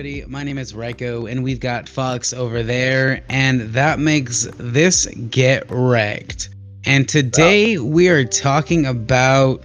everybody. 0.00 0.24
My 0.30 0.42
name 0.42 0.56
is 0.56 0.72
Reiko, 0.72 1.30
and 1.30 1.44
we've 1.44 1.60
got 1.60 1.86
Fox 1.86 2.32
over 2.32 2.62
there, 2.62 3.22
and 3.28 3.60
that 3.74 3.98
makes 3.98 4.48
this 4.56 5.04
Get 5.28 5.66
Wrecked. 5.68 6.48
And 6.86 7.06
today 7.06 7.76
we 7.76 8.08
are 8.08 8.24
talking 8.24 8.86
about 8.86 9.62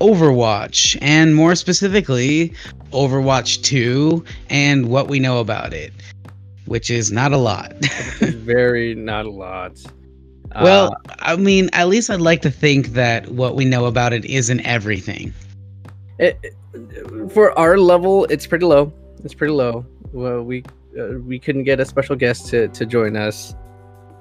Overwatch, 0.00 0.96
and 1.02 1.34
more 1.34 1.54
specifically, 1.54 2.54
Overwatch 2.92 3.62
2 3.64 4.24
and 4.48 4.88
what 4.88 5.08
we 5.08 5.20
know 5.20 5.40
about 5.40 5.74
it, 5.74 5.92
which 6.64 6.88
is 6.88 7.12
not 7.12 7.32
a 7.32 7.38
lot. 7.38 7.72
Very 8.20 8.94
not 8.94 9.26
a 9.26 9.30
lot. 9.30 9.78
well, 10.62 10.94
uh, 10.94 11.14
I 11.18 11.36
mean, 11.36 11.68
at 11.74 11.88
least 11.88 12.08
I'd 12.08 12.22
like 12.22 12.40
to 12.42 12.50
think 12.50 12.94
that 12.94 13.28
what 13.28 13.56
we 13.56 13.66
know 13.66 13.84
about 13.84 14.14
it 14.14 14.24
isn't 14.24 14.60
everything. 14.60 15.34
It, 16.18 16.54
for 17.30 17.52
our 17.58 17.76
level, 17.76 18.24
it's 18.30 18.46
pretty 18.46 18.64
low. 18.64 18.90
It's 19.24 19.34
pretty 19.34 19.52
low. 19.52 19.86
Well, 20.12 20.42
we 20.42 20.62
uh, 20.98 21.18
we 21.20 21.38
couldn't 21.38 21.64
get 21.64 21.80
a 21.80 21.84
special 21.84 22.16
guest 22.16 22.46
to, 22.48 22.68
to 22.68 22.86
join 22.86 23.16
us 23.16 23.54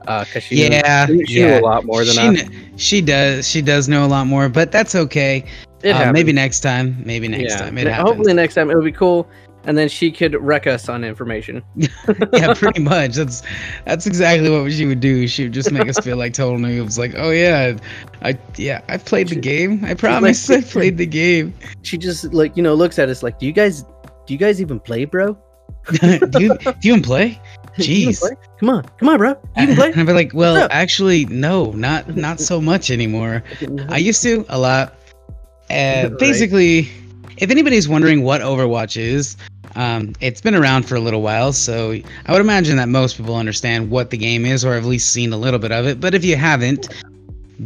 because 0.01 0.35
uh, 0.35 0.39
she 0.39 0.67
yeah 0.69 1.05
knew, 1.09 1.25
she 1.25 1.39
yeah. 1.39 1.59
knew 1.59 1.59
a 1.59 1.65
lot 1.65 1.85
more 1.85 2.05
than 2.05 2.13
she, 2.13 2.43
us. 2.43 2.49
kn- 2.49 2.77
she 2.77 3.01
does 3.01 3.47
she 3.47 3.61
does 3.61 3.87
know 3.87 4.05
a 4.05 4.07
lot 4.07 4.27
more, 4.27 4.49
but 4.49 4.71
that's 4.71 4.95
okay. 4.95 5.43
It 5.83 5.91
Uh, 5.91 6.11
maybe 6.11 6.33
next 6.33 6.61
time. 6.61 7.01
Maybe 7.05 7.27
next 7.27 7.53
yeah. 7.53 7.57
time. 7.57 7.77
It 7.77 7.87
happens. 7.87 8.09
Hopefully 8.09 8.33
next 8.33 8.55
time 8.55 8.69
it'll 8.69 8.83
be 8.83 8.91
cool, 8.91 9.27
and 9.65 9.77
then 9.77 9.89
she 9.89 10.11
could 10.11 10.35
wreck 10.35 10.67
us 10.67 10.89
on 10.89 11.03
information. 11.03 11.61
yeah, 12.33 12.53
pretty 12.53 12.81
much. 12.81 13.15
That's 13.15 13.41
that's 13.85 14.05
exactly 14.07 14.49
what 14.49 14.71
she 14.71 14.85
would 14.85 14.99
do. 14.99 15.27
She 15.27 15.43
would 15.43 15.53
just 15.53 15.71
make 15.71 15.87
us 15.87 15.99
feel 15.99 16.17
like 16.17 16.33
total 16.33 16.59
noobs. 16.59 16.97
Like, 16.97 17.13
oh 17.17 17.31
yeah, 17.31 17.77
I 18.21 18.37
yeah, 18.57 18.81
I 18.89 18.97
played 18.97 19.29
the 19.29 19.35
game. 19.35 19.83
I 19.85 19.93
promise 19.93 20.49
I 20.49 20.61
played 20.75 20.97
the 20.97 21.05
game. 21.05 21.53
She 21.83 21.97
just 21.97 22.33
like 22.33 22.55
you 22.55 22.63
know 22.63 22.73
looks 22.73 22.99
at 22.99 23.09
us 23.09 23.23
like, 23.23 23.39
do 23.39 23.45
you 23.45 23.53
guys 23.53 23.85
do 24.25 24.33
you 24.33 24.37
guys 24.37 24.61
even 24.61 24.79
play, 24.79 25.05
bro? 25.05 25.37
do 25.91 26.07
you 26.07 26.19
do 26.57 26.73
you 26.81 26.93
even 26.93 27.01
play? 27.01 27.39
Jeez. 27.77 28.19
play? 28.19 28.31
Come 28.59 28.69
on, 28.69 28.83
come 28.97 29.09
on, 29.09 29.17
bro. 29.17 29.29
You 29.57 29.67
can 29.67 29.75
play. 29.75 29.91
And 29.91 29.99
I'd 30.01 30.07
be 30.07 30.13
like, 30.13 30.33
well, 30.33 30.67
actually, 30.71 31.25
no, 31.25 31.71
not 31.71 32.15
not 32.15 32.39
so 32.39 32.61
much 32.61 32.89
anymore. 32.89 33.43
I 33.89 33.97
used 33.97 34.21
to 34.23 34.45
a 34.49 34.57
lot. 34.59 34.95
Uh, 35.67 36.09
Right. 36.11 36.19
Basically, 36.19 36.91
if 37.37 37.49
anybody's 37.49 37.89
wondering 37.89 38.21
what 38.21 38.39
Overwatch 38.41 38.97
is, 38.97 39.35
um, 39.75 40.13
it's 40.21 40.39
been 40.39 40.53
around 40.53 40.83
for 40.83 40.93
a 40.93 40.99
little 40.99 41.23
while, 41.23 41.53
so 41.53 41.99
I 42.27 42.31
would 42.31 42.39
imagine 42.39 42.77
that 42.77 42.87
most 42.87 43.17
people 43.17 43.35
understand 43.35 43.89
what 43.89 44.11
the 44.11 44.17
game 44.17 44.45
is, 44.45 44.63
or 44.63 44.75
have 44.75 44.83
at 44.83 44.87
least 44.87 45.11
seen 45.11 45.33
a 45.33 45.37
little 45.37 45.59
bit 45.59 45.71
of 45.71 45.87
it. 45.87 45.99
But 45.99 46.13
if 46.13 46.23
you 46.23 46.35
haven't, 46.35 46.87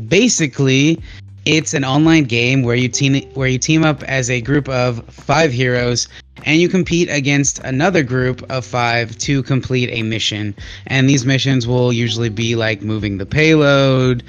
basically, 0.08 1.02
it's 1.46 1.74
an 1.74 1.84
online 1.84 2.26
game 2.26 2.64
where 2.64 2.76
you 2.76 2.90
team 2.90 3.22
where 3.34 3.48
you 3.48 3.58
team 3.58 3.84
up 3.84 4.04
as 4.04 4.30
a 4.30 4.42
group 4.42 4.68
of 4.70 5.06
five 5.08 5.52
heroes, 5.52 6.08
and 6.44 6.62
you 6.62 6.70
compete 6.70 7.10
against 7.10 7.60
another 7.60 8.04
group 8.04 8.44
of 8.52 8.66
five 8.66 9.18
to 9.20 9.44
complete 9.44 9.90
a 9.92 10.04
mission. 10.04 10.56
And 10.88 11.10
these 11.10 11.26
missions 11.26 11.68
will 11.68 11.94
usually 11.94 12.30
be 12.30 12.56
like 12.56 12.82
moving 12.82 13.18
the 13.18 13.26
payload. 13.26 14.24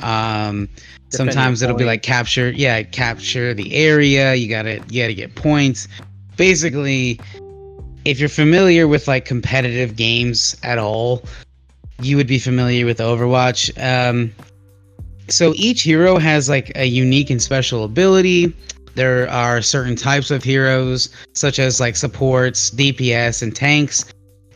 Um, 0.00 0.68
sometimes 1.10 1.62
it'll 1.62 1.76
be 1.76 1.84
like 1.84 2.02
capture 2.02 2.50
yeah 2.50 2.82
capture 2.82 3.52
the 3.52 3.74
area 3.74 4.34
you 4.34 4.48
gotta 4.48 4.82
you 4.88 5.02
gotta 5.02 5.14
get 5.14 5.34
points 5.34 5.88
basically 6.36 7.20
if 8.04 8.18
you're 8.20 8.28
familiar 8.28 8.88
with 8.88 9.08
like 9.08 9.24
competitive 9.24 9.96
games 9.96 10.56
at 10.62 10.78
all 10.78 11.24
you 12.00 12.16
would 12.16 12.26
be 12.26 12.38
familiar 12.38 12.86
with 12.86 12.98
overwatch 12.98 13.70
um, 13.82 14.32
so 15.30 15.52
each 15.56 15.82
hero 15.82 16.18
has 16.18 16.48
like 16.48 16.72
a 16.74 16.86
unique 16.86 17.30
and 17.30 17.40
special 17.40 17.84
ability. 17.84 18.54
There 18.94 19.28
are 19.30 19.62
certain 19.62 19.96
types 19.96 20.30
of 20.30 20.42
heroes 20.42 21.08
such 21.32 21.58
as 21.58 21.80
like 21.80 21.96
supports 21.96 22.70
dps 22.70 23.42
and 23.42 23.54
tanks 23.54 24.04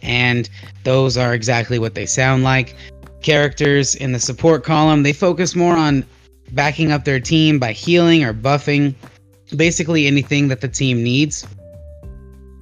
and 0.02 0.50
those 0.82 1.16
are 1.16 1.34
exactly 1.34 1.78
what 1.78 1.94
they 1.94 2.06
sound 2.06 2.42
like. 2.42 2.76
Characters 3.22 3.94
in 3.94 4.12
the 4.12 4.20
support 4.20 4.64
column 4.64 5.02
they 5.02 5.12
focus 5.12 5.54
more 5.54 5.76
on 5.76 6.04
backing 6.52 6.92
up 6.92 7.04
their 7.04 7.20
team 7.20 7.58
by 7.58 7.72
healing 7.72 8.22
or 8.24 8.34
buffing 8.34 8.94
basically 9.56 10.06
anything 10.06 10.48
that 10.48 10.60
the 10.60 10.68
team 10.68 11.02
needs. 11.02 11.46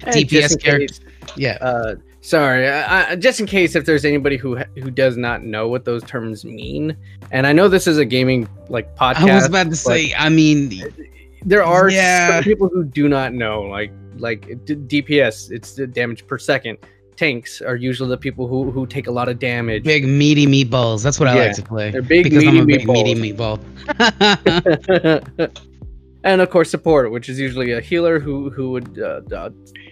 And 0.05 0.15
DPS 0.15 0.29
just 0.29 0.53
in 0.55 0.59
character- 0.59 0.87
case, 0.87 0.99
yeah. 1.35 1.57
Uh, 1.61 1.95
sorry, 2.23 2.67
I, 2.67 3.11
I, 3.11 3.15
just 3.15 3.39
in 3.39 3.45
case 3.45 3.75
if 3.75 3.85
there's 3.85 4.05
anybody 4.05 4.37
who 4.37 4.55
who 4.57 4.89
does 4.89 5.17
not 5.17 5.43
know 5.43 5.67
what 5.67 5.85
those 5.85 6.01
terms 6.03 6.43
mean, 6.45 6.97
and 7.31 7.45
I 7.45 7.53
know 7.53 7.67
this 7.67 7.85
is 7.85 7.99
a 7.99 8.05
gaming 8.05 8.47
like 8.69 8.95
podcast. 8.95 9.29
i 9.29 9.35
was 9.35 9.45
about 9.45 9.69
to 9.69 9.75
say 9.75 10.13
i 10.17 10.29
mean 10.29 10.71
there 11.45 11.63
are 11.63 11.89
Yeah. 11.91 12.41
people 12.41 12.69
who 12.69 12.83
do 12.85 13.07
not 13.09 13.33
know, 13.33 13.61
like 13.63 13.91
like 14.17 14.47
d- 14.65 14.75
DPS, 14.75 15.51
it's 15.51 15.73
the 15.75 15.85
damage 15.87 16.25
per 16.25 16.37
second. 16.37 16.77
Tanks 17.15 17.61
are 17.61 17.75
usually 17.75 18.09
the 18.09 18.17
people 18.17 18.47
who 18.47 18.71
who 18.71 18.87
take 18.87 19.05
a 19.07 19.11
lot 19.11 19.27
of 19.29 19.37
damage. 19.39 19.83
big 19.83 20.07
meaty 20.07 20.47
meatballs 20.47 21.03
that's 21.03 21.19
what 21.19 21.27
i 21.29 21.35
Yeah, 21.35 21.43
like 21.47 21.55
to 21.57 21.61
play 21.61 21.91
they're 21.91 22.01
big, 22.01 22.23
because 22.23 22.43
i'm 22.47 22.57
a 22.57 22.65
meaty 22.65 22.85
big 22.85 22.87
meaty 22.87 23.33
meatball 23.33 23.59
and 26.23 26.41
of 26.41 26.49
course, 26.49 26.69
support, 26.69 27.11
which 27.11 27.29
is 27.29 27.39
usually 27.39 27.71
a 27.73 27.81
healer 27.81 28.19
who 28.19 28.49
who 28.49 28.71
would 28.71 28.99
uh, 28.99 29.21
uh, 29.35 29.49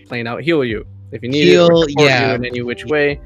plain 0.07 0.27
out 0.27 0.41
heal 0.41 0.63
you 0.65 0.85
if 1.11 1.21
you 1.23 1.29
need 1.29 1.47
it, 1.47 1.51
Heal, 1.51 1.67
support 1.67 1.91
yeah. 1.99 2.29
you 2.29 2.35
in 2.35 2.45
any 2.45 2.61
which 2.61 2.85
way. 2.85 3.19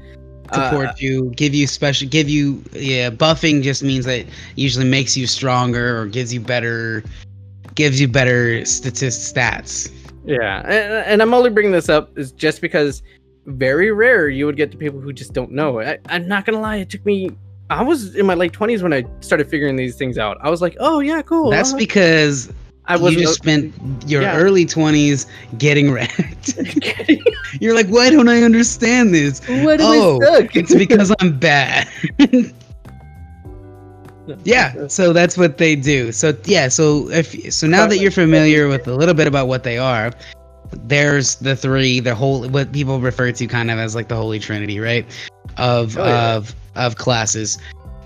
Uh, 0.50 0.70
support 0.70 1.00
you 1.00 1.30
give 1.30 1.54
you 1.54 1.66
special 1.66 2.08
give 2.08 2.28
you 2.28 2.62
yeah 2.72 3.10
buffing 3.10 3.62
just 3.62 3.82
means 3.82 4.04
that 4.04 4.24
usually 4.54 4.84
makes 4.84 5.16
you 5.16 5.26
stronger 5.26 5.98
or 5.98 6.06
gives 6.06 6.32
you 6.32 6.38
better 6.38 7.02
gives 7.74 8.00
you 8.00 8.06
better 8.06 8.64
statist 8.64 9.34
stats 9.34 9.90
Yeah, 10.24 10.60
and, 10.60 11.06
and 11.06 11.22
I'm 11.22 11.32
only 11.34 11.50
bringing 11.50 11.72
this 11.72 11.88
up 11.88 12.16
is 12.18 12.32
just 12.32 12.60
because 12.60 13.02
very 13.46 13.92
rare 13.92 14.28
you 14.28 14.44
would 14.46 14.56
get 14.56 14.72
to 14.72 14.76
people 14.76 15.00
who 15.00 15.12
just 15.12 15.32
don't 15.32 15.52
know. 15.52 15.80
I, 15.80 15.98
I'm 16.08 16.26
not 16.26 16.44
gonna 16.44 16.60
lie, 16.60 16.76
it 16.76 16.90
took 16.90 17.04
me. 17.06 17.30
I 17.70 17.82
was 17.82 18.14
in 18.14 18.26
my 18.26 18.34
late 18.34 18.52
20s 18.52 18.82
when 18.82 18.92
I 18.92 19.04
started 19.20 19.48
figuring 19.48 19.76
these 19.76 19.96
things 19.96 20.18
out. 20.18 20.36
I 20.40 20.50
was 20.50 20.62
like, 20.62 20.76
oh 20.80 21.00
yeah, 21.00 21.22
cool. 21.22 21.50
that's 21.50 21.70
uh-huh. 21.70 21.78
because 21.78 22.52
I 22.88 22.96
was 22.96 23.14
you 23.14 23.22
just 23.22 23.34
spent 23.34 23.74
your 24.06 24.22
yeah. 24.22 24.36
early 24.36 24.64
20s 24.64 25.26
getting 25.58 25.90
wrecked. 25.90 26.56
You're 27.60 27.74
like 27.74 27.88
why 27.88 28.10
don't 28.10 28.28
i 28.28 28.42
understand 28.42 29.14
this? 29.14 29.40
What 29.64 29.80
Oh, 29.80 30.18
it's 30.54 30.74
because 30.74 31.14
i'm 31.20 31.38
bad. 31.38 31.88
Yeah 34.42 34.88
so 34.88 35.12
that's 35.12 35.38
what 35.38 35.58
they 35.58 35.76
do. 35.76 36.10
So 36.10 36.36
yeah 36.44 36.66
so 36.68 37.08
if 37.10 37.52
so 37.52 37.66
now 37.68 37.86
that 37.86 37.98
you're 37.98 38.10
familiar 38.10 38.66
with 38.66 38.88
a 38.88 38.94
little 38.94 39.14
bit 39.14 39.28
about 39.28 39.46
what 39.46 39.62
they 39.62 39.78
are 39.78 40.10
there's 40.72 41.36
the 41.36 41.54
three 41.54 42.00
the 42.00 42.14
whole 42.14 42.48
what 42.48 42.72
people 42.72 43.00
refer 43.00 43.30
to 43.30 43.46
kind 43.46 43.70
of 43.70 43.78
as 43.78 43.94
like 43.94 44.08
the 44.08 44.16
holy 44.16 44.40
trinity 44.40 44.80
right? 44.80 45.06
Of 45.58 45.96
Oh, 45.96 46.04
yeah. 46.04 46.34
of 46.34 46.54
of 46.74 46.96
classes. 46.96 47.58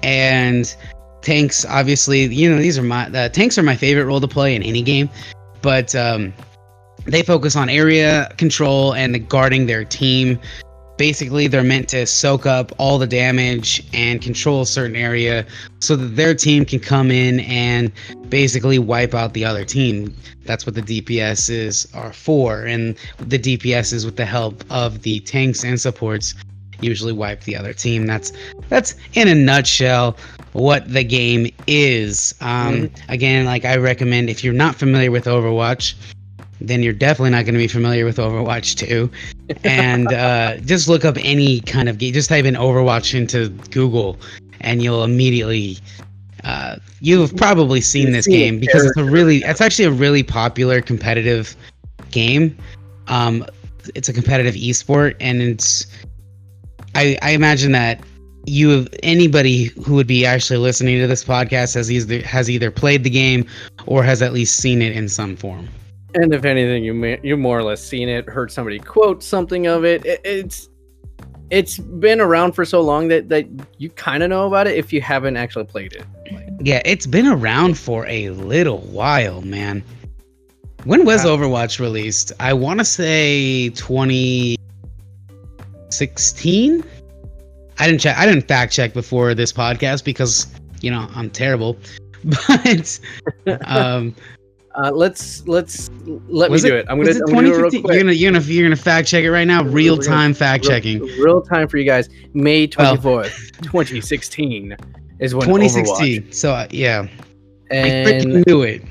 And 0.02 0.74
tanks 1.22 1.64
obviously 1.66 2.24
you 2.26 2.50
know 2.50 2.58
these 2.58 2.78
are 2.78 2.82
my 2.82 3.06
uh, 3.08 3.28
tanks 3.28 3.58
are 3.58 3.62
my 3.62 3.76
favorite 3.76 4.04
role 4.04 4.20
to 4.20 4.28
play 4.28 4.54
in 4.54 4.62
any 4.62 4.82
game 4.82 5.08
but 5.62 5.94
um 5.94 6.32
they 7.06 7.22
focus 7.22 7.56
on 7.56 7.68
area 7.68 8.32
control 8.36 8.94
and 8.94 9.14
the 9.14 9.18
guarding 9.18 9.66
their 9.66 9.84
team. 9.84 10.38
Basically 10.96 11.46
they're 11.46 11.64
meant 11.64 11.88
to 11.90 12.06
soak 12.06 12.44
up 12.44 12.72
all 12.78 12.98
the 12.98 13.06
damage 13.06 13.82
and 13.94 14.20
control 14.20 14.62
a 14.62 14.66
certain 14.66 14.96
area 14.96 15.46
so 15.78 15.96
that 15.96 16.16
their 16.16 16.34
team 16.34 16.64
can 16.66 16.78
come 16.78 17.10
in 17.10 17.40
and 17.40 17.90
basically 18.28 18.78
wipe 18.78 19.14
out 19.14 19.32
the 19.32 19.44
other 19.44 19.64
team. 19.64 20.14
That's 20.44 20.66
what 20.66 20.74
the 20.74 20.82
dps's 20.82 21.88
are 21.94 22.12
for 22.12 22.64
and 22.64 22.96
the 23.18 23.38
dps's 23.38 24.04
with 24.04 24.16
the 24.16 24.26
help 24.26 24.62
of 24.68 25.02
the 25.02 25.20
tanks 25.20 25.64
and 25.64 25.80
supports 25.80 26.34
usually 26.82 27.12
wipe 27.12 27.42
the 27.44 27.56
other 27.56 27.72
team. 27.72 28.06
That's 28.06 28.32
that's 28.68 28.94
in 29.14 29.28
a 29.28 29.34
nutshell 29.34 30.16
what 30.52 30.92
the 30.92 31.04
game 31.04 31.46
is 31.66 32.34
um 32.40 32.90
again 33.08 33.44
like 33.44 33.64
i 33.64 33.76
recommend 33.76 34.28
if 34.28 34.42
you're 34.42 34.52
not 34.52 34.74
familiar 34.74 35.10
with 35.10 35.26
overwatch 35.26 35.94
then 36.60 36.82
you're 36.82 36.92
definitely 36.92 37.30
not 37.30 37.44
going 37.44 37.54
to 37.54 37.58
be 37.58 37.68
familiar 37.68 38.04
with 38.04 38.18
Overwatch 38.18 38.76
2. 38.76 39.10
And 39.64 40.08
uh, 40.12 40.58
just 40.58 40.88
look 40.88 41.04
up 41.04 41.16
any 41.20 41.60
kind 41.60 41.88
of 41.88 41.98
game. 41.98 42.12
Just 42.12 42.28
type 42.28 42.44
in 42.44 42.54
Overwatch 42.54 43.14
into 43.14 43.48
Google, 43.70 44.18
and 44.60 44.82
you'll 44.82 45.04
immediately. 45.04 45.78
Uh, 46.44 46.76
you've 47.00 47.36
probably 47.36 47.82
seen 47.82 48.12
this 48.12 48.26
game 48.26 48.60
because 48.60 48.84
it's 48.84 48.96
a 48.96 49.04
really. 49.04 49.38
It's 49.38 49.60
actually 49.60 49.86
a 49.86 49.90
really 49.90 50.22
popular 50.22 50.80
competitive 50.80 51.56
game. 52.10 52.56
Um, 53.08 53.44
it's 53.94 54.08
a 54.08 54.12
competitive 54.12 54.54
esport, 54.54 55.16
and 55.20 55.42
it's. 55.42 55.86
I 56.94 57.18
I 57.22 57.30
imagine 57.30 57.72
that 57.72 58.00
you 58.46 58.70
have 58.70 58.88
anybody 59.02 59.64
who 59.84 59.94
would 59.94 60.06
be 60.06 60.24
actually 60.24 60.58
listening 60.58 60.98
to 61.00 61.06
this 61.06 61.24
podcast 61.24 61.74
has 61.74 61.90
either 61.90 62.20
has 62.22 62.50
either 62.50 62.70
played 62.70 63.04
the 63.04 63.10
game 63.10 63.46
or 63.86 64.02
has 64.02 64.22
at 64.22 64.32
least 64.32 64.56
seen 64.56 64.82
it 64.82 64.92
in 64.96 65.08
some 65.08 65.36
form. 65.36 65.68
And 66.14 66.34
if 66.34 66.44
anything, 66.44 66.82
you 66.82 66.94
may, 66.94 67.20
you 67.22 67.36
more 67.36 67.58
or 67.58 67.62
less 67.62 67.84
seen 67.84 68.08
it, 68.08 68.28
heard 68.28 68.50
somebody 68.50 68.78
quote 68.78 69.22
something 69.22 69.66
of 69.66 69.84
it. 69.84 70.04
it 70.04 70.20
it's 70.24 70.68
it's 71.50 71.78
been 71.78 72.20
around 72.20 72.52
for 72.52 72.64
so 72.64 72.80
long 72.80 73.08
that 73.08 73.28
that 73.28 73.46
you 73.78 73.90
kind 73.90 74.22
of 74.22 74.30
know 74.30 74.46
about 74.46 74.66
it 74.66 74.76
if 74.76 74.92
you 74.92 75.00
haven't 75.00 75.36
actually 75.36 75.64
played 75.64 75.92
it. 75.92 76.04
Yeah, 76.60 76.82
it's 76.84 77.06
been 77.06 77.26
around 77.26 77.78
for 77.78 78.06
a 78.06 78.30
little 78.30 78.78
while, 78.78 79.42
man. 79.42 79.82
When 80.84 81.04
was 81.04 81.24
Wow. 81.24 81.36
Overwatch 81.36 81.78
released? 81.78 82.32
I 82.40 82.54
want 82.54 82.80
to 82.80 82.84
say 82.84 83.68
20 83.70 84.56
2016. 85.90 86.84
I 87.80 87.86
didn't 87.86 88.00
check. 88.00 88.16
I 88.18 88.26
didn't 88.26 88.46
fact 88.46 88.72
check 88.72 88.92
before 88.92 89.34
this 89.34 89.52
podcast 89.52 90.04
because 90.04 90.46
you 90.82 90.90
know 90.90 91.08
I'm 91.14 91.30
terrible. 91.30 91.76
But 92.46 93.00
um, 93.66 94.14
Uh, 94.74 94.90
let's 94.92 95.46
let's 95.48 95.90
let 96.28 96.50
me 96.50 96.60
do 96.60 96.76
it- 96.76 96.80
it. 96.80 96.86
I'm 96.90 96.98
gonna, 96.98 97.10
it 97.10 97.22
I'm 97.26 97.34
gonna 97.34 97.48
do 97.48 97.54
it 97.54 97.58
real 97.58 97.70
quick. 97.70 97.84
You're 97.94 98.02
gonna 98.02 98.12
you're 98.12 98.30
gonna 98.30 98.44
you're 98.44 98.64
gonna 98.66 98.76
fact 98.76 99.08
check 99.08 99.24
it 99.24 99.30
right 99.30 99.46
now, 99.46 99.64
real 99.64 99.96
time 99.96 100.34
fact 100.34 100.62
checking. 100.64 101.00
Real, 101.18 101.40
time 101.40 101.66
for 101.66 101.78
you 101.78 101.84
guys. 101.84 102.08
May 102.34 102.68
Well. 102.78 102.96
24th, 102.98 103.52
2016 103.62 104.76
is 105.18 105.34
when 105.34 105.46
2016. 105.46 106.22
Overwatch. 106.22 106.34
So 106.34 106.52
uh, 106.52 106.68
yeah, 106.70 107.08
I 107.70 107.74
And 107.74 108.06
freaking 108.06 108.46
knew 108.46 108.62
it. 108.62 108.82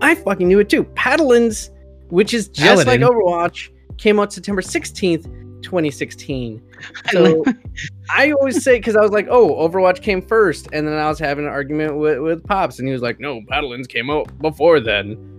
I 0.00 0.14
fucking 0.14 0.46
knew 0.46 0.60
it 0.60 0.68
too. 0.68 0.84
Paladins, 0.84 1.70
which 2.10 2.32
is 2.32 2.48
just 2.48 2.86
like 2.86 3.00
Overwatch, 3.00 3.70
came 3.98 4.20
out 4.20 4.32
September 4.32 4.62
16th, 4.62 5.24
2016. 5.62 6.62
So 7.12 7.44
I 8.10 8.32
always 8.32 8.62
say 8.62 8.78
because 8.78 8.96
I 8.96 9.00
was 9.00 9.10
like, 9.10 9.26
oh, 9.30 9.54
Overwatch 9.68 10.02
came 10.02 10.22
first, 10.22 10.68
and 10.72 10.86
then 10.86 10.94
I 10.94 11.08
was 11.08 11.18
having 11.18 11.44
an 11.46 11.50
argument 11.50 11.96
with, 11.96 12.18
with 12.20 12.44
Pops, 12.44 12.78
and 12.78 12.88
he 12.88 12.92
was 12.92 13.02
like, 13.02 13.20
no, 13.20 13.40
Paladins 13.48 13.86
came 13.86 14.10
out 14.10 14.36
before 14.38 14.80
then. 14.80 15.36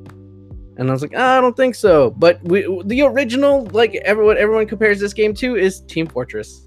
And 0.78 0.90
I 0.90 0.94
was 0.94 1.02
like, 1.02 1.14
"Ah, 1.16 1.40
I 1.40 1.42
don't 1.42 1.58
think 1.58 1.74
so. 1.74 2.12
But 2.12 2.44
we, 2.44 2.62
the 2.86 3.02
original, 3.02 3.66
like 3.72 3.96
everyone, 3.96 4.38
everyone 4.38 4.68
compares 4.68 5.00
this 5.00 5.14
game 5.14 5.34
to, 5.36 5.56
is 5.56 5.82
Team 5.82 6.06
Fortress. 6.06 6.66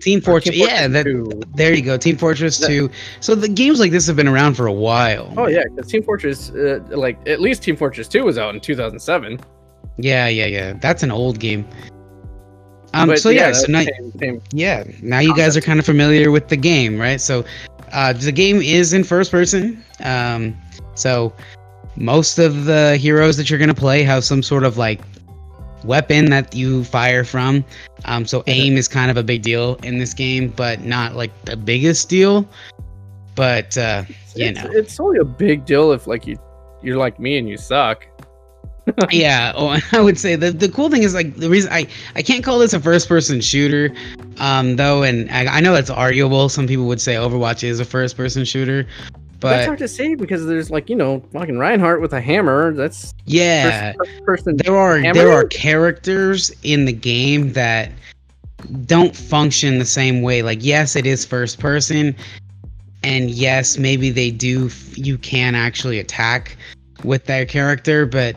Team 0.00 0.20
Fortress. 0.20 0.54
Team 0.54 0.66
Yeah, 0.68 0.88
that 0.88 1.46
there 1.54 1.74
you 1.74 1.82
go. 1.82 1.96
Team 1.96 2.16
Fortress 2.16 2.58
2. 2.58 2.90
So 3.20 3.34
the 3.34 3.48
games 3.48 3.80
like 3.80 3.92
this 3.92 4.06
have 4.06 4.16
been 4.16 4.28
around 4.28 4.54
for 4.54 4.66
a 4.66 4.72
while. 4.72 5.32
Oh 5.36 5.46
yeah, 5.46 5.62
because 5.64 5.90
Team 5.90 6.02
Fortress, 6.02 6.50
uh, 6.50 6.80
like 6.90 7.26
at 7.28 7.40
least 7.40 7.62
Team 7.62 7.76
Fortress 7.76 8.08
Two 8.08 8.24
was 8.24 8.36
out 8.36 8.54
in 8.54 8.60
2007. 8.60 9.40
Yeah, 9.98 10.28
yeah, 10.28 10.46
yeah. 10.46 10.72
That's 10.74 11.02
an 11.02 11.10
old 11.10 11.38
game. 11.38 11.68
Um. 12.94 13.08
But 13.08 13.18
so 13.18 13.30
yeah. 13.30 13.46
that's 13.46 13.62
So 13.62 13.72
now, 13.72 13.82
same, 13.82 14.12
same. 14.18 14.42
yeah. 14.52 14.84
Now 15.02 15.20
you 15.20 15.34
guys 15.34 15.56
are 15.56 15.60
kind 15.60 15.78
of 15.78 15.86
familiar 15.86 16.30
with 16.30 16.48
the 16.48 16.56
game, 16.56 16.98
right? 16.98 17.20
So, 17.20 17.44
uh, 17.92 18.12
the 18.12 18.32
game 18.32 18.60
is 18.60 18.92
in 18.92 19.04
first 19.04 19.30
person. 19.30 19.82
Um. 20.02 20.56
So, 20.94 21.32
most 21.96 22.38
of 22.38 22.64
the 22.64 22.96
heroes 22.96 23.36
that 23.36 23.50
you're 23.50 23.58
gonna 23.58 23.74
play 23.74 24.02
have 24.02 24.24
some 24.24 24.42
sort 24.42 24.64
of 24.64 24.76
like 24.76 25.00
weapon 25.84 26.26
that 26.30 26.54
you 26.54 26.84
fire 26.84 27.24
from. 27.24 27.64
Um. 28.04 28.26
So 28.26 28.42
aim 28.46 28.76
is 28.76 28.88
kind 28.88 29.10
of 29.10 29.16
a 29.16 29.22
big 29.22 29.42
deal 29.42 29.76
in 29.82 29.98
this 29.98 30.14
game, 30.14 30.48
but 30.48 30.84
not 30.84 31.14
like 31.14 31.30
the 31.44 31.56
biggest 31.56 32.08
deal. 32.08 32.48
But 33.34 33.78
uh, 33.78 34.04
you 34.34 34.46
it's, 34.46 34.62
know. 34.62 34.70
it's 34.72 35.00
only 35.00 35.18
a 35.18 35.24
big 35.24 35.64
deal 35.64 35.92
if 35.92 36.06
like 36.06 36.26
you 36.26 36.38
you're 36.82 36.96
like 36.96 37.20
me 37.20 37.38
and 37.38 37.48
you 37.48 37.56
suck. 37.56 38.06
Yeah 39.10 39.52
oh, 39.56 39.78
i 39.92 40.00
would 40.00 40.18
say 40.18 40.36
the, 40.36 40.50
the 40.50 40.68
cool 40.68 40.90
thing 40.90 41.02
is 41.02 41.14
like 41.14 41.36
the 41.36 41.48
reason 41.48 41.72
i 41.72 41.86
i 42.14 42.22
can't 42.22 42.44
call 42.44 42.58
this 42.58 42.72
a 42.72 42.80
first 42.80 43.08
person 43.08 43.40
shooter 43.40 43.94
um 44.38 44.76
though 44.76 45.02
and 45.02 45.30
I, 45.30 45.56
I 45.56 45.60
know 45.60 45.72
that's 45.72 45.90
arguable 45.90 46.48
some 46.48 46.66
people 46.66 46.86
would 46.86 47.00
say 47.00 47.14
overwatch 47.14 47.62
is 47.62 47.80
a 47.80 47.84
first 47.84 48.16
person 48.16 48.44
shooter 48.44 48.86
but 49.40 49.52
That's 49.52 49.66
hard 49.66 49.78
to 49.78 49.88
say 49.88 50.14
because 50.14 50.46
there's 50.46 50.70
like 50.70 50.90
you 50.90 50.96
know 50.96 51.20
fucking 51.32 51.58
Reinhardt 51.58 52.02
with 52.02 52.12
a 52.12 52.20
hammer. 52.20 52.74
That's 52.74 53.14
yeah 53.24 53.92
first, 53.92 54.10
first 54.10 54.24
person. 54.26 54.56
there 54.58 54.76
are 54.76 54.98
hammer? 54.98 55.14
there 55.14 55.32
are 55.32 55.44
characters 55.44 56.52
in 56.62 56.84
the 56.84 56.92
game 56.92 57.54
that 57.54 57.90
don't 58.84 59.16
function 59.16 59.78
the 59.78 59.86
same 59.86 60.20
way 60.20 60.42
like 60.42 60.58
yes 60.60 60.94
it 60.94 61.06
is 61.06 61.24
first 61.24 61.58
person 61.58 62.14
and 63.02 63.30
yes 63.30 63.78
maybe 63.78 64.10
they 64.10 64.30
do 64.30 64.68
you 64.94 65.16
can 65.16 65.54
actually 65.54 65.98
attack 65.98 66.58
with 67.02 67.24
their 67.24 67.46
character 67.46 68.04
but 68.04 68.36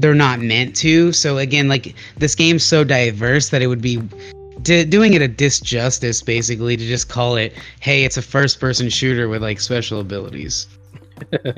they're 0.00 0.14
not 0.14 0.40
meant 0.40 0.74
to 0.74 1.12
so 1.12 1.38
again 1.38 1.68
like 1.68 1.94
this 2.16 2.34
game's 2.34 2.64
so 2.64 2.84
diverse 2.84 3.50
that 3.50 3.62
it 3.62 3.66
would 3.66 3.82
be 3.82 3.96
d- 4.62 4.84
doing 4.84 5.14
it 5.14 5.22
a 5.22 5.28
disjustice 5.28 6.24
basically 6.24 6.76
to 6.76 6.86
just 6.86 7.08
call 7.08 7.36
it 7.36 7.52
hey 7.80 8.04
it's 8.04 8.16
a 8.16 8.22
first 8.22 8.60
person 8.60 8.88
shooter 8.88 9.28
with 9.28 9.42
like 9.42 9.60
special 9.60 10.00
abilities 10.00 10.66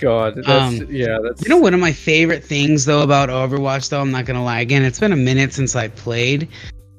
God, 0.00 0.36
that's 0.36 0.48
Um, 0.48 0.86
yeah, 0.90 1.18
that's 1.22 1.42
You 1.42 1.50
know, 1.50 1.58
one 1.58 1.74
of 1.74 1.80
my 1.80 1.92
favorite 1.92 2.42
things 2.42 2.86
though 2.86 3.02
about 3.02 3.28
Overwatch, 3.28 3.90
though, 3.90 4.00
I'm 4.00 4.10
not 4.10 4.24
gonna 4.24 4.42
lie. 4.42 4.60
Again, 4.60 4.82
it's 4.82 4.98
been 4.98 5.12
a 5.12 5.16
minute 5.16 5.52
since 5.52 5.76
I 5.76 5.88
played, 5.88 6.48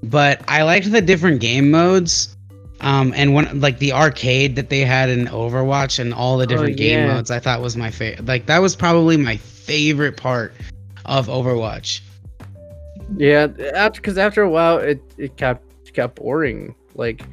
but 0.03 0.41
I 0.47 0.63
liked 0.63 0.91
the 0.91 1.01
different 1.01 1.41
game 1.41 1.71
modes. 1.71 2.37
Um, 2.79 3.13
and 3.15 3.35
one 3.35 3.59
like 3.59 3.77
the 3.77 3.93
arcade 3.93 4.55
that 4.55 4.69
they 4.69 4.79
had 4.79 5.09
in 5.09 5.27
Overwatch 5.27 5.99
and 5.99 6.13
all 6.13 6.37
the 6.37 6.47
different 6.47 6.77
game 6.77 6.99
yeah. 6.99 7.13
modes, 7.13 7.29
I 7.29 7.39
thought 7.39 7.61
was 7.61 7.77
my 7.77 7.91
favorite. 7.91 8.25
Like 8.25 8.47
that 8.47 8.59
was 8.59 8.75
probably 8.75 9.17
my 9.17 9.37
favorite 9.65 10.17
part 10.17 10.53
of 11.05 11.27
Overwatch. 11.27 12.01
yeah. 13.17 13.47
After 13.75 14.01
because 14.01 14.17
after 14.17 14.41
a 14.41 14.49
while 14.49 14.77
it 14.77 15.01
it 15.17 15.39
it 15.41 15.93
got 15.93 16.15
boring. 16.15 16.75
Like 16.95 17.23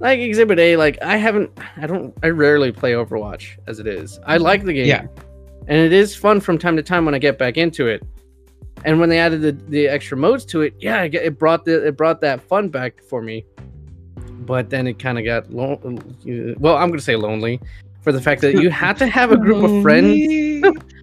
like 0.00 0.18
Exhibit 0.20 0.58
A. 0.58 0.76
Like 0.76 0.98
I 1.02 1.16
haven't. 1.16 1.50
I 1.76 1.86
don't. 1.86 2.14
I 2.22 2.28
rarely 2.28 2.72
play 2.72 2.92
Overwatch 2.92 3.56
as 3.66 3.78
it 3.78 3.86
is. 3.86 4.18
I 4.26 4.36
like 4.36 4.64
the 4.64 4.72
game. 4.72 4.86
Yeah. 4.86 5.06
and 5.66 5.78
it 5.78 5.92
is 5.92 6.14
fun 6.14 6.40
from 6.40 6.58
time 6.58 6.76
to 6.76 6.82
time 6.82 7.04
when 7.04 7.14
I 7.14 7.18
get 7.18 7.38
back 7.38 7.56
into 7.56 7.86
it. 7.86 8.02
And 8.84 9.00
when 9.00 9.08
they 9.08 9.18
added 9.18 9.42
the, 9.42 9.52
the 9.68 9.88
extra 9.88 10.16
modes 10.16 10.44
to 10.46 10.60
it, 10.62 10.72
yeah, 10.78 11.02
it, 11.02 11.14
it 11.14 11.38
brought 11.38 11.64
the 11.64 11.88
it 11.88 11.96
brought 11.96 12.20
that 12.20 12.40
fun 12.42 12.68
back 12.68 13.02
for 13.02 13.20
me. 13.20 13.44
But 14.46 14.70
then 14.70 14.86
it 14.86 14.98
kind 15.00 15.18
of 15.18 15.24
got 15.24 15.50
lo- 15.52 15.80
well. 16.58 16.76
I'm 16.76 16.90
gonna 16.90 17.00
say 17.00 17.16
lonely 17.16 17.60
for 18.02 18.12
the 18.12 18.20
fact 18.20 18.40
that 18.42 18.54
you 18.54 18.70
had 18.70 18.96
to 18.98 19.06
have 19.08 19.32
a 19.32 19.36
group 19.36 19.64
of 19.64 19.82
friends. 19.82 20.64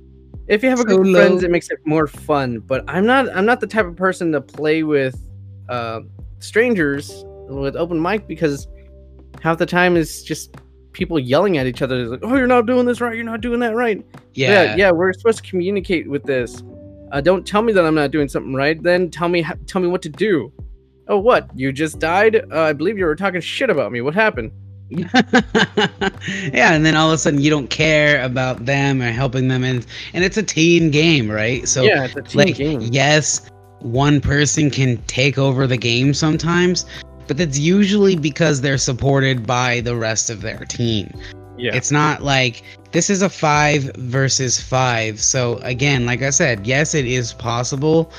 If 0.48 0.64
you 0.64 0.70
have 0.70 0.80
a 0.80 0.84
So 0.84 0.98
group 0.98 1.08
of 1.08 1.12
friends, 1.14 1.44
it 1.44 1.50
makes 1.52 1.70
it 1.70 1.80
more 1.86 2.08
fun. 2.08 2.60
But 2.60 2.84
I'm 2.88 3.06
not 3.06 3.36
I'm 3.36 3.46
not 3.46 3.60
the 3.60 3.68
type 3.68 3.86
of 3.86 3.96
person 3.96 4.32
to 4.34 4.42
play 4.42 4.84
with 4.84 5.18
uh, 5.70 6.02
strangers 6.40 7.26
with 7.48 7.76
open 7.76 8.02
mic 8.02 8.28
because 8.28 8.68
half 9.42 9.58
the 9.58 9.66
time 9.66 9.96
it's 9.96 10.24
just 10.24 10.56
people 10.92 11.18
yelling 11.20 11.58
at 11.58 11.66
each 11.68 11.82
other. 11.82 12.00
It's 12.00 12.12
like, 12.12 12.20
oh, 12.24 12.36
you're 12.36 12.48
not 12.48 12.66
doing 12.66 12.86
this 12.86 13.02
right. 13.02 13.16
You're 13.16 13.26
not 13.26 13.42
doing 13.42 13.60
that 13.60 13.76
right. 13.76 14.06
Yeah 14.34 14.64
yeah, 14.64 14.76
yeah 14.76 14.92
we're 14.92 15.14
supposed 15.14 15.44
to 15.44 15.50
communicate 15.50 16.10
with 16.10 16.24
this. 16.24 16.64
Uh, 17.12 17.22
don't 17.22 17.46
tell 17.46 17.62
me 17.62 17.72
that 17.72 17.86
i'm 17.86 17.96
not 17.96 18.12
doing 18.12 18.28
something 18.30 18.54
right. 18.54 18.82
Then 18.82 19.10
tell 19.10 19.30
me 19.30 19.46
tell 19.66 19.82
me 19.82 19.88
what 19.88 20.02
to 20.04 20.10
do. 20.10 20.54
Oh 21.08 21.20
what? 21.20 21.50
You 21.56 21.72
just 21.72 22.00
died? 22.00 22.36
Uh, 22.52 22.62
i 22.62 22.74
believe 22.74 22.98
you 22.98 23.06
were 23.06 23.16
talking 23.16 23.42
shit 23.42 23.70
about 23.70 23.92
me. 23.92 24.02
What 24.02 24.14
happened 24.14 24.52
yeah, 24.90 26.74
and 26.74 26.86
then 26.86 26.96
all 26.96 27.10
of 27.10 27.16
a 27.16 27.18
sudden 27.18 27.42
you 27.42 27.50
don't 27.50 27.70
care 27.70 28.24
about 28.24 28.66
them 28.66 29.02
or 29.02 29.12
helping 29.12 29.48
them, 29.48 29.64
and 29.64 29.86
and 30.14 30.24
it's 30.24 30.38
a 30.38 30.44
team 30.44 30.92
game, 30.92 31.30
right? 31.30 31.68
So 31.68 31.82
yeah 31.82 32.06
it's 32.06 32.16
a 32.16 32.22
team 32.22 32.40
like 32.40 32.56
game. 32.56 32.82
yes 32.82 33.50
one 33.80 34.22
person 34.22 34.70
can 34.72 34.98
take 35.04 35.38
over 35.38 35.68
the 35.68 35.78
game 35.78 36.14
sometimes 36.14 36.86
but 37.28 37.38
that's 37.38 37.58
usually 37.58 38.16
because 38.16 38.62
they're 38.62 38.78
supported 38.78 39.46
by 39.46 39.82
the 39.82 39.96
rest 39.96 40.30
of 40.30 40.42
their 40.42 40.60
team. 40.66 41.12
Yeah. 41.58 41.74
It's 41.74 41.92
not 41.92 42.22
like 42.22 42.64
this 42.92 43.10
is 43.10 43.22
a 43.22 43.30
five 43.30 43.84
versus 43.96 44.62
five. 44.62 45.20
So 45.20 45.58
again 45.60 46.06
like 46.06 46.22
i 46.22 46.30
said 46.30 46.68
yes 46.68 46.94
it 46.94 47.06
is 47.06 47.34
possible 47.34 48.12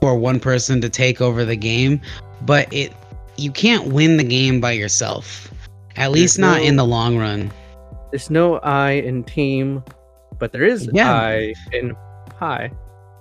for 0.00 0.16
one 0.16 0.40
person 0.40 0.80
to 0.80 0.88
take 0.88 1.20
over 1.20 1.44
the 1.44 1.56
game 1.56 2.00
but 2.42 2.72
it 2.72 2.92
you 3.36 3.50
can't 3.50 3.92
win 3.92 4.16
the 4.16 4.24
game 4.24 4.60
by 4.60 4.72
yourself 4.72 5.52
at 5.98 6.10
least 6.10 6.36
There's 6.36 6.50
not 6.50 6.58
no- 6.58 6.64
in 6.64 6.76
the 6.76 6.84
long 6.86 7.18
run 7.18 7.52
there's 8.10 8.30
no 8.30 8.58
i 8.60 8.92
in 8.92 9.22
team 9.24 9.82
but 10.38 10.52
there 10.52 10.64
is 10.64 10.88
Yeah. 10.92 11.12
i 11.12 11.54
in 11.72 11.94
pie 12.38 12.70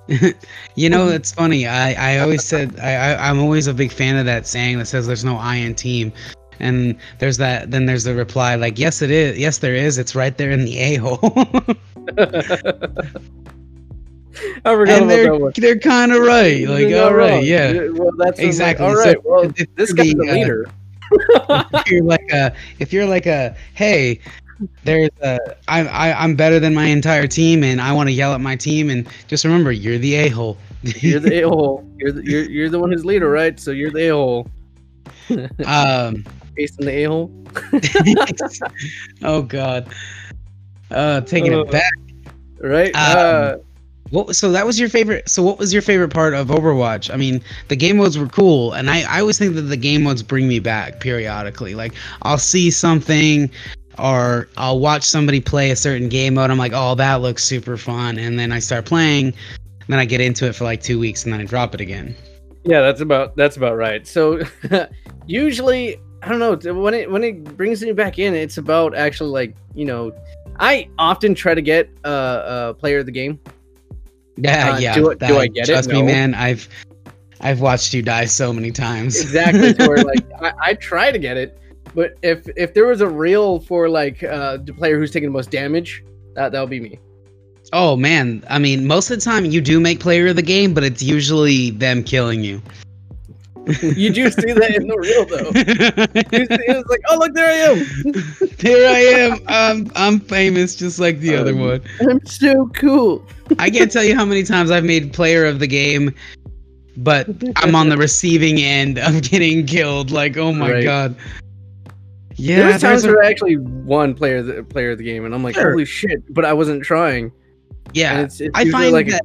you 0.76 0.90
know, 0.90 1.10
it's 1.10 1.34
funny. 1.34 1.68
I, 1.68 2.16
I 2.16 2.20
always 2.20 2.44
said 2.44 2.80
I, 2.80 2.94
I 2.94 3.30
I'm 3.30 3.40
always 3.40 3.68
a 3.68 3.74
big 3.74 3.92
fan 3.92 4.16
of 4.16 4.26
that 4.26 4.48
saying 4.48 4.78
that 4.78 4.86
says 4.86 5.06
there's 5.06 5.26
no 5.26 5.36
I 5.36 5.56
in 5.58 5.76
team, 5.76 6.14
and 6.62 6.96
there's 7.20 7.36
that. 7.40 7.72
Then 7.72 7.88
there's 7.88 8.06
the 8.06 8.16
reply 8.16 8.56
like, 8.56 8.80
yes, 8.80 9.02
it 9.02 9.12
is. 9.12 9.38
Yes, 9.38 9.58
there 9.58 9.76
is. 9.76 9.98
It's 9.98 10.16
right 10.16 10.38
there 10.38 10.50
in 10.52 10.64
the 10.64 10.78
a 10.80 10.96
hole. 10.96 11.20
i 14.64 14.76
forgot 14.76 15.02
and 15.02 15.10
they're 15.10 15.52
they're 15.56 15.80
kind 15.80 16.14
of 16.14 16.22
right. 16.22 16.68
Like, 16.70 16.94
all 16.94 17.14
right, 17.14 17.34
wrong. 17.34 17.44
yeah, 17.44 17.90
well 17.92 18.12
that's 18.18 18.40
exactly. 18.40 18.86
all 18.86 18.96
So 18.96 19.16
well 19.26 19.52
this 19.76 19.92
guy's 19.92 20.14
the, 20.14 20.30
uh, 20.30 20.34
leader 20.36 20.70
if 21.74 21.88
you're 21.92 22.04
like 22.04 22.32
a 22.32 22.54
if 22.80 22.94
you're 22.94 23.06
like 23.06 23.26
a 23.26 23.56
hey 23.74 24.20
there's 24.84 25.10
a 25.22 25.38
I, 25.68 25.86
I 25.88 26.24
i'm 26.24 26.36
better 26.36 26.60
than 26.60 26.74
my 26.74 26.86
entire 26.86 27.28
team 27.28 27.64
and 27.64 27.80
i 27.80 27.92
want 27.94 28.08
to 28.10 28.14
yell 28.14 28.34
at 28.34 28.42
my 28.42 28.56
team 28.56 28.90
and 28.90 29.08
just 29.28 29.46
remember 29.46 29.72
you're 29.72 30.00
the 30.00 30.16
a-hole. 30.16 30.58
You're 30.82 31.20
the 31.20 31.42
a-hole. 31.44 31.88
You're 31.98 32.12
the, 32.12 32.24
you're, 32.24 32.44
you're 32.50 32.70
the 32.70 32.80
one 32.80 32.92
who's 32.92 33.06
leader 33.06 33.30
right? 33.30 33.60
So 33.60 33.72
you're 33.72 33.92
the 33.92 34.10
a-hole. 34.10 34.48
Um 35.66 36.24
based 36.56 36.80
in 36.80 36.86
the 36.88 37.04
a-hole? 37.04 37.32
Oh 39.24 39.42
god. 39.42 39.94
Uh 40.92 41.22
taking 41.22 41.54
Uh, 41.54 41.62
it 41.62 41.72
back. 41.72 41.94
Right? 42.60 42.96
Um, 42.96 43.16
uh 43.18 43.56
what 44.10 44.36
so 44.36 44.52
that 44.52 44.66
was 44.66 44.80
your 44.80 44.90
favorite 44.90 45.28
so 45.30 45.44
what 45.44 45.58
was 45.58 45.74
your 45.74 45.82
favorite 45.82 46.14
part 46.14 46.34
of 46.34 46.48
overwatch 46.48 47.14
i 47.14 47.18
mean 47.18 47.42
the 47.68 47.76
game 47.76 47.98
modes 47.98 48.18
were 48.18 48.28
cool 48.28 48.74
and 48.74 48.90
i 48.90 49.02
i 49.04 49.20
always 49.20 49.38
think 49.38 49.56
that 49.56 49.64
the 49.64 49.78
game 49.78 50.04
modes 50.04 50.24
bring 50.24 50.48
me 50.48 50.60
back 50.60 51.00
periodically 51.00 51.76
like 51.76 51.94
i'll 52.24 52.38
see 52.38 52.72
something 52.72 53.50
or 54.00 54.48
i'll 54.58 54.80
watch 54.80 55.04
somebody 55.04 55.40
play 55.40 55.72
a 55.72 55.76
certain 55.76 56.10
game 56.10 56.36
mode 56.36 56.50
i'm 56.50 56.58
like 56.58 56.74
oh 56.74 56.96
that 56.96 57.22
looks 57.22 57.44
super 57.44 57.78
fun 57.78 58.18
and 58.18 58.40
then 58.40 58.52
i 58.52 58.60
start 58.60 58.86
playing 58.86 59.34
then 59.88 60.00
i 60.00 60.06
get 60.06 60.22
into 60.22 60.46
it 60.46 60.54
for 60.54 60.64
like 60.64 60.82
two 60.82 61.00
weeks 61.00 61.24
and 61.24 61.34
then 61.34 61.42
i 61.42 61.44
drop 61.44 61.74
it 61.74 61.82
again 61.82 62.16
Yeah, 62.68 62.82
that's 62.82 63.00
about 63.00 63.38
that's 63.38 63.56
about 63.56 63.78
right. 63.78 64.06
So 64.06 64.42
usually, 65.26 65.96
I 66.22 66.28
don't 66.28 66.40
know 66.40 66.74
when 66.74 66.94
it 66.94 67.10
when 67.10 67.24
it 67.24 67.56
brings 67.56 67.82
me 67.82 67.94
back 67.94 68.20
in, 68.20 68.36
it's 68.36 68.58
about 68.58 68.94
actually 68.94 69.30
like 69.30 69.56
you 69.74 69.86
know, 69.86 70.12
I 70.60 70.90
often 71.00 71.34
try 71.34 71.54
to 71.54 71.62
get 71.62 71.90
a 72.04 72.08
uh, 72.08 72.12
uh, 72.12 72.74
player 72.74 73.00
of 73.00 73.06
the 73.06 73.14
game. 73.14 73.40
Yeah, 74.38 74.74
Uh, 74.75 74.77
yeah. 74.79 74.96
do 74.96 75.10
it- 75.10 75.20
do 75.20 75.27
that- 75.27 75.38
I 75.38 75.48
get 75.48 75.67
it? 75.70 75.72
Trust 75.74 75.89
me, 75.89 76.00
No. 76.01 76.06
man. 76.06 76.34
I've 76.36 76.67
I've 77.41 77.60
watched 77.62 77.94
you 77.94 78.01
die 78.01 78.25
so 78.25 78.51
many 78.51 78.72
times. 78.72 79.20
Exactly. 79.20 79.74
where 79.88 79.98
like 80.03 80.25
I, 80.41 80.51
I 80.62 80.74
try 80.74 81.12
to 81.12 81.20
get 81.20 81.38
it, 81.38 81.58
but 81.94 82.15
if 82.24 82.48
if 82.56 82.74
there 82.74 82.88
was 82.88 83.01
a 83.01 83.08
reel 83.08 83.60
for 83.60 83.89
like 83.89 84.24
uh, 84.24 84.58
the 84.58 84.74
player 84.74 84.98
who's 84.98 85.12
taking 85.12 85.29
the 85.29 85.34
most 85.34 85.51
damage, 85.51 86.03
that 86.36 86.51
that 86.51 86.60
would 86.62 86.70
be 86.70 86.79
me. 86.79 87.00
oh 87.74 87.96
man, 87.98 88.44
I 88.50 88.60
mean, 88.60 88.88
most 88.88 89.12
of 89.12 89.17
the 89.20 89.24
time 89.25 89.46
you 89.46 89.60
do 89.62 89.79
make 89.79 90.00
player 90.00 90.27
of 90.27 90.36
the 90.36 90.41
game, 90.41 90.74
but 90.74 90.84
it's 90.84 91.03
usually 91.03 91.70
them 91.72 92.01
killing 92.03 92.44
you. 92.44 92.62
You 93.96 94.10
do 94.12 94.30
see 94.32 94.54
that 94.54 94.76
in 94.76 94.88
the 94.88 94.98
real 94.98 95.26
though. 95.26 95.52
You 96.38 96.46
see, 96.46 96.78
it's 96.80 96.90
like, 96.90 97.02
oh 97.10 97.18
look, 97.18 97.34
there 97.34 97.50
I 97.50 97.72
am. 97.72 97.78
Here 98.60 98.88
I 98.88 99.00
am. 99.00 99.40
I'm 99.48 99.92
I'm 99.96 100.20
famous, 100.20 100.76
just 100.76 101.00
like 101.00 101.20
the 101.20 101.36
other 101.36 101.52
Um, 101.52 101.60
one. 101.60 101.82
I'm 102.02 102.26
so 102.26 102.68
cool. 102.76 103.26
I 103.60 103.70
can't 103.70 103.92
tell 103.92 104.04
you 104.04 104.16
how 104.16 104.26
many 104.26 104.44
times 104.44 104.72
I've 104.72 104.84
made 104.86 105.14
player 105.14 105.46
of 105.46 105.60
the 105.60 105.68
game, 105.68 106.14
but 106.98 107.28
I'm 107.58 107.76
on 107.76 107.90
the 107.90 107.98
receiving 108.08 108.60
end 108.60 108.98
of 109.00 109.22
getting 109.22 109.66
killed. 109.66 110.12
Like, 110.12 110.38
oh 110.38 110.52
my 110.54 110.72
Right. 110.72 110.84
god. 110.84 111.16
there 111.16 112.60
Yeah, 112.60 112.74
was 112.74 112.82
times 112.82 113.04
there's 113.04 113.16
where 113.16 113.24
I 113.24 113.30
actually 113.30 113.58
won 113.58 114.14
player 114.14 114.42
the 114.42 114.64
player 114.64 114.92
of 114.92 114.98
the 114.98 115.04
game, 115.04 115.26
and 115.26 115.34
I'm 115.36 115.44
like, 115.44 115.56
Sure. 115.56 115.72
holy 115.72 115.86
shit! 115.86 116.24
But 116.34 116.46
I 116.46 116.54
wasn't 116.54 116.84
trying. 116.84 117.32
Yeah. 117.94 118.22
it's, 118.22 118.42
it's 118.42 118.52
I 118.54 118.70
find 118.70 118.92
like 118.92 119.08
that. 119.08 119.22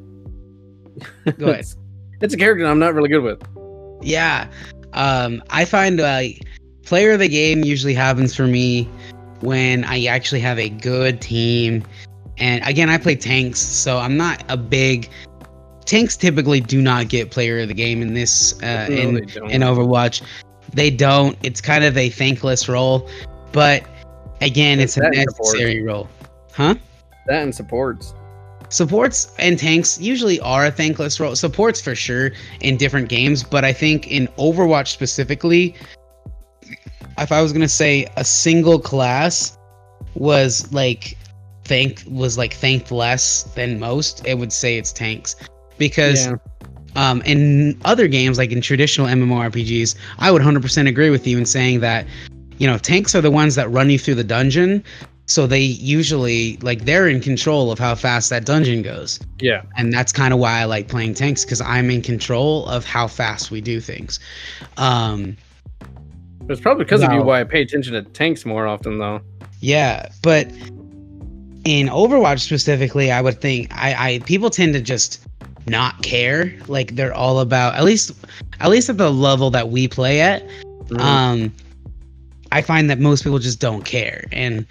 Go 1.39 1.47
ahead. 1.47 1.61
it's, 1.61 1.77
it's 2.21 2.35
a 2.35 2.37
character 2.37 2.65
I'm 2.67 2.79
not 2.79 2.95
really 2.95 3.09
good 3.09 3.23
with. 3.23 3.43
Yeah. 4.03 4.49
Um, 4.93 5.43
I 5.51 5.65
find 5.65 6.01
uh, 6.01 6.23
player 6.85 7.13
of 7.13 7.21
the 7.21 7.29
game 7.29 7.65
usually 7.65 7.95
happens 7.95 8.35
for 8.35 8.47
me 8.47 8.85
when 9.41 9.85
I 9.85 10.05
actually 10.05 10.41
have 10.41 10.59
a 10.59 10.69
good 10.69 11.21
team. 11.21 11.85
And 12.39 12.65
again, 12.67 12.89
I 12.91 12.99
play 12.99 13.15
tanks, 13.17 13.61
so 13.61 13.99
I'm 13.99 14.17
not 14.17 14.45
a 14.49 14.57
big. 14.57 15.09
Tanks 15.85 16.17
typically 16.17 16.61
do 16.61 16.81
not 16.81 17.09
get 17.09 17.31
player 17.31 17.61
of 17.61 17.69
the 17.69 17.75
game 17.75 18.03
in 18.03 18.15
this 18.15 18.61
uh, 18.63 18.87
No, 18.89 18.95
in 18.97 19.17
in 19.51 19.61
Overwatch. 19.63 20.23
They 20.73 20.91
don't. 20.91 21.37
It's 21.43 21.61
kind 21.61 21.85
of 21.85 21.97
a 21.99 22.09
thankless 22.09 22.69
role, 22.69 23.09
but 23.53 23.85
again, 24.41 24.81
it's 24.81 24.97
a 24.97 25.01
That 25.01 25.15
support. 25.15 25.55
necessary 25.55 25.83
role. 25.83 26.09
Huh? 26.53 26.75
that 27.27 27.43
and 27.43 27.55
supports. 27.55 28.15
Supports 28.73 29.31
and 29.39 29.59
tanks 29.59 30.01
usually 30.01 30.41
are 30.41 30.65
a 30.65 30.71
thankless 30.71 31.21
role. 31.21 31.37
Supports 31.37 31.79
for 31.79 31.95
sure 31.95 32.33
in 32.63 32.79
different 32.79 33.11
games, 33.11 33.43
but 33.43 33.67
I 33.67 33.73
think 33.73 34.11
in 34.11 34.29
Overwatch 34.39 34.89
specifically, 34.89 35.75
if 37.19 37.31
I 37.31 37.43
was 37.43 37.53
gonna 37.53 37.69
say 37.69 38.07
a 38.17 38.25
single 38.25 38.79
class 38.79 39.59
was 40.15 40.73
like 40.73 41.19
thank 41.65 42.03
was 42.09 42.39
like 42.39 42.55
thanked 42.55 42.91
less 42.91 43.43
than 43.55 43.79
most, 43.79 44.27
it 44.27 44.39
would 44.39 44.55
say 44.55 44.79
it's 44.79 44.91
tanks. 44.91 45.37
Because 45.77 46.27
Yeah. 46.27 46.37
um, 46.97 47.21
in 47.27 47.79
other 47.85 48.09
games, 48.09 48.39
like 48.39 48.53
in 48.53 48.63
traditional 48.63 49.07
MMORPGs, 49.07 49.97
I 50.19 50.31
would 50.31 50.41
100% 50.41 50.89
agree 50.89 51.11
with 51.11 51.27
you 51.27 51.37
in 51.37 51.45
saying 51.45 51.81
that, 51.81 52.07
you 52.57 52.67
know, 52.67 52.79
tanks 52.79 53.15
are 53.15 53.21
the 53.21 53.31
ones 53.31 53.55
that 53.57 53.71
run 53.71 53.91
you 53.91 53.99
through 53.99 54.15
the 54.15 54.25
dungeon. 54.25 54.83
So 55.27 55.47
they 55.47 55.61
usually, 55.61 56.57
like, 56.59 56.85
they're 56.85 57.09
in 57.09 57.21
control 57.21 57.71
of 57.71 57.79
how 57.79 57.95
fast 57.95 58.29
that 58.31 58.45
dungeon 58.45 58.83
goes. 58.83 59.21
Yeah. 59.41 59.63
And 59.77 59.93
that's 59.93 60.13
kind 60.13 60.35
of 60.35 60.41
why 60.41 60.61
I 60.61 60.65
like 60.65 60.89
playing 60.89 61.15
tanks 61.15 61.45
because 61.45 61.61
I'm 61.61 61.91
in 61.91 62.03
control 62.03 62.67
of 62.69 62.85
how 62.85 63.07
fast 63.07 63.51
we 63.51 63.61
do 63.61 63.81
things. 63.81 64.19
Um, 64.77 65.37
It's 66.49 66.61
probably 66.61 66.85
because 66.85 67.03
of 67.03 67.13
you 67.13 67.23
why 67.23 67.41
I 67.41 67.45
pay 67.45 67.63
attention 67.63 67.95
to 67.95 68.03
tanks 68.03 68.45
more 68.45 68.67
often, 68.67 68.99
though. 68.99 69.21
Yeah, 69.61 70.09
but 70.23 70.51
in 71.65 71.87
Overwatch 71.89 72.41
specifically, 72.41 73.13
I 73.13 73.21
would 73.21 73.41
think 73.41 73.73
I, 73.73 74.15
I 74.15 74.19
people 74.21 74.51
tend 74.51 74.75
to 74.75 74.81
just 74.81 75.25
not 75.67 76.03
care. 76.03 76.53
Like 76.67 76.97
they're 76.97 77.15
all 77.15 77.39
about 77.41 77.77
at 77.77 77.85
least 77.85 78.13
at 78.61 78.69
least 78.71 78.89
at 78.89 78.99
the 78.99 79.11
level 79.11 79.51
that 79.51 79.69
we 79.69 79.87
play 79.87 80.21
at. 80.21 80.45
Mm-hmm. 80.45 81.01
Um 81.01 81.53
I 82.51 82.61
find 82.61 82.91
that 82.91 82.99
most 82.99 83.23
people 83.23 83.39
just 83.39 83.61
don't 83.61 83.85
care. 83.85 84.27
And 84.33 84.67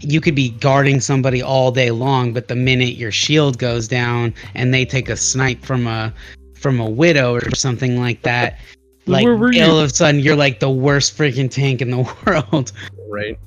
you 0.00 0.20
could 0.20 0.34
be 0.34 0.50
guarding 0.50 1.00
somebody 1.00 1.42
all 1.42 1.70
day 1.72 1.90
long, 1.90 2.32
but 2.32 2.48
the 2.48 2.56
minute 2.56 2.96
your 2.96 3.12
shield 3.12 3.58
goes 3.58 3.88
down 3.88 4.34
and 4.54 4.72
they 4.74 4.84
take 4.84 5.08
a 5.08 5.16
snipe 5.16 5.64
from 5.64 5.86
a 5.86 6.12
from 6.54 6.80
a 6.80 6.88
widow 6.88 7.34
or 7.34 7.54
something 7.54 7.98
like 8.00 8.22
that, 8.22 8.58
like 9.06 9.24
Where 9.24 9.52
you? 9.52 9.62
all 9.64 9.78
of 9.78 9.90
a 9.90 9.94
sudden 9.94 10.20
you're 10.20 10.36
like 10.36 10.60
the 10.60 10.70
worst 10.70 11.16
freaking 11.16 11.50
tank 11.50 11.82
in 11.82 11.90
the 11.90 11.98
world. 12.26 12.72
right? 13.08 13.38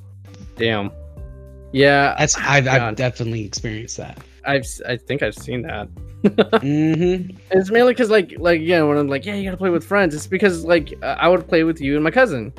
Damn. 0.56 0.90
Yeah, 1.72 2.14
That's 2.18 2.36
I've, 2.38 2.66
I've 2.66 2.96
definitely 2.96 3.44
experienced 3.44 3.96
that. 3.98 4.18
I've 4.46 4.62
s- 4.62 4.80
I 4.88 4.96
think 4.96 5.22
I've 5.22 5.34
seen 5.34 5.62
that. 5.62 5.88
Mm-hmm. 6.22 7.36
It's 7.52 7.70
mainly 7.70 7.92
because 7.92 8.10
like 8.10 8.34
like 8.38 8.60
yeah, 8.60 8.82
when 8.82 8.98
I'm 8.98 9.06
like 9.08 9.24
yeah, 9.24 9.34
you 9.36 9.44
gotta 9.44 9.56
play 9.56 9.70
with 9.70 9.84
friends. 9.84 10.14
It's 10.14 10.26
because 10.26 10.64
like 10.64 10.94
uh, 11.02 11.14
I 11.18 11.28
would 11.28 11.46
play 11.46 11.62
with 11.64 11.80
you 11.80 11.94
and 11.94 12.02
my 12.02 12.10
cousin, 12.10 12.52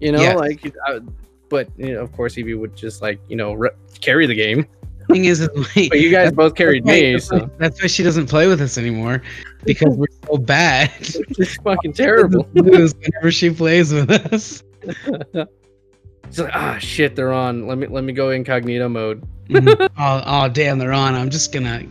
you 0.00 0.10
know, 0.12 0.20
Yes. 0.20 0.38
like. 0.38 0.72
I, 0.86 1.00
but 1.48 1.68
you 1.76 1.94
know, 1.94 2.00
of 2.00 2.12
course, 2.12 2.36
Evie 2.38 2.54
would 2.54 2.76
just 2.76 3.02
like 3.02 3.18
you 3.28 3.36
know 3.36 3.52
re- 3.54 3.70
carry 4.00 4.26
the 4.26 4.34
game. 4.34 4.66
Thing 5.10 5.26
is, 5.26 5.40
like, 5.54 5.88
But 5.90 6.00
you 6.00 6.10
guys 6.10 6.32
both 6.32 6.54
carried 6.54 6.86
me, 6.86 7.12
that's 7.12 7.26
so 7.26 7.38
why- 7.40 7.50
that's 7.58 7.82
why 7.82 7.88
she 7.88 8.02
doesn't 8.02 8.26
play 8.26 8.46
with 8.46 8.60
us 8.62 8.78
anymore 8.78 9.20
because 9.64 9.94
we're 9.96 10.06
so 10.26 10.38
bad. 10.38 10.90
it's 11.00 11.56
fucking 11.56 11.92
terrible. 11.92 12.48
Lose 12.54 12.94
whenever 12.94 13.30
she 13.30 13.50
plays 13.50 13.92
with 13.92 14.10
us. 14.10 14.62
It's 14.82 16.38
like 16.38 16.50
ah 16.56 16.78
shit, 16.78 17.14
they're 17.16 17.32
on. 17.34 17.66
Let 17.66 17.76
me 17.78 17.86
let 17.86 18.02
me 18.04 18.12
go 18.14 18.30
incognito 18.30 18.88
mode. 18.88 19.22
Mhm. 19.50 19.88
oh, 19.98 20.22
oh, 20.24 20.48
damn, 20.48 20.78
they're 20.78 20.92
on. 20.94 21.14
I'm 21.14 21.28
just 21.28 21.52
gonna 21.52 21.84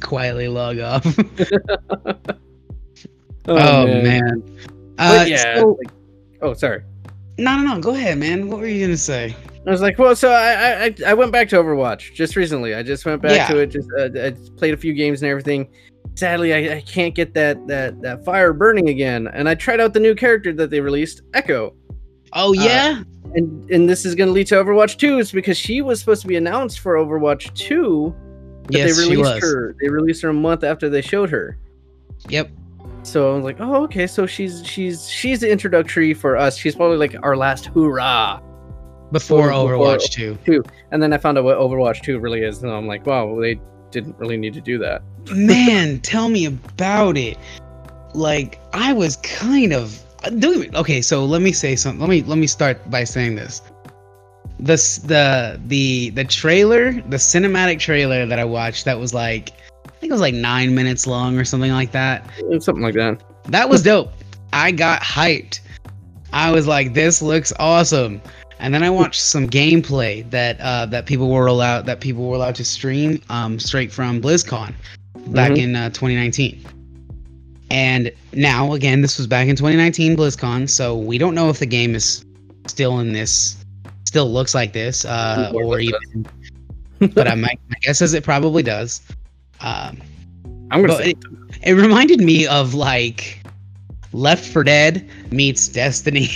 quietly 0.00 0.48
log 0.48 0.80
off. 0.80 1.06
oh, 3.46 3.86
man. 3.86 4.42
Uh, 4.98 5.18
But 5.18 5.28
yeah. 5.28 5.60
so- 5.60 5.78
like- 5.80 5.92
oh, 6.42 6.54
sorry. 6.54 6.82
No, 7.38 7.56
no, 7.56 7.74
no. 7.74 7.80
Go 7.80 7.90
ahead, 7.94 8.18
man. 8.18 8.48
What 8.48 8.60
were 8.60 8.66
you 8.66 8.84
gonna 8.86 8.96
say? 8.96 9.34
I 9.66 9.70
was 9.70 9.80
like, 9.82 9.98
well, 9.98 10.14
so 10.14 10.30
I, 10.30 10.84
I 10.86 10.94
I- 11.08 11.14
went 11.14 11.32
back 11.32 11.48
to 11.48 11.56
Overwatch 11.56 12.14
just 12.14 12.36
recently. 12.36 12.74
I 12.74 12.82
just 12.82 13.04
went 13.04 13.20
back 13.20 13.32
Yeah. 13.32 13.48
to 13.48 13.58
it. 13.58 13.66
Just 13.66 13.88
uh, 13.98 14.08
I 14.14 14.32
played 14.56 14.74
a 14.74 14.76
few 14.76 14.92
games 14.94 15.22
and 15.22 15.30
everything. 15.30 15.68
Sadly, 16.14 16.54
I, 16.54 16.76
I 16.76 16.80
can't 16.82 17.14
get 17.14 17.34
that 17.34 17.66
that 17.66 18.00
that 18.02 18.24
fire 18.24 18.52
burning 18.52 18.88
again. 18.88 19.26
And 19.28 19.48
I 19.48 19.54
tried 19.54 19.80
out 19.80 19.92
the 19.92 20.00
new 20.00 20.14
character 20.14 20.52
that 20.54 20.70
they 20.70 20.80
released, 20.80 21.22
Echo. 21.34 21.74
Oh 22.32 22.52
yeah. 22.52 23.02
And 23.34 23.70
and 23.70 23.88
this 23.90 24.04
is 24.06 24.14
going 24.14 24.28
to 24.28 24.32
lead 24.32 24.46
to 24.48 24.54
Overwatch 24.54 24.98
2. 24.98 25.18
It's 25.18 25.32
because 25.32 25.58
she 25.58 25.82
was 25.82 25.98
supposed 26.00 26.22
to 26.22 26.28
be 26.28 26.36
announced 26.36 26.78
for 26.78 26.94
Overwatch 26.94 27.52
2, 27.54 28.14
but 28.64 28.72
yes, 28.72 28.96
they 28.96 29.10
released 29.16 29.42
her. 29.42 29.74
They 29.82 29.88
released 29.88 30.22
her 30.22 30.28
a 30.28 30.32
month 30.32 30.62
after 30.64 30.88
they 30.88 31.02
showed 31.02 31.28
her. 31.30 31.58
Yep. 32.28 32.50
So 33.06 33.32
I 33.32 33.36
was 33.36 33.44
like, 33.44 33.60
oh, 33.60 33.84
okay. 33.84 34.06
So 34.06 34.26
she's 34.26 34.66
she's 34.66 35.08
she's 35.08 35.40
the 35.40 35.50
introductory 35.50 36.12
for 36.12 36.36
us. 36.36 36.56
She's 36.56 36.74
probably 36.74 36.96
like 36.96 37.14
our 37.22 37.36
last 37.36 37.66
hoorah. 37.66 38.42
Before 39.12 39.48
Before- 39.48 39.70
Overwatch 39.70 40.10
2. 40.44 40.64
And 40.90 41.00
then 41.00 41.12
I 41.12 41.18
found 41.18 41.38
out 41.38 41.44
what 41.44 41.56
Overwatch 41.58 42.02
2 42.02 42.18
really 42.18 42.42
is, 42.42 42.64
and 42.64 42.72
I'm 42.72 42.88
like, 42.88 43.06
wow, 43.06 43.38
they 43.40 43.60
didn't 43.92 44.18
really 44.18 44.36
need 44.36 44.52
to 44.54 44.60
do 44.60 44.78
that. 44.78 45.02
Man, 45.30 46.00
tell 46.00 46.28
me 46.28 46.46
about 46.46 47.16
it. 47.16 47.38
Like 48.14 48.58
I 48.72 48.92
was 48.92 49.16
kind 49.18 49.72
of 49.72 50.02
doing 50.38 50.74
okay. 50.74 51.00
So 51.00 51.24
let 51.24 51.42
me 51.42 51.52
say 51.52 51.76
something. 51.76 52.00
Let 52.00 52.10
me 52.10 52.22
let 52.22 52.38
me 52.38 52.48
start 52.48 52.90
by 52.90 53.04
saying 53.04 53.36
this. 53.36 53.62
This 54.58 54.98
the 54.98 55.60
the 55.66 56.10
the 56.10 56.24
trailer, 56.24 56.92
the 56.92 57.18
cinematic 57.18 57.78
trailer 57.78 58.26
that 58.26 58.38
I 58.38 58.44
watched 58.44 58.84
that 58.86 58.98
was 58.98 59.14
like 59.14 59.52
I 59.96 59.98
think 59.98 60.10
it 60.10 60.12
was 60.12 60.20
like 60.20 60.34
nine 60.34 60.74
minutes 60.74 61.06
long 61.06 61.38
or 61.38 61.44
something 61.44 61.72
like 61.72 61.90
that. 61.92 62.28
Something 62.60 62.82
like 62.82 62.94
that. 62.94 63.22
That 63.46 63.68
was 63.68 63.82
dope. 63.82 64.12
I 64.52 64.70
got 64.70 65.00
hyped. 65.00 65.60
I 66.32 66.50
was 66.50 66.66
like, 66.66 66.92
this 66.92 67.22
looks 67.22 67.52
awesome. 67.58 68.20
And 68.58 68.72
then 68.74 68.82
I 68.82 68.90
watched 68.90 69.20
some 69.20 69.48
gameplay 69.48 70.28
that 70.30 70.60
uh, 70.60 70.86
that 70.86 71.06
people 71.06 71.28
were 71.30 71.46
allowed 71.46 71.86
that 71.86 72.00
people 72.00 72.26
were 72.28 72.36
allowed 72.36 72.54
to 72.56 72.64
stream 72.64 73.20
um, 73.30 73.58
straight 73.58 73.92
from 73.92 74.20
BlizzCon 74.20 74.74
back 75.28 75.52
Mhm. 75.52 75.58
in 75.58 75.76
uh, 75.76 75.88
2019. 75.90 76.64
And 77.70 78.12
now 78.32 78.72
again, 78.74 79.02
this 79.02 79.18
was 79.18 79.26
back 79.26 79.48
in 79.48 79.56
2019 79.56 80.16
BlizzCon, 80.16 80.68
so 80.70 80.96
we 80.96 81.18
don't 81.18 81.34
know 81.34 81.48
if 81.50 81.58
the 81.58 81.66
game 81.66 81.94
is 81.94 82.24
still 82.66 83.00
in 83.00 83.12
this, 83.12 83.56
still 84.04 84.30
looks 84.30 84.54
like 84.54 84.72
this, 84.72 85.04
uh, 85.04 85.50
Or 85.54 85.64
or 85.64 85.80
even. 85.80 86.26
but 87.14 87.28
I 87.28 87.34
might, 87.34 87.58
my 87.68 87.76
guess 87.82 88.00
is 88.00 88.14
it 88.14 88.24
probably 88.24 88.62
does. 88.62 89.00
Um, 89.60 90.00
I'm 90.70 90.82
gonna 90.82 90.96
say 90.96 91.10
it, 91.10 91.18
it 91.62 91.72
reminded 91.72 92.20
me 92.20 92.46
of 92.46 92.74
like 92.74 93.42
Left 94.12 94.44
4 94.44 94.64
Dead 94.64 95.08
meets 95.30 95.68
Destiny, 95.68 96.28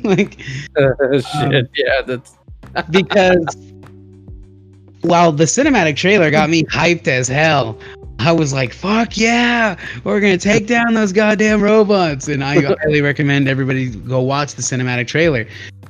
like 0.04 0.40
shit. 0.76 1.70
yeah, 1.74 2.02
that's 2.06 2.36
because 2.90 3.44
while 5.02 5.32
the 5.32 5.44
cinematic 5.44 5.96
trailer 5.96 6.30
got 6.30 6.48
me 6.48 6.64
hyped 6.64 7.08
as 7.08 7.28
hell, 7.28 7.78
I 8.18 8.32
was 8.32 8.52
like, 8.52 8.72
"Fuck 8.72 9.16
yeah, 9.18 9.76
we're 10.02 10.20
gonna 10.20 10.38
take 10.38 10.66
down 10.66 10.94
those 10.94 11.12
goddamn 11.12 11.60
robots!" 11.60 12.28
And 12.28 12.42
I 12.42 12.60
highly 12.60 13.02
recommend 13.02 13.48
everybody 13.48 13.90
go 13.90 14.20
watch 14.20 14.54
the 14.54 14.62
cinematic 14.62 15.06
trailer 15.06 15.46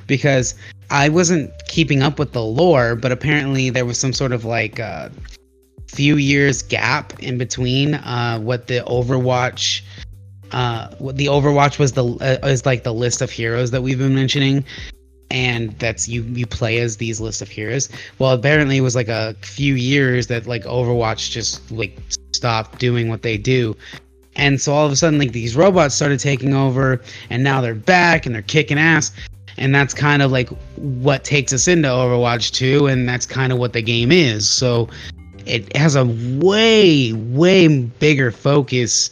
because 0.07 0.55
I 0.91 1.09
wasn't 1.09 1.50
keeping 1.69 2.03
up 2.03 2.19
with 2.19 2.33
the 2.33 2.43
lore, 2.43 2.97
but 2.97 3.12
apparently 3.12 3.71
there 3.71 3.85
was 3.85 3.99
some 3.99 4.12
sort 4.12 4.33
of 4.33 4.45
like 4.45 4.81
uh, 4.81 5.11
few 5.95 6.17
years 6.17 6.63
gap 6.63 7.19
in 7.23 7.39
between 7.39 7.95
uh, 7.95 8.39
what 8.39 8.67
the 8.67 8.81
Overwatch. 8.87 9.83
Uh, 10.53 10.95
what 10.99 11.17
the 11.17 11.27
Overwatch 11.27 11.79
was 11.79 11.93
the 11.93 12.05
uh, 12.05 12.47
is 12.47 12.65
like 12.65 12.85
the 12.85 12.95
list 12.95 13.23
of 13.23 13.31
heroes 13.31 13.71
that 13.73 13.83
we've 13.83 13.99
been 13.99 14.15
mentioning, 14.15 14.65
and 15.31 15.77
that's 15.79 16.09
you 16.09 16.23
you 16.23 16.47
play 16.47 16.79
as 16.79 16.97
these 16.97 17.21
list 17.21 17.43
of 17.43 17.49
heroes. 17.49 17.89
Well, 18.19 18.33
apparently 18.33 18.77
it 18.77 18.83
was 18.83 18.95
like 18.95 19.09
a 19.09 19.35
few 19.43 19.75
years 19.75 20.29
that 20.29 20.47
like 20.47 20.65
Overwatch 20.65 21.31
just 21.31 21.71
like 21.73 21.99
stopped 22.33 22.79
doing 22.79 23.09
what 23.09 23.23
they 23.23 23.37
do. 23.37 23.77
And 24.37 24.61
so 24.61 24.73
all 24.73 24.87
of 24.87 24.93
a 24.93 24.97
sudden 24.97 25.19
like 25.19 25.33
these 25.33 25.57
robots 25.57 25.95
started 25.95 26.21
taking 26.21 26.55
over 26.55 27.01
and 27.31 27.43
now 27.45 27.61
they're 27.61 27.75
back 27.75 28.27
and 28.27 28.35
they're 28.35 28.43
kicking 28.43 28.79
ass. 28.79 29.13
And 29.57 29.73
that's 29.73 29.95
kind 29.95 30.21
of 30.21 30.33
like 30.33 30.49
what 30.77 31.23
takes 31.23 31.53
us 31.53 31.69
into 31.69 31.89
Overwatch 31.89 32.51
2 32.53 32.89
and 32.89 33.09
that's 33.09 33.27
kind 33.27 33.53
of 33.53 33.59
what 33.59 33.73
the 33.73 33.83
game 33.83 34.11
is. 34.11 34.49
So 34.49 34.89
it 35.47 35.75
has 35.77 35.97
a 35.97 36.05
way 36.39 37.13
way 37.13 37.69
bigger 37.79 38.31
focus 38.31 39.11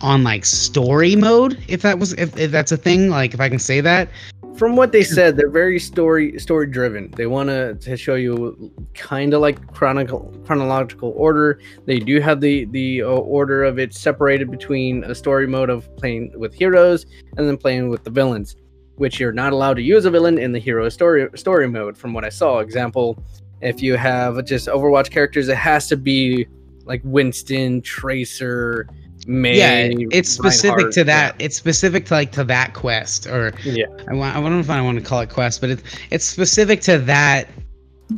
on 0.00 0.24
like 0.24 0.44
story 0.44 1.16
mode 1.16 1.58
if 1.68 1.82
that 1.82 1.98
was 1.98 2.12
if, 2.14 2.36
if 2.36 2.50
that's 2.50 2.72
a 2.72 2.76
thing 2.76 3.08
like 3.08 3.32
if 3.32 3.40
i 3.40 3.48
can 3.48 3.58
say 3.58 3.80
that 3.80 4.08
from 4.56 4.76
what 4.76 4.92
they 4.92 5.02
said, 5.02 5.36
they're 5.36 5.50
very 5.50 5.80
story 5.80 6.38
story 6.38 6.68
driven. 6.68 7.10
They 7.10 7.26
want 7.26 7.48
to 7.48 7.96
show 7.96 8.14
you 8.14 8.72
kind 8.94 9.34
of 9.34 9.40
like 9.40 9.72
chronicle 9.72 10.32
chronological 10.46 11.12
order. 11.16 11.58
They 11.86 11.98
do 11.98 12.20
have 12.20 12.40
the 12.40 12.64
the 12.66 13.02
uh, 13.02 13.06
order 13.06 13.64
of 13.64 13.78
it 13.80 13.92
separated 13.92 14.50
between 14.50 15.02
a 15.04 15.14
story 15.14 15.48
mode 15.48 15.70
of 15.70 15.94
playing 15.96 16.32
with 16.38 16.54
heroes 16.54 17.04
and 17.36 17.48
then 17.48 17.56
playing 17.56 17.88
with 17.88 18.04
the 18.04 18.10
villains, 18.10 18.54
which 18.94 19.18
you're 19.18 19.32
not 19.32 19.52
allowed 19.52 19.74
to 19.74 19.82
use 19.82 20.04
a 20.04 20.10
villain 20.10 20.38
in 20.38 20.52
the 20.52 20.60
hero 20.60 20.88
story 20.88 21.28
story 21.34 21.68
mode. 21.68 21.98
From 21.98 22.12
what 22.12 22.24
I 22.24 22.28
saw, 22.28 22.60
example, 22.60 23.20
if 23.60 23.82
you 23.82 23.96
have 23.96 24.44
just 24.44 24.68
Overwatch 24.68 25.10
characters, 25.10 25.48
it 25.48 25.56
has 25.56 25.88
to 25.88 25.96
be 25.96 26.46
like 26.84 27.00
Winston, 27.04 27.80
Tracer, 27.82 28.86
Mei, 29.26 29.56
yeah, 29.56 30.06
it's 30.10 30.28
specific 30.28 30.76
Reinhardt, 30.76 30.94
to 30.94 31.04
that. 31.04 31.36
yeah. 31.38 31.46
It's 31.46 31.56
specific 31.56 32.04
to 32.06 32.14
like 32.14 32.32
to 32.32 32.44
that 32.44 32.74
quest, 32.74 33.26
or 33.26 33.52
Yeah, 33.64 33.86
I 34.08 34.12
want. 34.14 34.36
I 34.36 34.40
don't 34.40 34.52
know 34.52 34.58
if 34.58 34.68
I 34.68 34.82
want 34.82 34.98
to 34.98 35.04
call 35.04 35.20
it 35.20 35.30
quest, 35.30 35.60
but 35.62 35.70
it's 35.70 35.82
it's 36.10 36.24
specific 36.26 36.80
to 36.82 36.98
that 36.98 37.48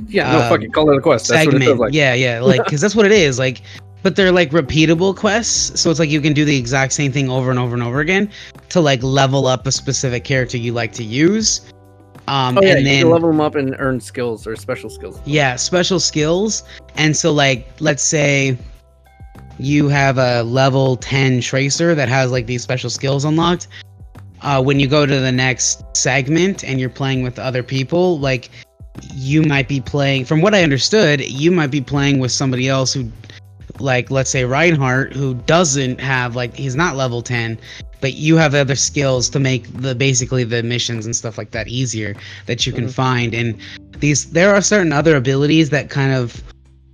yeah. 0.08 0.32
No, 0.32 0.40
Um, 0.42 0.48
fucking 0.48 0.72
call 0.72 0.90
it 0.90 0.96
a 0.96 1.00
quest. 1.00 1.28
That's 1.28 1.46
what 1.46 1.54
it 1.54 1.60
segment. 1.60 1.78
like. 1.78 1.92
Yeah, 1.94 2.14
yeah, 2.14 2.40
like 2.40 2.64
because 2.64 2.80
that's 2.80 2.96
what 2.96 3.06
it 3.06 3.12
is. 3.12 3.38
Like, 3.38 3.62
but 4.02 4.16
they're 4.16 4.32
like 4.32 4.50
repeatable 4.50 5.16
quests, 5.16 5.80
so 5.80 5.90
it's 5.90 6.00
like 6.00 6.10
you 6.10 6.20
can 6.20 6.32
do 6.32 6.44
the 6.44 6.56
exact 6.56 6.92
same 6.92 7.12
thing 7.12 7.30
over 7.30 7.50
and 7.50 7.58
over 7.58 7.74
and 7.74 7.82
over 7.82 8.00
again 8.00 8.30
to 8.70 8.80
like 8.80 9.02
level 9.02 9.46
up 9.46 9.66
a 9.66 9.72
specific 9.72 10.24
character 10.24 10.56
you 10.56 10.72
like 10.72 10.92
to 10.94 11.04
use. 11.04 11.72
Um, 12.28 12.58
Oh 12.58 12.62
yeah, 12.62 12.70
and 12.72 12.80
you 12.80 12.84
then 12.86 13.02
can 13.02 13.10
level 13.10 13.30
them 13.30 13.40
up 13.40 13.54
and 13.54 13.76
earn 13.78 14.00
skills 14.00 14.46
or 14.46 14.56
special 14.56 14.90
skills. 14.90 15.20
yeah, 15.24 15.56
special 15.56 16.00
skills. 16.00 16.64
And 16.96 17.16
so 17.16 17.32
like 17.32 17.66
let's 17.80 18.02
say 18.02 18.56
you 19.58 19.88
have 19.88 20.18
a 20.18 20.42
level 20.42 20.96
10 20.96 21.40
tracer 21.40 21.94
that 21.94 22.08
has 22.08 22.30
like 22.30 22.46
these 22.46 22.62
special 22.62 22.90
skills 22.90 23.24
unlocked. 23.24 23.68
Uh, 24.42 24.62
when 24.62 24.78
you 24.78 24.86
go 24.86 25.06
to 25.06 25.18
the 25.20 25.32
next 25.32 25.82
segment 25.96 26.62
and 26.62 26.78
you're 26.78 26.90
playing 26.90 27.22
with 27.22 27.38
other 27.38 27.62
people, 27.62 28.18
like 28.18 28.50
you 29.14 29.42
might 29.42 29.66
be 29.68 29.80
playing 29.80 30.24
from 30.24 30.40
what 30.40 30.54
I 30.54 30.62
understood, 30.62 31.20
you 31.20 31.50
might 31.50 31.70
be 31.70 31.80
playing 31.80 32.18
with 32.18 32.32
somebody 32.32 32.68
else 32.68 32.92
who 32.92 33.10
like 33.78 34.10
let's 34.10 34.30
say 34.30 34.44
Reinhardt 34.44 35.12
who 35.12 35.34
doesn't 35.34 36.00
have 36.00 36.34
like 36.34 36.54
he's 36.54 36.74
not 36.76 36.96
level 36.96 37.22
10 37.22 37.58
but 38.00 38.14
you 38.14 38.36
have 38.36 38.54
other 38.54 38.76
skills 38.76 39.28
to 39.30 39.38
make 39.38 39.66
the 39.80 39.94
basically 39.94 40.44
the 40.44 40.62
missions 40.62 41.06
and 41.06 41.14
stuff 41.16 41.38
like 41.38 41.50
that 41.52 41.68
easier 41.68 42.14
that 42.46 42.66
you 42.66 42.72
can 42.72 42.86
Mhm. 42.86 42.92
find. 42.92 43.34
And 43.34 43.54
these 43.98 44.26
there 44.26 44.54
are 44.54 44.60
certain 44.62 44.92
other 44.92 45.16
abilities 45.16 45.70
that 45.70 45.90
kind 45.90 46.12
of 46.12 46.42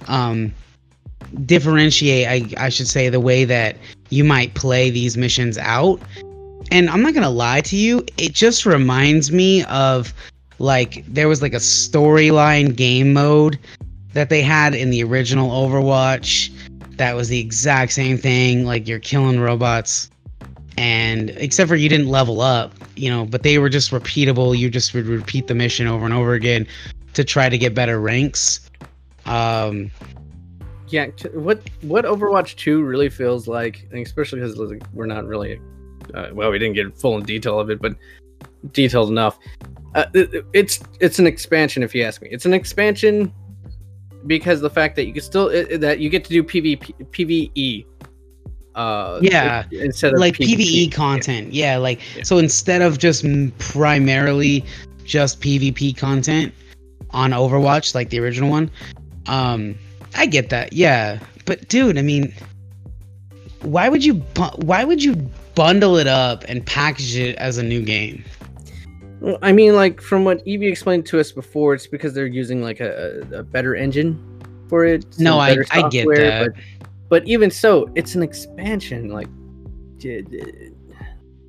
um 0.08 0.52
differentiate 1.46 2.26
I, 2.28 2.66
I 2.66 2.68
should 2.68 2.88
say 2.88 3.08
the 3.08 3.20
way 3.20 3.44
that 3.44 3.76
you 4.10 4.24
might 4.24 4.54
play 4.54 4.90
these 4.90 5.16
missions 5.16 5.56
out. 5.58 6.00
And 6.70 6.88
i'm 6.88 7.02
not 7.02 7.14
gonna 7.14 7.30
lie 7.30 7.60
to 7.62 7.76
you 7.76 8.04
it 8.18 8.32
just 8.32 8.64
reminds 8.64 9.30
me 9.32 9.64
of 9.64 10.14
like 10.58 11.04
there 11.06 11.28
was 11.28 11.42
like 11.42 11.52
a 11.52 11.58
storyline 11.58 12.74
game 12.76 13.12
mode 13.12 13.58
that 14.14 14.28
they 14.30 14.42
had 14.42 14.74
in 14.74 14.90
the 14.90 15.02
original 15.02 15.50
overwatch 15.50 16.50
that 16.96 17.14
was 17.16 17.28
the 17.28 17.38
exact 17.40 17.92
same 17.92 18.16
thing 18.16 18.64
like 18.64 18.86
you're 18.86 19.00
killing 19.00 19.40
robots 19.40 20.08
and 20.78 21.30
except 21.30 21.68
for 21.68 21.76
you 21.76 21.88
didn't 21.88 22.08
level 22.08 22.40
up 22.40 22.72
you 22.96 23.10
know 23.10 23.24
but 23.26 23.42
they 23.42 23.58
were 23.58 23.68
just 23.68 23.90
repeatable 23.90 24.56
you 24.56 24.70
just 24.70 24.94
would 24.94 25.06
repeat 25.06 25.46
the 25.46 25.54
mission 25.54 25.86
over 25.86 26.04
and 26.04 26.14
over 26.14 26.34
again 26.34 26.66
to 27.12 27.22
try 27.24 27.48
to 27.48 27.58
get 27.58 27.74
better 27.74 28.00
ranks 28.00 28.70
um 29.26 29.90
Yeah, 30.88 31.06
what 31.32 31.62
what 31.80 32.04
Overwatch 32.04 32.56
Two 32.56 32.82
really 32.84 33.08
feels 33.08 33.48
like, 33.48 33.88
especially 33.92 34.40
because 34.40 34.56
we're 34.92 35.06
not 35.06 35.24
really, 35.24 35.58
uh, 36.12 36.28
well, 36.34 36.50
we 36.50 36.58
didn't 36.58 36.74
get 36.74 36.94
full 36.98 37.16
in 37.16 37.24
detail 37.24 37.58
of 37.58 37.70
it, 37.70 37.80
but 37.80 37.94
detailed 38.72 39.08
enough. 39.08 39.38
Uh, 39.94 40.04
it- 40.12 40.44
it's 40.52 40.80
it's 41.00 41.18
an 41.18 41.26
expansion, 41.26 41.82
if 41.82 41.94
you 41.94 42.02
ask 42.02 42.20
me. 42.20 42.28
It's 42.30 42.44
an 42.44 42.52
expansion 42.52 43.32
because 44.26 44.60
the 44.60 44.68
fact 44.68 44.96
that 44.96 45.06
you 45.06 45.14
can 45.14 45.22
still 45.22 45.48
it, 45.48 45.80
that 45.80 45.98
you 45.98 46.10
get 46.10 46.24
to 46.24 46.30
do 46.30 46.42
PvP 46.42 46.92
PVE. 47.10 47.86
Uh, 48.74 49.18
Yeah, 49.22 49.64
instead 49.70 50.14
of 50.14 50.20
like 50.20 50.34
PvP. 50.36 50.56
PVE 50.88 50.92
content. 50.92 51.52
Yeah, 51.52 51.76
like 51.76 52.00
Yeah. 52.16 52.22
so 52.22 52.38
instead 52.38 52.80
of 52.82 52.98
just 52.98 53.24
primarily 53.58 54.64
just 55.04 55.40
PvP 55.40 55.96
content 55.96 56.52
on 57.10 57.32
Overwatch, 57.32 57.94
like 57.94 58.08
the 58.10 58.18
original 58.20 58.50
one. 58.50 58.70
Um, 59.26 59.74
I 60.14 60.26
get 60.26 60.48
that. 60.50 60.72
Yeah, 60.72 61.18
but 61.44 61.68
dude, 61.68 61.98
I 61.98 62.02
mean, 62.02 62.32
why 63.62 63.88
would 63.88 64.04
you 64.04 64.14
bu- 64.14 64.56
why 64.64 64.84
would 64.84 65.02
you 65.02 65.14
bundle 65.54 65.96
it 65.96 66.06
up 66.06 66.44
and 66.48 66.64
package 66.64 67.16
it 67.16 67.36
as 67.36 67.58
a 67.58 67.62
new 67.62 67.82
game? 67.82 68.24
Well, 69.20 69.38
I 69.42 69.52
mean, 69.52 69.74
like 69.76 70.00
from 70.00 70.24
what 70.24 70.44
Evie 70.46 70.66
explained 70.66 71.06
to 71.06 71.20
us 71.20 71.30
before, 71.30 71.74
it's 71.74 71.86
because 71.86 72.14
they're 72.14 72.26
using 72.26 72.62
like 72.62 72.80
a, 72.80 73.20
a 73.34 73.42
better 73.42 73.76
engine 73.76 74.18
for 74.68 74.84
it. 74.84 75.04
No, 75.18 75.38
I- 75.38 75.50
better 75.50 75.66
I 75.70 75.88
get 75.90 76.06
that. 76.16 76.54
But, 76.54 76.62
but 77.12 77.28
even 77.28 77.50
so, 77.50 77.90
it's 77.94 78.14
an 78.14 78.22
expansion. 78.22 79.10
Like, 79.10 79.28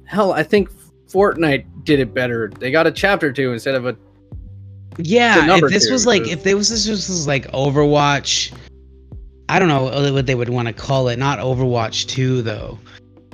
hell, 0.04 0.34
I 0.34 0.44
think 0.44 0.70
Fortnite 1.08 1.86
did 1.86 2.02
it 2.02 2.14
better. 2.14 2.52
They 2.60 2.70
got 2.70 2.86
a 2.86 2.92
chapter 2.92 3.32
two 3.32 3.54
instead 3.54 3.74
of 3.76 3.86
a. 3.86 3.96
Yeah, 4.98 5.56
if 5.56 5.70
this 5.70 5.88
two, 5.88 5.94
was 5.94 6.06
like 6.06 6.28
if 6.28 6.44
this 6.44 6.54
was 6.54 6.86
this 6.86 7.08
was 7.08 7.28
like 7.28 7.50
Overwatch, 7.54 8.54
I 9.48 9.58
don't 9.58 9.70
know 9.70 10.12
what 10.12 10.26
they 10.26 10.36
would 10.36 10.50
want 10.50 10.68
to 10.68 10.74
call 10.74 11.08
it. 11.08 11.18
Not 11.18 11.40
Overwatch 11.40 12.08
Two 12.08 12.42
though, 12.42 12.78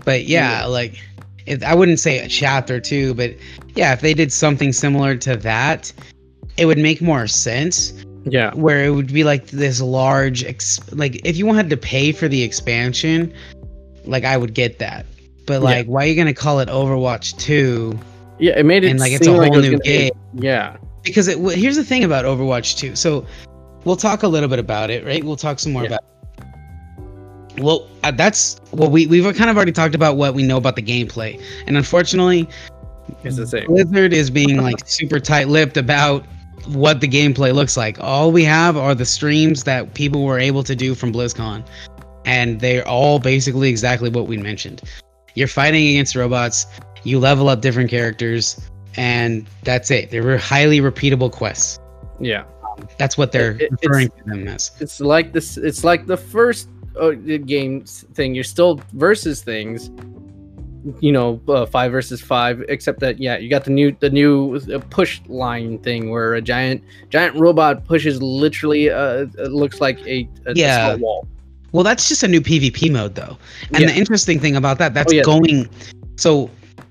but 0.05 0.25
yeah, 0.25 0.59
Yeah. 0.59 0.65
like 0.67 1.01
if 1.47 1.63
I 1.63 1.73
wouldn't 1.73 1.99
say 1.99 2.19
a 2.19 2.27
chapter 2.27 2.79
two, 2.79 3.15
but 3.15 3.33
yeah, 3.73 3.91
if 3.93 4.01
they 4.01 4.13
did 4.13 4.31
something 4.31 4.71
similar 4.71 5.15
to 5.15 5.35
that, 5.37 5.91
it 6.57 6.67
would 6.67 6.77
make 6.77 7.01
more 7.01 7.25
sense. 7.25 7.91
Yeah. 8.25 8.53
Where 8.53 8.84
it 8.86 8.91
would 8.91 9.12
be 9.13 9.23
like 9.23 9.47
this 9.47 9.82
large, 9.82 10.43
ex- 10.43 10.79
like 10.93 11.21
if 11.25 11.38
you 11.38 11.45
wanted 11.45 11.69
to 11.69 11.77
pay 11.77 12.12
for 12.12 12.27
the 12.27 12.41
expansion, 12.43 13.34
like 14.05 14.23
I 14.25 14.38
would 14.38 14.53
get 14.53 14.79
that. 14.79 15.05
But 15.45 15.55
Yeah. 15.62 15.69
like, 15.69 15.86
why 15.88 16.03
are 16.03 16.08
you 16.08 16.15
gonna 16.15 16.34
call 16.34 16.60
it 16.60 16.69
Overwatch 16.69 17.38
Two? 17.38 17.97
Yeah, 18.39 18.58
it 18.58 18.65
made 18.65 18.84
it 18.84 18.89
And, 18.91 18.99
like, 18.99 19.12
it's 19.12 19.27
a 19.27 19.32
like 19.32 19.47
it 19.47 19.53
whole 19.53 19.62
was 19.62 19.69
new 19.69 19.77
be- 19.79 19.84
game. 19.84 20.12
Yeah. 20.36 20.77
because 21.03 21.27
it 21.27 21.36
w- 21.38 21.58
here's 21.60 21.75
the 21.77 21.84
thing 21.84 22.03
about 22.03 22.25
Overwatch 22.25 22.77
2. 22.77 22.93
So 22.95 23.25
we'll 23.86 23.95
talk 23.95 24.23
a 24.23 24.27
little 24.27 24.49
bit 24.49 24.60
about 24.60 24.89
it, 24.89 25.05
right? 25.05 25.23
We'll 25.23 25.36
talk 25.38 25.58
some 25.60 25.71
more 25.73 25.84
Yeah. 25.84 25.88
about. 25.88 26.03
It. 27.58 27.63
Well, 27.63 27.88
uh, 28.03 28.12
that's 28.12 28.58
well, 28.71 28.89
we 28.89 29.08
we've 29.08 29.23
kind 29.36 29.49
of 29.49 29.55
already 29.58 29.71
talked 29.71 29.95
about 29.95 30.17
what 30.17 30.34
we 30.34 30.43
know 30.43 30.58
about 30.58 30.75
the 30.75 30.82
gameplay, 30.82 31.39
and 31.67 31.75
unfortunately, 31.77 32.47
It's 33.23 33.38
the 33.38 33.47
same. 33.47 33.65
Blizzard 33.65 34.13
is 34.13 34.29
being 34.29 34.62
like 34.62 34.88
super 34.88 35.19
tight-lipped 35.19 35.77
about 35.77 36.25
what 36.67 37.02
the 37.02 37.08
gameplay 37.08 37.54
looks 37.54 37.76
like. 37.78 38.00
All 38.00 38.32
we 38.32 38.43
have 38.43 38.78
are 38.78 38.95
the 38.95 39.06
streams 39.06 39.63
that 39.63 39.93
people 39.93 40.24
were 40.24 40.39
able 40.39 40.63
to 40.63 40.76
do 40.76 40.95
from 40.95 41.12
BlizzCon, 41.13 41.65
and 42.26 42.60
they're 42.60 42.88
all 42.88 43.19
basically 43.19 43.69
exactly 43.69 44.10
what 44.10 44.28
we 44.28 44.38
mentioned. 44.38 44.82
You're 45.36 45.48
fighting 45.48 45.88
against 45.89 46.15
robots. 46.15 46.65
You 47.04 47.19
level 47.19 47.50
up 47.50 47.62
different 47.62 47.89
characters, 47.89 48.60
and 48.98 49.48
that's 49.63 49.89
it. 49.91 50.12
They 50.12 50.22
were 50.22 50.38
highly 50.38 50.80
repeatable 50.82 51.32
quests. 51.32 51.80
Yeah. 52.19 52.43
That's 52.98 53.17
what 53.17 53.32
they're 53.32 53.58
it- 53.60 53.72
referring 53.72 54.10
to 54.10 54.24
them 54.26 54.48
as. 54.48 54.72
It's 54.80 55.00
like 55.00 55.34
this. 55.34 55.58
It's 55.58 55.84
like 55.84 56.06
the 56.08 56.17
first 56.17 56.69
uh, 57.00 57.12
game 57.12 57.84
thing. 57.86 58.36
You're 58.36 58.43
still 58.43 58.82
versus 58.93 59.41
things. 59.41 59.89
You 61.01 61.11
know, 61.11 61.41
uh, 61.47 61.65
five 61.65 61.91
versus 61.91 62.21
five. 62.21 62.63
Except 62.69 62.99
that, 63.01 63.19
yeah, 63.19 63.37
you 63.37 63.49
got 63.49 63.65
the 63.65 63.71
new 63.71 63.95
the 63.99 64.09
new 64.09 64.55
uh, 64.73 64.79
push 64.89 65.19
line 65.27 65.77
thing 65.79 66.09
where 66.09 66.35
a 66.35 66.41
giant 66.41 66.83
giant 67.09 67.35
robot 67.35 67.85
pushes 67.85 68.21
literally. 68.21 68.89
Uh, 68.89 69.25
it 69.37 69.51
looks 69.51 69.81
like 69.81 69.99
a, 70.07 70.27
a 70.45 70.53
Yeah. 70.55 70.95
wall. 70.95 71.27
Well, 71.71 71.83
that's 71.83 72.07
just 72.09 72.23
a 72.23 72.27
new 72.27 72.41
PvP 72.41 72.91
mode 72.91 73.15
though. 73.15 73.37
And 73.73 73.81
Yeah. 73.81 73.87
the 73.91 73.95
interesting 73.95 74.39
thing 74.39 74.55
about 74.55 74.77
that, 74.79 74.93
that's 74.93 75.11
Oh, 75.11 75.15
yeah. 75.15 75.23
going 75.23 75.69
so 76.15 76.49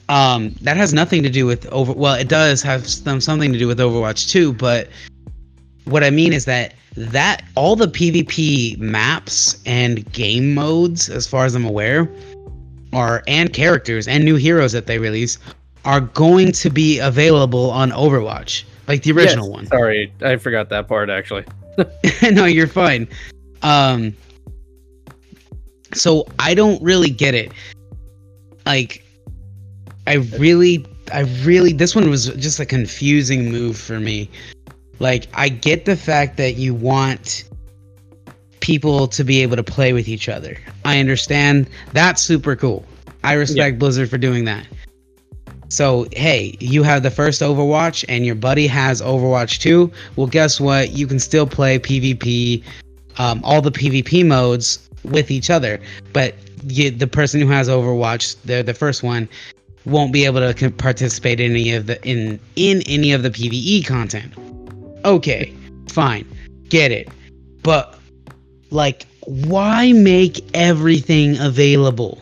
um 0.09 0.55
that 0.63 0.77
has 0.77 0.95
nothing 0.95 1.23
to 1.23 1.31
do 1.31 1.45
with 1.47 1.67
over 1.67 1.93
well, 1.93 2.15
it 2.15 2.29
does 2.29 2.63
have 2.63 2.87
some 2.87 3.21
something 3.21 3.53
to 3.53 3.59
do 3.59 3.67
with 3.67 3.79
Overwatch 3.79 4.29
2, 4.31 4.53
but 4.53 4.89
what 5.85 6.05
I 6.05 6.11
mean 6.11 6.33
is 6.33 6.45
that 6.45 6.75
that 6.97 7.43
all 7.57 7.77
the 7.77 7.89
PvP 7.89 8.79
maps 8.79 9.61
and 9.67 10.11
game 10.13 10.55
modes 10.55 11.09
as 11.09 11.27
far 11.27 11.45
as 11.45 11.55
I'm 11.55 11.65
aware 11.65 12.09
are 12.93 13.23
and 13.27 13.53
characters 13.53 14.09
and 14.09 14.25
new 14.25 14.37
heroes 14.37 14.73
that 14.73 14.87
they 14.87 14.99
release 14.99 15.39
are 15.85 16.01
going 16.01 16.53
to 16.53 16.71
be 16.71 16.99
available 16.99 17.71
on 17.71 17.91
Overwatch, 17.91 18.65
like 18.87 19.03
the 19.03 19.13
original 19.13 19.47
Yes, 19.47 19.53
one. 19.53 19.67
Sorry, 19.67 20.13
I 20.23 20.37
forgot 20.37 20.69
that 20.71 20.89
part 20.89 21.11
actually. 21.11 21.45
no, 22.33 22.45
you're 22.45 22.67
fine. 22.67 23.09
Um 23.63 24.15
so 25.95 26.27
I 26.39 26.55
don't 26.55 26.83
really 26.83 27.11
get 27.11 27.35
it. 27.35 27.53
Like 28.67 29.05
I 30.07 30.15
really 30.39 30.87
I 31.13 31.21
really 31.43 31.73
this 31.73 31.95
one 31.95 32.11
was 32.11 32.27
just 32.37 32.61
a 32.61 32.67
confusing 32.67 33.51
move 33.51 33.77
for 33.77 34.01
me. 34.01 34.31
Like 34.99 35.29
I 35.35 35.49
get 35.49 35.85
the 35.85 35.97
fact 35.97 36.37
that 36.39 36.57
you 36.57 36.75
want 36.75 37.45
people 38.69 39.09
to 39.09 39.25
be 39.25 39.41
able 39.41 39.57
to 39.57 39.63
play 39.63 39.95
with 39.95 40.09
each 40.09 40.29
other. 40.29 40.55
I 40.85 41.01
understand 41.01 41.71
that's 41.95 42.21
super 42.21 42.55
cool. 42.55 42.85
I 43.25 43.33
respect 43.33 43.79
Blizzard 43.79 44.11
for 44.11 44.19
doing 44.19 44.45
that. 44.45 44.67
So, 45.71 46.07
hey, 46.13 46.55
you 46.61 46.83
have 46.83 47.03
the 47.03 47.11
first 47.11 47.41
Overwatch 47.41 48.05
and 48.11 48.27
your 48.27 48.35
buddy 48.35 48.67
has 48.67 49.01
Overwatch 49.01 49.59
2. 49.61 49.91
Well, 50.17 50.27
guess 50.27 50.61
what? 50.61 50.91
You 50.91 51.07
can 51.07 51.19
still 51.19 51.47
play 51.47 51.79
PvP, 51.79 52.63
um, 53.17 53.41
all 53.43 53.63
the 53.63 53.73
PvP 53.73 54.27
modes 54.27 54.87
with 55.03 55.31
each 55.31 55.49
other. 55.49 55.81
But 56.13 56.35
you, 56.67 56.91
the 56.91 57.07
person 57.07 57.41
who 57.41 57.49
has 57.49 57.71
Overwatch, 57.71 58.37
the 58.45 58.61
the 58.61 58.75
first 58.75 59.03
one, 59.03 59.31
won't 59.87 60.13
be 60.13 60.27
able 60.27 60.53
to 60.53 60.71
participate 60.73 61.41
in 61.41 61.53
any 61.53 61.73
of 61.73 61.87
the 61.87 61.97
in 62.07 62.39
in 62.57 62.83
any 62.83 63.13
of 63.13 63.23
the 63.23 63.31
PVE 63.31 63.87
content. 63.87 64.35
Okay, 65.07 65.55
fine, 65.89 66.27
get 66.69 66.93
it. 66.93 67.09
But 67.63 67.98
like, 68.71 69.07
why 69.27 69.93
make 69.93 70.45
everything 70.55 71.39
available? 71.39 72.21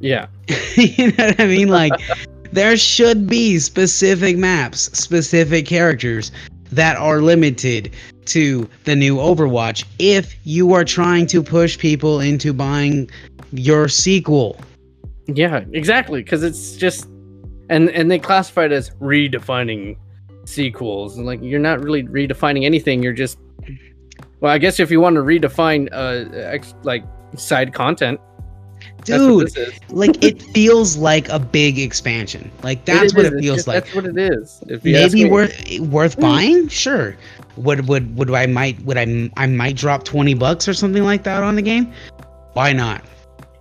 Yeah. 0.00 0.26
you 0.76 1.12
know 1.12 1.26
what 1.26 1.40
I 1.40 1.46
mean? 1.46 1.68
Like, 1.68 1.92
there 2.52 2.76
should 2.76 3.26
be 3.26 3.58
specific 3.58 4.36
maps, 4.36 4.90
specific 4.98 5.66
characters 5.66 6.32
that 6.72 6.96
are 6.96 7.20
limited 7.20 7.92
to 8.26 8.68
the 8.84 8.94
new 8.94 9.16
Overwatch 9.16 9.84
if 9.98 10.36
you 10.44 10.72
are 10.72 10.84
trying 10.84 11.26
to 11.28 11.42
push 11.42 11.78
people 11.78 12.20
into 12.20 12.52
buying 12.52 13.10
your 13.52 13.88
sequel. 13.88 14.58
Yeah, 15.26 15.64
exactly. 15.72 16.22
Because 16.22 16.42
it's 16.42 16.76
just, 16.76 17.06
and 17.68 17.88
and 17.90 18.10
they 18.10 18.18
classify 18.18 18.66
it 18.66 18.72
as 18.72 18.90
redefining 19.00 19.96
sequels, 20.44 21.16
and 21.16 21.26
like 21.26 21.40
you're 21.42 21.60
not 21.60 21.82
really 21.82 22.04
redefining 22.04 22.64
anything. 22.64 23.02
You're 23.02 23.12
just, 23.12 23.38
well, 24.40 24.52
I 24.52 24.58
guess 24.58 24.80
if 24.80 24.90
you 24.90 25.00
want 25.00 25.16
to 25.16 25.22
redefine 25.22 25.88
uh, 25.92 26.30
ex, 26.36 26.74
like 26.82 27.04
side 27.36 27.72
content, 27.74 28.20
Dude, 29.04 29.50
like 29.90 30.22
it 30.22 30.42
feels 30.42 30.96
like 30.96 31.28
a 31.30 31.38
big 31.38 31.78
expansion. 31.78 32.50
Like 32.62 32.78
It 32.80 32.86
that's 32.86 33.14
what 33.14 33.26
is, 33.26 33.32
it 33.32 33.40
feels 33.40 33.56
just- 33.58 33.68
like. 33.68 33.84
That's 33.84 33.94
what 33.94 34.06
it 34.06 34.18
is. 34.18 34.62
Maybe 34.84 35.24
worth 35.28 35.80
worth 35.80 36.14
Hmm. 36.14 36.20
buying? 36.20 36.68
Sure. 36.68 37.16
Would 37.56 37.88
would 37.88 38.14
would 38.16 38.30
I 38.30 38.46
might 38.46 38.80
would 38.84 38.96
I 38.98 39.30
I 39.36 39.46
might 39.46 39.76
drop 39.76 40.04
20 40.04 40.34
bucks 40.34 40.68
or 40.68 40.74
something 40.74 41.02
like 41.04 41.24
that 41.24 41.42
on 41.42 41.56
the 41.56 41.62
game? 41.62 41.92
Why 42.52 42.72
not? 42.72 43.02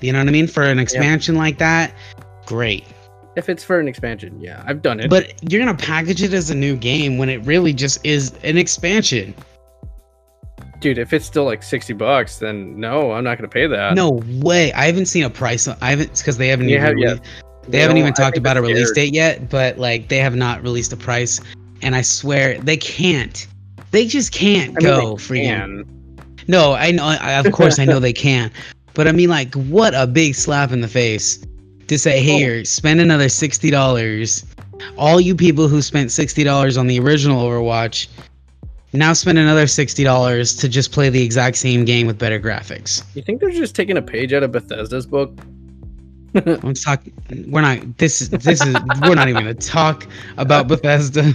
You 0.02 0.14
know 0.14 0.20
what 0.20 0.28
I 0.28 0.32
mean? 0.32 0.48
For 0.48 0.64
an 0.64 0.80
expansion 0.80 1.36
like 1.36 1.58
that, 1.58 1.94
great. 2.46 2.86
if 3.36 3.48
it's 3.50 3.64
for 3.64 3.80
an 3.80 3.88
expansion, 3.88 4.40
yeah, 4.42 4.64
I've 4.66 4.82
done 4.82 5.00
it. 5.00 5.10
But 5.10 5.34
you're 5.52 5.64
gonna 5.64 5.78
package 5.78 6.22
it 6.24 6.34
as 6.34 6.50
a 6.50 6.56
new 6.56 6.76
game 6.76 7.18
when 7.18 7.30
it 7.30 7.38
really 7.46 7.74
just 7.74 8.06
is 8.06 8.34
an 8.44 8.58
expansion. 8.58 9.34
Dude, 10.80 10.98
if 10.98 11.14
it's 11.14 11.26
still 11.26 11.46
like 11.46 11.64
sixty 11.64 11.94
bucks, 11.94 12.38
then 12.38 12.80
no, 12.80 13.12
I'm 13.12 13.24
not 13.24 13.38
gonna 13.38 13.48
pay 13.48 13.68
that. 13.68 13.96
No 13.96 14.22
way. 14.42 14.72
I 14.74 14.86
haven't 14.86 15.08
seen 15.08 15.24
a 15.24 15.30
price. 15.30 15.68
on- 15.68 15.78
I 15.82 15.92
haven't 15.92 16.18
because 16.18 16.38
they 16.38 16.48
haven't 16.48 16.70
even 16.70 16.82
have- 16.82 16.98
yeah. 16.98 17.16
they 17.68 17.80
haven't 17.80 17.98
even 17.98 18.14
talked 18.14 18.38
about 18.38 18.58
a 18.58 18.62
release 18.62 18.92
date 18.92 19.14
yet. 19.14 19.50
But 19.50 19.78
like 19.78 20.08
they 20.10 20.18
have 20.18 20.36
not 20.36 20.64
released 20.64 20.94
a 20.94 20.98
price, 20.98 21.40
and 21.82 21.96
I 21.96 22.02
swear 22.02 22.58
they 22.60 22.78
can't. 22.78 23.48
They 23.92 24.06
just 24.06 24.32
can't 24.32 24.78
I 24.78 24.82
go 24.82 25.16
they 25.16 25.24
freaking. 25.24 25.86
No, 26.48 26.74
I 26.74 26.92
know. 26.92 27.06
I, 27.06 27.34
of 27.34 27.52
course, 27.52 27.80
I 27.80 27.86
know 27.86 28.00
they 28.00 28.14
can. 28.14 28.52
But 28.94 29.08
I 29.08 29.12
mean, 29.12 29.30
like, 29.30 29.54
what 29.56 29.94
a 29.96 30.08
big 30.08 30.36
slap 30.36 30.72
in 30.72 30.82
the 30.82 30.88
face 30.88 31.40
to 31.88 31.98
say. 31.98 32.22
"Here, 32.22 32.66
spend 32.66 33.00
another 33.00 33.30
sixty 33.30 33.70
dollars." 33.70 34.46
All 34.98 35.20
you 35.20 35.36
people 35.36 35.68
who 35.68 35.82
spent 35.82 36.12
sixty 36.12 36.44
dollars 36.44 36.78
on 36.78 36.88
the 36.88 37.00
original 37.00 37.44
Overwatch, 37.44 38.08
now 38.94 39.14
spend 39.14 39.38
another 39.38 39.68
sixty 39.68 40.04
dollars 40.04 40.56
to 40.56 40.70
just 40.70 40.92
play 40.92 41.10
the 41.10 41.22
exact 41.24 41.58
same 41.58 41.86
game 41.86 42.08
with 42.08 42.18
better 42.18 42.40
graphics. 42.40 43.04
You 43.16 43.22
think 43.22 43.40
they're 43.42 43.52
just 43.52 43.76
taking 43.76 43.98
a 43.98 44.02
page 44.02 44.34
out 44.34 44.44
of 44.44 44.52
Bethesda's 44.52 45.06
book? 45.06 45.38
I'm 46.36 46.74
talking. 46.74 47.14
We're 47.48 47.62
not. 47.62 47.98
This 47.98 48.22
is. 48.22 48.30
This 48.30 48.62
is. 48.66 48.76
we're 49.02 49.16
not 49.16 49.30
even 49.30 49.44
gonna 49.44 49.54
talk 49.54 50.08
about 50.38 50.68
Bethesda. 50.68 51.34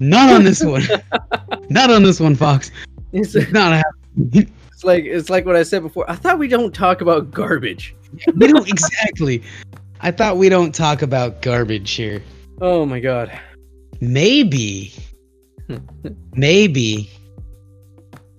Not 0.00 0.32
on 0.32 0.44
this 0.44 0.62
one. 0.62 0.82
Not 1.70 1.90
on 1.90 2.02
this 2.02 2.20
one, 2.20 2.34
Fox. 2.34 2.70
It's, 3.12 3.34
It's 3.34 3.52
not 3.52 3.72
happening. 3.72 4.52
it's 4.72 4.84
like 4.84 5.04
it's 5.04 5.30
like 5.30 5.46
what 5.46 5.56
I 5.56 5.62
said 5.62 5.82
before. 5.82 6.08
I 6.10 6.16
thought 6.16 6.38
we 6.38 6.48
don't 6.48 6.74
talk 6.74 7.00
about 7.00 7.30
garbage. 7.30 7.94
we 8.36 8.48
don't 8.48 8.68
exactly. 8.68 9.42
I 10.00 10.10
thought 10.10 10.36
we 10.36 10.48
don't 10.48 10.74
talk 10.74 11.00
about 11.02 11.40
garbage 11.42 11.92
here. 11.92 12.22
Oh 12.60 12.84
my 12.84 13.00
god. 13.00 13.38
Maybe, 14.00 14.92
maybe 16.34 17.10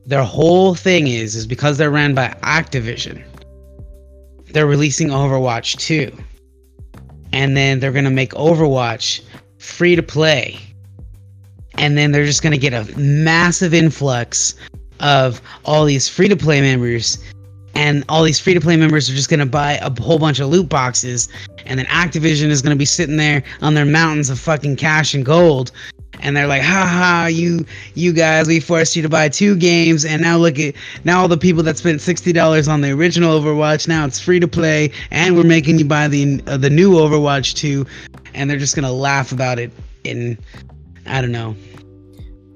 their 0.05 0.23
whole 0.23 0.75
thing 0.75 1.07
is 1.07 1.35
is 1.35 1.47
because 1.47 1.77
they're 1.77 1.91
ran 1.91 2.13
by 2.13 2.29
Activision. 2.43 3.23
They're 4.51 4.67
releasing 4.67 5.09
Overwatch 5.09 5.77
2. 5.79 6.15
And 7.33 7.57
then 7.57 7.79
they're 7.79 7.91
gonna 7.91 8.11
make 8.11 8.31
Overwatch 8.33 9.21
free 9.57 9.95
to 9.95 10.03
play. 10.03 10.59
And 11.77 11.97
then 11.97 12.11
they're 12.11 12.25
just 12.25 12.43
gonna 12.43 12.57
get 12.57 12.73
a 12.73 12.85
massive 12.97 13.73
influx 13.73 14.55
of 14.99 15.41
all 15.65 15.85
these 15.85 16.07
free 16.07 16.29
to 16.29 16.37
play 16.37 16.61
members. 16.61 17.17
And 17.73 18.05
all 18.07 18.23
these 18.23 18.39
free 18.39 18.53
to 18.53 18.61
play 18.61 18.77
members 18.77 19.09
are 19.09 19.15
just 19.15 19.29
gonna 19.29 19.45
buy 19.45 19.73
a 19.81 20.01
whole 20.01 20.19
bunch 20.19 20.39
of 20.39 20.49
loot 20.49 20.69
boxes. 20.69 21.27
And 21.65 21.79
then 21.79 21.87
Activision 21.87 22.49
is 22.49 22.61
gonna 22.61 22.75
be 22.75 22.85
sitting 22.85 23.17
there 23.17 23.43
on 23.61 23.73
their 23.73 23.85
mountains 23.85 24.29
of 24.29 24.39
fucking 24.39 24.77
cash 24.77 25.13
and 25.13 25.25
gold. 25.25 25.71
And 26.21 26.35
they're 26.35 26.47
like, 26.47 26.61
ha 26.61 26.85
ha, 26.85 27.27
you 27.27 27.65
you 27.93 28.13
guys, 28.13 28.47
we 28.47 28.59
forced 28.59 28.95
you 28.95 29.01
to 29.01 29.09
buy 29.09 29.29
two 29.29 29.55
games, 29.55 30.05
and 30.05 30.21
now 30.21 30.37
look 30.37 30.59
at 30.59 30.75
now 31.03 31.21
all 31.21 31.27
the 31.27 31.37
people 31.37 31.63
that 31.63 31.77
spent 31.77 32.01
sixty 32.01 32.33
dollars 32.33 32.67
on 32.67 32.81
the 32.81 32.91
original 32.91 33.39
Overwatch, 33.39 33.87
now 33.87 34.05
it's 34.05 34.19
free 34.19 34.39
to 34.39 34.47
play, 34.47 34.91
and 35.11 35.35
we're 35.35 35.43
making 35.43 35.79
you 35.79 35.85
buy 35.85 36.07
the 36.07 36.41
uh, 36.47 36.57
the 36.57 36.69
new 36.69 36.93
Overwatch 36.93 37.53
two, 37.53 37.85
and 38.33 38.49
they're 38.49 38.57
just 38.57 38.75
gonna 38.75 38.91
laugh 38.91 39.31
about 39.31 39.59
it. 39.59 39.71
In 40.03 40.37
I 41.05 41.21
don't 41.21 41.31
know. 41.31 41.55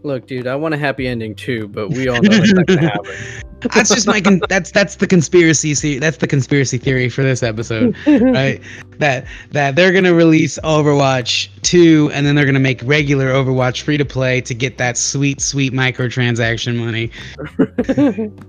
Look, 0.04 0.28
dude, 0.28 0.48
I 0.48 0.56
want 0.56 0.74
a 0.74 0.78
happy 0.78 1.08
ending 1.08 1.36
too, 1.36 1.68
but 1.68 1.90
we 1.90 2.08
all 2.08 2.22
know 2.22 2.30
that's 2.30 2.54
not 2.54 2.66
gonna 2.66 2.82
happen. 2.90 3.49
That's 3.74 3.90
just 3.94 4.08
my 4.08 4.22
con- 4.22 4.40
that's 4.50 4.72
that's 4.72 4.96
the 4.96 5.08
conspiracy 5.08 5.74
the- 5.74 6.00
that's 6.00 6.18
the 6.18 6.28
conspiracy 6.28 6.78
theory 6.78 7.10
for 7.10 7.24
this 7.24 7.44
episode, 7.44 7.96
right? 8.08 8.62
that 9.00 9.26
that 9.52 9.76
they're 9.76 9.92
gonna 9.92 10.14
release 10.14 10.58
Overwatch 10.64 11.50
two, 11.62 12.10
and 12.14 12.26
then 12.26 12.36
they're 12.36 12.46
gonna 12.46 12.60
make 12.60 12.82
regular 12.84 13.28
Overwatch 13.34 13.82
free 13.82 13.98
to 13.98 14.06
play 14.06 14.42
to 14.42 14.54
get 14.54 14.78
that 14.78 14.98
sweet 14.98 15.42
sweet 15.42 15.74
microtransaction 15.74 16.78
money. 16.78 17.12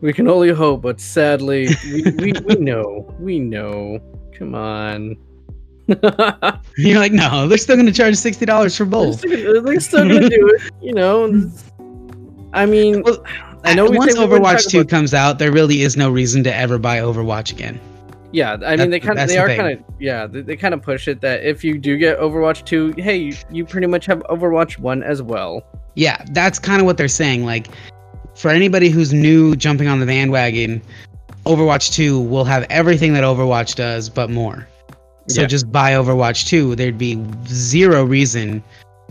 we 0.00 0.12
can 0.12 0.28
only 0.28 0.50
hope, 0.50 0.82
but 0.82 1.00
sadly, 1.00 1.68
we, 1.84 2.02
we, 2.18 2.32
we 2.44 2.54
know. 2.56 3.14
We 3.18 3.38
know. 3.38 3.98
Come 4.36 4.54
on. 4.54 5.16
You're 6.76 6.98
like, 7.00 7.12
no, 7.12 7.48
they're 7.48 7.58
still 7.58 7.76
gonna 7.76 7.92
charge 7.92 8.16
sixty 8.16 8.46
dollars 8.46 8.76
for 8.76 8.84
They're 8.84 8.90
both. 8.90 9.18
still, 9.18 9.62
they're 9.62 9.80
still 9.80 10.08
gonna 10.08 10.28
do 10.28 10.48
it, 10.48 10.72
you 10.82 10.92
know. 10.94 11.50
I 12.52 12.66
mean, 12.66 13.02
Well, 13.02 13.24
I 13.64 13.74
know 13.74 13.84
once 13.84 14.12
said 14.14 14.18
we 14.20 14.26
wouldn't 14.26 14.44
Overwatch 14.44 14.68
two 14.70 14.80
about- 14.80 14.90
comes 14.90 15.14
out, 15.14 15.38
there 15.38 15.52
really 15.52 15.82
is 15.82 15.96
no 15.96 16.10
reason 16.10 16.42
to 16.44 16.54
ever 16.54 16.78
buy 16.78 16.98
Overwatch 16.98 17.52
again. 17.52 17.78
yeah. 18.32 18.52
I 18.52 18.56
That- 18.56 18.78
mean, 18.78 18.90
they 18.90 19.00
kind 19.00 19.18
of 19.18 19.28
they 19.28 19.34
the 19.34 19.40
are 19.42 19.48
kind 19.56 19.78
of 19.78 19.84
yeah. 19.98 20.26
They, 20.26 20.40
they 20.42 20.56
kind 20.56 20.72
of 20.74 20.82
push 20.82 21.08
it 21.08 21.20
that 21.20 21.42
if 21.44 21.62
you 21.64 21.78
do 21.78 21.96
get 21.98 22.18
Overwatch 22.18 22.64
two, 22.64 22.94
hey, 22.96 23.16
you, 23.16 23.34
you 23.50 23.64
pretty 23.64 23.86
much 23.86 24.06
have 24.06 24.20
Overwatch 24.30 24.78
one 24.78 25.02
as 25.02 25.20
well. 25.22 25.62
Yeah, 25.94 26.24
that's 26.30 26.58
kind 26.58 26.80
of 26.80 26.86
what 26.86 26.96
they're 26.96 27.08
saying. 27.08 27.44
Like, 27.44 27.66
for 28.36 28.50
anybody 28.50 28.88
who's 28.88 29.12
new 29.12 29.56
jumping 29.56 29.88
on 29.88 29.98
the 30.00 30.06
bandwagon, 30.06 30.80
Overwatch 31.46 31.92
2 31.92 32.20
will 32.20 32.44
have 32.44 32.64
everything 32.70 33.12
that 33.14 33.24
Overwatch 33.24 33.74
does, 33.74 34.08
but 34.08 34.30
more. 34.30 34.66
So 35.26 35.40
Yeah. 35.42 35.46
just 35.48 35.70
buy 35.72 35.92
Overwatch 35.92 36.46
2. 36.46 36.76
There'd 36.76 36.96
be 36.98 37.20
zero 37.48 38.04
reason 38.04 38.62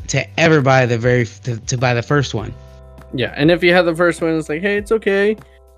to 0.08 0.26
ever 0.40 0.62
buy 0.62 0.86
the 0.86 0.98
very 0.98 1.26
to, 1.44 1.58
to 1.58 1.78
buy 1.78 1.94
the 1.94 2.02
first 2.02 2.34
one. 2.34 2.54
Yeah, 3.13 3.34
and 3.36 3.50
if 3.50 3.63
you 3.63 3.74
have 3.74 3.86
the 3.86 3.95
first 3.95 4.22
one, 4.22 4.38
it's 4.38 4.50
like, 4.50 4.62
hey, 4.62 4.78
it's 4.78 4.91
okay. 4.91 5.36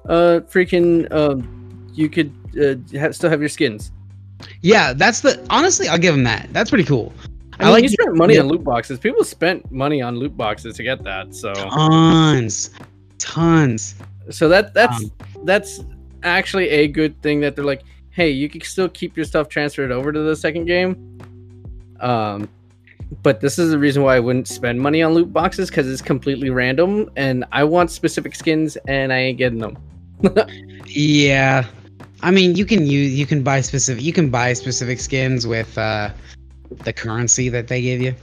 uh, 0.10 0.42
freaking, 0.50 1.12
um, 1.12 1.90
you 1.94 2.10
could 2.10 2.34
uh, 2.62 2.98
have, 2.98 3.16
still 3.16 3.30
have 3.30 3.40
your 3.40 3.50
skins. 3.50 3.92
Yeah, 4.62 4.94
that's 4.94 5.22
the 5.22 5.46
honestly, 5.50 5.88
I'll 5.88 5.98
give 5.98 6.16
them 6.16 6.24
that. 6.24 6.50
That's 6.52 6.70
pretty 6.70 6.84
cool. 6.84 7.14
I, 7.60 7.66
mean, 7.66 7.74
like 7.74 7.84
you 7.84 7.90
spent 7.90 8.16
money 8.16 8.40
on 8.40 8.48
loot 8.48 8.64
boxes. 8.64 8.98
People 8.98 9.24
spent 9.24 9.72
money 9.72 10.02
on 10.02 10.18
loot 10.18 10.36
boxes 10.36 10.76
to 10.78 10.84
get 10.84 11.04
that. 11.04 11.36
So 11.36 11.54
tons, 11.54 12.72
tons. 13.20 13.96
So 14.32 14.50
that 14.50 14.74
that's 14.74 15.04
um, 15.04 15.12
that's 15.44 15.82
actually 16.24 16.70
a 16.70 16.88
good 16.88 17.22
thing 17.22 17.40
that 17.42 17.56
they're 17.56 17.66
like, 17.66 17.84
hey, 18.10 18.32
you 18.32 18.50
can 18.50 18.62
still 18.62 18.90
keep 18.90 19.16
your 19.16 19.26
stuff 19.26 19.48
transferred 19.48 19.92
over 19.92 20.12
to 20.12 20.20
the 20.20 20.36
second 20.36 20.66
game. 20.66 21.20
Um, 22.00 22.50
but 23.24 23.42
this 23.42 23.60
is 23.60 23.72
the 23.72 23.78
reason 23.78 24.04
why 24.04 24.16
I 24.16 24.20
wouldn't 24.20 24.48
spend 24.48 24.80
money 24.80 25.02
on 25.02 25.14
loot 25.14 25.32
boxes 25.34 25.70
because 25.70 25.90
it's 25.92 26.02
completely 26.02 26.50
random, 26.50 27.12
and 27.16 27.46
I 27.52 27.64
want 27.64 27.92
specific 27.92 28.36
skins, 28.36 28.78
and 28.88 29.12
I 29.12 29.18
ain't 29.18 29.38
getting 29.38 29.60
them. 29.60 29.78
yeah, 30.86 31.66
I 32.24 32.32
mean, 32.32 32.56
you 32.56 32.66
can 32.66 32.86
use 32.86 33.14
you 33.14 33.26
can 33.26 33.44
buy 33.44 33.62
specific 33.62 34.04
you 34.04 34.14
can 34.14 34.30
buy 34.30 34.54
specific 34.54 35.00
skins 35.00 35.46
with 35.46 35.78
uh, 35.78 36.10
the 36.84 36.94
currency 36.94 37.50
that 37.50 37.68
they 37.68 37.82
give 37.82 38.02
you. 38.02 38.16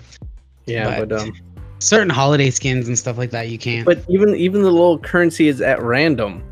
Yeah, 0.66 1.00
but, 1.00 1.08
but 1.08 1.20
um, 1.22 1.32
certain 1.78 2.10
holiday 2.10 2.50
skins 2.50 2.88
and 2.88 2.98
stuff 2.98 3.18
like 3.18 3.30
that 3.30 3.48
you 3.48 3.58
can't. 3.58 3.84
But 3.84 4.04
even 4.08 4.34
even 4.36 4.62
the 4.62 4.70
little 4.70 4.98
currency 4.98 5.48
is 5.48 5.60
at 5.60 5.82
random. 5.82 6.42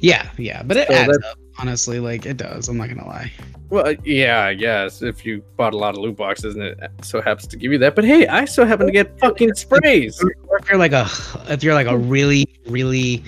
Yeah, 0.00 0.28
yeah, 0.38 0.62
but 0.62 0.76
it 0.76 0.88
so 0.88 0.94
adds 0.94 1.18
up. 1.18 1.38
Honestly, 1.60 2.00
like 2.00 2.24
it 2.26 2.36
does. 2.36 2.68
I'm 2.68 2.78
not 2.78 2.88
gonna 2.88 3.06
lie. 3.06 3.30
Well, 3.68 3.86
uh, 3.86 3.94
yeah, 4.04 4.44
I 4.44 4.54
guess 4.54 5.02
if 5.02 5.26
you 5.26 5.44
bought 5.56 5.74
a 5.74 5.76
lot 5.76 5.94
of 5.94 6.00
loot 6.00 6.16
boxes 6.16 6.54
and 6.54 6.64
it 6.64 6.90
so 7.02 7.20
happens 7.20 7.48
to 7.48 7.56
give 7.56 7.70
you 7.70 7.78
that, 7.78 7.94
but 7.94 8.04
hey, 8.04 8.26
I 8.26 8.46
so 8.46 8.64
happen 8.64 8.86
to 8.86 8.92
get 8.92 9.18
fucking 9.20 9.54
sprays. 9.54 10.22
Or 10.22 10.58
if 10.58 10.68
you're 10.68 10.78
like 10.78 10.92
a, 10.92 11.06
if 11.48 11.62
you're 11.62 11.74
like 11.74 11.86
a 11.86 11.96
really, 11.96 12.48
really, 12.66 13.22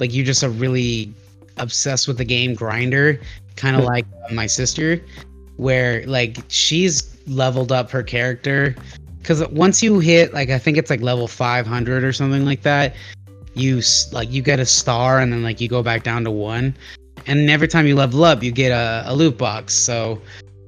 like 0.00 0.12
you're 0.12 0.26
just 0.26 0.42
a 0.42 0.50
really 0.50 1.12
obsessed 1.56 2.08
with 2.08 2.18
the 2.18 2.24
game 2.24 2.54
grinder, 2.54 3.20
kind 3.56 3.76
of 3.76 3.84
like 3.84 4.06
my 4.32 4.46
sister, 4.46 5.00
where 5.56 6.04
like 6.06 6.38
she's 6.48 7.16
leveled 7.28 7.70
up 7.70 7.90
her 7.90 8.02
character 8.02 8.74
because 9.18 9.46
once 9.48 9.82
you 9.82 10.00
hit 10.00 10.34
like 10.34 10.50
I 10.50 10.58
think 10.58 10.78
it's 10.78 10.90
like 10.90 11.00
level 11.00 11.28
500 11.28 12.02
or 12.02 12.12
something 12.12 12.44
like 12.44 12.62
that, 12.62 12.94
you 13.54 13.82
like 14.12 14.30
you 14.32 14.42
get 14.42 14.58
a 14.58 14.66
star 14.66 15.20
and 15.20 15.32
then 15.32 15.42
like 15.42 15.60
you 15.60 15.68
go 15.68 15.82
back 15.82 16.02
down 16.02 16.24
to 16.24 16.30
one 16.30 16.74
and 17.26 17.50
every 17.50 17.68
time 17.68 17.86
you 17.86 17.94
level 17.94 18.24
up, 18.24 18.42
you 18.42 18.50
get 18.50 18.70
a, 18.70 19.04
a 19.06 19.14
loot 19.14 19.38
box. 19.38 19.74
So, 19.74 20.20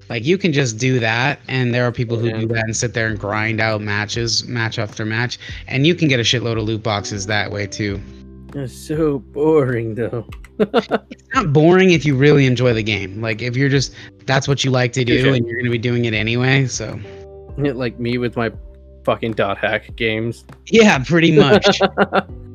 like, 0.08 0.24
you 0.24 0.38
can 0.38 0.52
just 0.52 0.78
do 0.78 0.98
that, 1.00 1.40
and 1.48 1.74
there 1.74 1.86
are 1.86 1.92
people 1.92 2.18
who 2.18 2.28
yeah. 2.28 2.38
do 2.40 2.46
that 2.48 2.64
and 2.64 2.76
sit 2.76 2.94
there 2.94 3.06
and 3.06 3.18
grind 3.18 3.60
out 3.60 3.80
matches, 3.80 4.46
match 4.46 4.78
after 4.78 5.04
match, 5.04 5.38
and 5.68 5.86
you 5.86 5.94
can 5.94 6.08
get 6.08 6.20
a 6.20 6.22
shitload 6.22 6.58
of 6.58 6.64
loot 6.64 6.82
boxes 6.82 7.26
that 7.26 7.50
way 7.50 7.66
too. 7.66 8.00
It's 8.54 8.74
so 8.74 9.20
boring, 9.20 9.94
though. 9.94 10.26
it's 10.58 11.34
not 11.34 11.52
boring 11.52 11.92
if 11.92 12.04
you 12.04 12.16
really 12.16 12.46
enjoy 12.46 12.74
the 12.74 12.82
game. 12.82 13.20
Like, 13.20 13.42
if 13.42 13.56
you're 13.56 13.68
just 13.68 13.94
that's 14.26 14.48
what 14.48 14.64
you 14.64 14.70
like 14.70 14.92
to 14.94 15.04
do, 15.04 15.32
and 15.32 15.46
you're 15.46 15.58
gonna 15.58 15.70
be 15.70 15.78
doing 15.78 16.04
it 16.04 16.14
anyway. 16.14 16.66
So, 16.66 16.98
like 17.56 17.98
me 18.00 18.18
with 18.18 18.36
my 18.36 18.50
fucking 19.04 19.32
dot 19.32 19.58
hack 19.58 19.94
games. 19.96 20.44
Yeah, 20.66 21.02
pretty 21.04 21.36
much. 21.36 21.80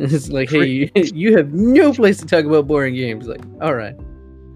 It's 0.12 0.30
like, 0.30 0.48
hey, 0.48 0.90
you, 0.94 1.36
have 1.36 1.52
no 1.52 1.92
place 1.92 2.16
to 2.18 2.26
talk 2.26 2.46
about 2.46 2.66
boring 2.66 2.94
games. 2.94 3.26
Like, 3.26 3.42
all 3.60 3.74
right. 3.74 3.94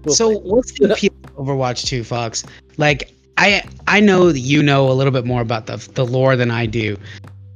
We'll 0.03 0.15
so 0.15 0.31
play. 0.31 0.41
what's 0.41 0.71
the 0.79 0.91
appeal 0.91 1.11
of 1.23 1.45
Overwatch 1.45 1.85
2, 1.85 2.03
Fox? 2.03 2.43
Like, 2.77 3.13
I 3.37 3.63
I 3.85 3.99
know 3.99 4.31
that 4.31 4.39
you 4.39 4.63
know 4.63 4.89
a 4.89 4.93
little 4.93 5.11
bit 5.11 5.23
more 5.23 5.41
about 5.41 5.67
the 5.67 5.77
the 5.93 6.03
lore 6.03 6.35
than 6.35 6.49
I 6.49 6.65
do. 6.65 6.97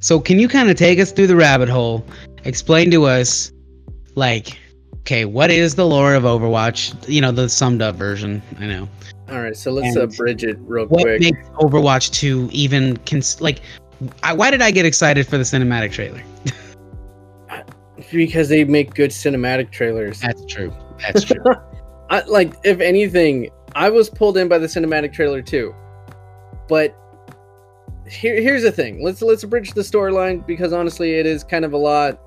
So 0.02 0.19
can 0.19 0.39
you 0.39 0.47
kind 0.47 0.69
of 0.69 0.78
take 0.78 0.99
us 0.99 1.12
through 1.12 1.28
the 1.28 1.36
rabbit 1.36 1.67
hole? 1.67 2.06
Explain 2.43 2.91
to 2.91 3.06
us, 3.06 3.52
like, 4.13 4.60
okay, 4.99 5.25
what 5.25 5.49
is 5.49 5.73
the 5.73 5.88
lore 5.88 6.13
of 6.13 6.23
Overwatch? 6.23 7.10
You 7.10 7.21
know, 7.21 7.32
the 7.32 7.49
summed 7.49 7.82
up 7.82 7.95
version. 7.95 8.41
I 8.60 8.67
know. 8.67 8.88
All 9.30 9.41
right, 9.41 9.58
so 9.58 9.71
let's 9.71 9.97
uh, 9.97 10.04
and 10.04 10.15
bridge 10.15 10.43
it 10.43 10.58
real 10.62 10.86
what 10.86 11.02
quick. 11.02 11.21
What 11.21 11.34
makes 11.34 11.49
Overwatch 11.58 12.12
2 12.12 12.49
even 12.52 12.97
cons- 12.97 13.41
like? 13.41 13.62
I, 14.21 14.34
why 14.34 14.52
did 14.52 14.62
I 14.62 14.69
get 14.69 14.86
excited 14.86 15.28
for 15.28 15.38
the 15.38 15.43
cinematic 15.43 15.91
trailer? 15.91 16.21
because 18.12 18.49
they 18.49 18.63
make 18.63 18.93
good 18.93 19.12
cinematic 19.12 19.71
trailers. 19.71 20.19
That's 20.21 20.45
true. 20.45 20.73
That's 20.99 21.23
true. 21.23 21.43
I, 22.09 22.21
like, 22.21 22.53
if 22.63 22.79
anything, 22.79 23.49
I 23.75 23.89
was 23.89 24.09
pulled 24.09 24.38
in 24.38 24.47
by 24.47 24.57
the 24.57 24.67
cinematic 24.67 25.13
trailer 25.13 25.41
too. 25.41 25.75
But 26.67 26.95
here, 28.07 28.41
here's 28.41 28.63
the 28.63 28.71
thing. 28.71 29.03
Let's 29.03 29.21
let's 29.21 29.43
bridge 29.43 29.73
the 29.73 29.81
storyline 29.81 30.45
because 30.45 30.73
honestly, 30.73 31.13
it 31.13 31.25
is 31.25 31.43
kind 31.43 31.65
of 31.65 31.73
a 31.73 31.77
lot, 31.77 32.19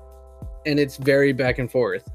and 0.65 0.79
it's 0.79 0.97
very 0.97 1.33
back 1.33 1.59
and 1.59 1.69
forth. 1.69 2.09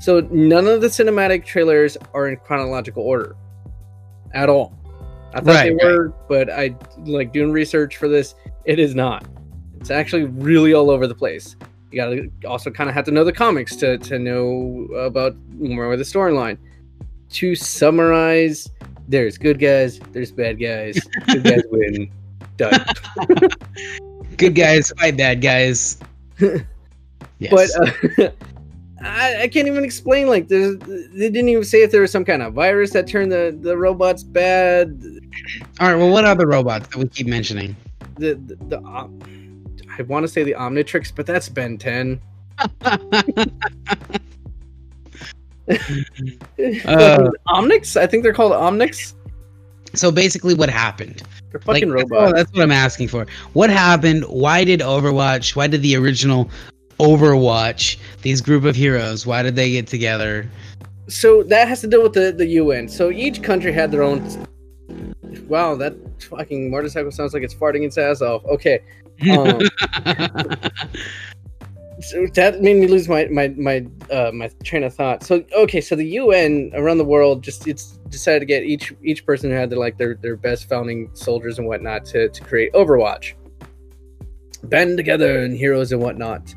So 0.00 0.20
none 0.32 0.66
of 0.66 0.80
the 0.80 0.88
cinematic 0.88 1.44
trailers 1.44 1.96
are 2.12 2.28
in 2.28 2.36
chronological 2.36 3.04
order 3.04 3.36
at 4.34 4.48
all. 4.48 4.76
I 5.34 5.40
thought 5.40 5.46
right, 5.46 5.76
they 5.78 5.84
were, 5.84 6.08
right. 6.08 6.28
but 6.28 6.50
I 6.50 6.76
like 7.04 7.32
doing 7.32 7.52
research 7.52 7.96
for 7.96 8.08
this. 8.08 8.34
It 8.64 8.78
is 8.78 8.94
not. 8.94 9.26
It's 9.80 9.90
actually 9.90 10.24
really 10.24 10.74
all 10.74 10.90
over 10.90 11.06
the 11.06 11.14
place 11.14 11.56
you 11.92 11.96
gotta 11.96 12.30
also 12.48 12.70
kind 12.70 12.88
of 12.88 12.94
have 12.94 13.04
to 13.04 13.10
know 13.10 13.24
the 13.24 13.32
comics 13.32 13.76
to 13.76 13.98
to 13.98 14.18
know 14.18 14.86
about 14.96 15.36
more 15.58 15.92
of 15.92 15.98
the 15.98 16.04
storyline. 16.04 16.58
To 17.30 17.54
summarize, 17.54 18.68
there's 19.08 19.38
good 19.38 19.58
guys, 19.58 19.98
there's 20.12 20.32
bad 20.32 20.58
guys. 20.58 20.98
Good 21.26 21.44
guys 21.44 21.62
win. 21.70 22.10
Done. 22.56 22.84
good 24.36 24.54
guys 24.54 24.92
fight 24.98 25.16
bad 25.16 25.40
guys. 25.40 25.98
yes. 27.38 27.50
But 27.50 27.70
uh, 28.18 28.30
I, 29.02 29.42
I, 29.42 29.48
can't 29.48 29.66
even 29.66 29.84
explain. 29.84 30.28
Like, 30.28 30.48
there's, 30.48 30.78
they 30.78 31.30
didn't 31.30 31.48
even 31.48 31.64
say 31.64 31.82
if 31.82 31.90
there 31.90 32.02
was 32.02 32.10
some 32.10 32.24
kind 32.24 32.42
of 32.42 32.52
virus 32.52 32.92
that 32.92 33.06
turned 33.06 33.32
the 33.32 33.56
the 33.60 33.76
robots 33.76 34.22
bad. 34.22 35.02
All 35.80 35.88
right. 35.88 35.96
Well, 35.96 36.10
what 36.10 36.24
other 36.24 36.46
robots 36.46 36.88
that 36.88 36.98
we 36.98 37.08
keep 37.08 37.26
mentioning? 37.26 37.76
The 38.16 38.34
the. 38.34 38.56
the 38.66 39.41
I 39.98 40.02
want 40.02 40.24
to 40.24 40.28
say 40.28 40.42
the 40.42 40.54
Omnitrix, 40.54 41.14
but 41.14 41.26
that's 41.26 41.48
Ben 41.48 41.78
10. 41.78 42.20
uh, 42.58 42.66
Omnics? 47.48 47.96
I 47.96 48.06
think 48.06 48.22
they're 48.22 48.32
called 48.32 48.52
Omnics. 48.52 49.14
So 49.94 50.10
basically, 50.10 50.54
what 50.54 50.70
happened? 50.70 51.22
They're 51.50 51.60
fucking 51.60 51.90
like, 51.90 52.10
robots. 52.10 52.32
That's 52.34 52.52
what 52.52 52.62
I'm 52.62 52.72
asking 52.72 53.08
for. 53.08 53.26
What 53.52 53.68
happened? 53.68 54.24
Why 54.24 54.64
did 54.64 54.80
Overwatch? 54.80 55.54
Why 55.54 55.66
did 55.66 55.82
the 55.82 55.96
original 55.96 56.50
Overwatch? 56.98 57.98
These 58.22 58.40
group 58.40 58.64
of 58.64 58.74
heroes. 58.74 59.26
Why 59.26 59.42
did 59.42 59.56
they 59.56 59.72
get 59.72 59.86
together? 59.86 60.48
So 61.08 61.42
that 61.44 61.68
has 61.68 61.82
to 61.82 61.86
do 61.86 62.02
with 62.02 62.14
the 62.14 62.32
the 62.32 62.46
UN. 62.46 62.88
So 62.88 63.10
each 63.10 63.42
country 63.42 63.72
had 63.72 63.90
their 63.90 64.02
own. 64.02 64.22
Wow, 65.46 65.74
that 65.76 65.94
fucking 66.22 66.70
motorcycle 66.70 67.10
sounds 67.10 67.34
like 67.34 67.42
it's 67.42 67.54
farting 67.54 67.84
its 67.84 67.98
ass 67.98 68.22
off. 68.22 68.44
Okay, 68.46 68.80
um, 69.30 69.60
so 72.02 72.26
that 72.34 72.60
made 72.60 72.76
me 72.76 72.86
lose 72.86 73.08
my 73.08 73.26
my 73.26 73.48
my 73.48 73.86
uh, 74.10 74.30
my 74.32 74.50
train 74.64 74.82
of 74.82 74.94
thought. 74.94 75.22
So 75.22 75.44
okay, 75.54 75.80
so 75.80 75.94
the 75.94 76.06
UN 76.06 76.72
around 76.74 76.98
the 76.98 77.04
world 77.04 77.42
just 77.42 77.66
it's 77.66 77.98
decided 78.08 78.40
to 78.40 78.46
get 78.46 78.64
each 78.64 78.92
each 79.02 79.24
person 79.24 79.50
who 79.50 79.56
had 79.56 79.70
their 79.70 79.78
like 79.78 79.98
their 79.98 80.16
their 80.16 80.36
best 80.36 80.68
founding 80.68 81.10
soldiers 81.14 81.58
and 81.58 81.66
whatnot 81.66 82.04
to 82.06 82.28
to 82.28 82.44
create 82.44 82.72
Overwatch, 82.72 83.34
band 84.64 84.96
together 84.96 85.42
and 85.42 85.56
heroes 85.56 85.92
and 85.92 86.02
whatnot. 86.02 86.54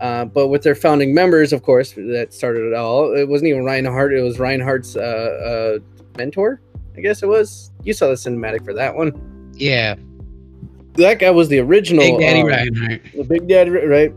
Uh, 0.00 0.26
but 0.26 0.48
with 0.48 0.62
their 0.62 0.74
founding 0.74 1.14
members, 1.14 1.52
of 1.52 1.62
course, 1.62 1.92
that 1.92 2.28
started 2.30 2.66
it 2.66 2.74
all. 2.74 3.16
It 3.16 3.28
wasn't 3.28 3.48
even 3.48 3.64
Reinhardt; 3.64 4.12
it 4.12 4.22
was 4.22 4.38
Reinhardt's 4.38 4.96
uh, 4.96 5.00
uh, 5.00 6.02
mentor, 6.18 6.60
I 6.96 7.00
guess 7.00 7.22
it 7.22 7.26
was. 7.26 7.70
You 7.82 7.92
saw 7.92 8.08
the 8.08 8.14
cinematic 8.14 8.64
for 8.64 8.74
that 8.74 8.94
one. 8.94 9.52
Yeah 9.54 9.96
that 10.96 11.18
guy 11.18 11.30
was 11.30 11.48
the 11.48 11.58
original 11.58 12.04
Big 12.04 12.20
Daddy 12.20 12.40
um, 12.40 12.46
Reinhardt. 12.46 13.02
The 13.14 13.24
Big 13.24 13.48
Daddy, 13.48 13.70
right? 13.70 14.12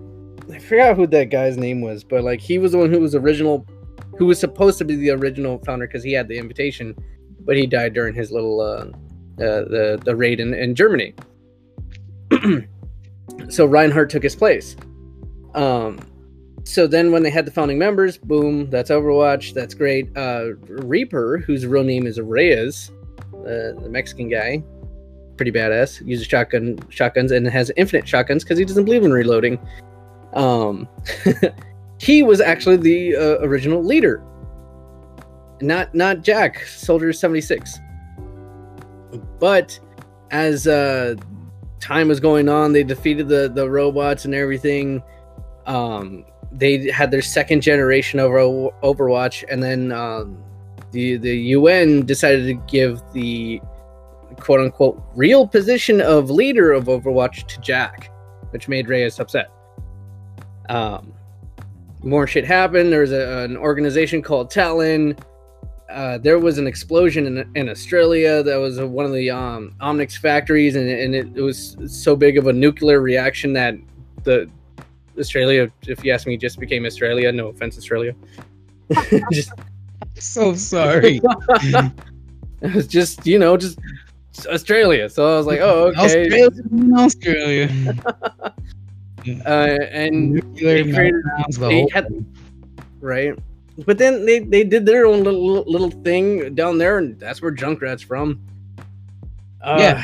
I 0.51 0.59
forgot 0.59 0.95
who 0.95 1.07
that 1.07 1.25
guy's 1.25 1.57
name 1.57 1.81
was, 1.81 2.03
but 2.03 2.23
like 2.23 2.39
he 2.39 2.57
was 2.57 2.71
the 2.71 2.77
one 2.77 2.91
who 2.91 2.99
was 2.99 3.15
original, 3.15 3.65
who 4.17 4.25
was 4.25 4.39
supposed 4.39 4.77
to 4.79 4.85
be 4.85 4.95
the 4.95 5.11
original 5.11 5.59
founder 5.59 5.87
because 5.87 6.03
he 6.03 6.13
had 6.13 6.27
the 6.27 6.37
invitation, 6.37 6.95
but 7.41 7.55
he 7.55 7.67
died 7.67 7.93
during 7.93 8.13
his 8.13 8.31
little 8.31 8.61
uh, 8.61 8.85
uh 9.43 9.63
the 9.69 10.01
the 10.03 10.15
raid 10.15 10.39
in, 10.39 10.53
in 10.53 10.75
Germany. 10.75 11.13
so 13.49 13.65
Reinhardt 13.65 14.09
took 14.09 14.23
his 14.23 14.35
place. 14.35 14.75
Um, 15.55 15.99
so 16.63 16.87
then 16.87 17.11
when 17.11 17.23
they 17.23 17.29
had 17.29 17.45
the 17.45 17.51
founding 17.51 17.79
members, 17.79 18.17
boom, 18.17 18.69
that's 18.69 18.89
Overwatch. 18.89 19.53
That's 19.53 19.73
great. 19.73 20.15
Uh, 20.15 20.55
Reaper, 20.67 21.37
whose 21.39 21.65
real 21.65 21.83
name 21.83 22.05
is 22.05 22.19
Reyes, 22.19 22.91
uh, 23.33 23.73
the 23.79 23.87
Mexican 23.89 24.29
guy, 24.29 24.63
pretty 25.39 25.51
badass. 25.53 26.05
Uses 26.05 26.27
shotgun 26.27 26.77
shotguns 26.89 27.31
and 27.31 27.47
has 27.47 27.71
infinite 27.77 28.05
shotguns 28.05 28.43
because 28.43 28.59
he 28.59 28.65
doesn't 28.65 28.83
believe 28.83 29.05
in 29.05 29.13
reloading. 29.13 29.57
Um, 30.33 30.85
he 31.97 32.23
was 32.23 32.41
actually 32.41 32.75
the 32.75 33.15
uh, 33.15 33.37
original 33.39 33.81
leader, 33.81 34.21
not 35.61 35.95
not 35.95 36.23
Jack, 36.23 36.65
Soldier 36.65 37.13
seventy 37.13 37.39
six. 37.39 37.79
But 39.39 39.79
as 40.29 40.67
uh, 40.67 41.15
time 41.79 42.09
was 42.09 42.19
going 42.19 42.49
on, 42.49 42.73
they 42.73 42.83
defeated 42.83 43.29
the 43.29 43.49
the 43.49 43.69
robots 43.69 44.25
and 44.25 44.35
everything. 44.35 45.01
Um, 45.67 46.25
they 46.51 46.91
had 46.91 47.11
their 47.11 47.21
second 47.21 47.61
generation 47.61 48.19
over 48.19 48.39
Overwatch, 48.83 49.45
and 49.49 49.63
then 49.63 49.93
um, 49.93 50.37
the 50.91 51.15
the 51.15 51.37
UN 51.55 52.05
decided 52.05 52.45
to 52.47 52.55
give 52.69 53.01
the 53.13 53.61
quote 54.39 54.59
unquote 54.59 55.01
real 55.15 55.47
position 55.47 56.01
of 56.01 56.29
leader 56.29 56.71
of 56.71 56.85
Overwatch 56.85 57.47
to 57.47 57.61
Jack, 57.61 58.11
which 58.51 58.67
made 58.67 58.87
Reyes 58.87 59.19
upset. 59.19 59.49
Um, 60.69 61.13
more 62.03 62.27
shit 62.27 62.45
happened. 62.45 62.91
There 62.91 63.01
was 63.01 63.11
a, 63.11 63.39
an 63.39 63.57
organization 63.57 64.21
called 64.21 64.49
Talon. 64.49 65.15
Uh, 65.89 66.19
there 66.19 66.37
was 66.37 66.59
an 66.59 66.67
explosion 66.67 67.25
in, 67.25 67.51
in 67.55 67.69
Australia. 67.69 68.43
That 68.43 68.57
was 68.57 68.79
one 68.79 69.05
of 69.05 69.13
the 69.13 69.31
um, 69.31 69.75
Omnics 69.81 70.17
factories, 70.17 70.75
and, 70.75 70.87
and 70.87 71.15
it, 71.15 71.27
it, 71.35 71.41
was 71.41 71.77
so 71.87 72.15
big 72.15 72.37
of 72.37 72.45
a 72.45 72.53
nuclear 72.53 73.01
reaction 73.01 73.53
that 73.53 73.75
the 74.23 74.47
Australia, 75.17 75.71
if 75.87 76.05
you 76.05 76.13
ask 76.13 76.27
me, 76.27 76.37
just 76.37 76.59
became 76.59 76.85
Australia. 76.85 77.31
No 77.31 77.47
offense, 77.47 77.75
Australia. 77.75 78.13
just 79.31 79.51
so 80.19 80.53
sorry. 80.53 81.21
it 82.61 82.75
was 82.75 82.87
just 82.87 83.25
you 83.25 83.39
know 83.39 83.57
just 83.57 83.79
Australia. 84.47 85.09
So 85.09 85.33
I 85.33 85.37
was 85.37 85.45
like, 85.45 85.59
oh 85.59 85.87
okay. 85.87 86.01
Australia, 86.01 86.49
Australia. 86.95 87.95
uh, 89.45 89.77
and 89.91 90.31
nuclear 90.31 90.83
they 90.83 90.91
created, 90.91 91.23
they 91.59 91.87
had, 91.93 92.25
right. 93.01 93.37
But 93.85 93.97
then 93.97 94.25
they, 94.25 94.39
they 94.39 94.63
did 94.63 94.85
their 94.85 95.05
own 95.05 95.23
little 95.23 95.63
little 95.65 95.91
thing 95.91 96.53
down 96.55 96.77
there, 96.77 96.97
and 96.97 97.19
that's 97.19 97.41
where 97.41 97.51
Junkrat's 97.51 98.01
from. 98.01 98.41
Uh, 99.61 99.77
yeah. 99.79 100.03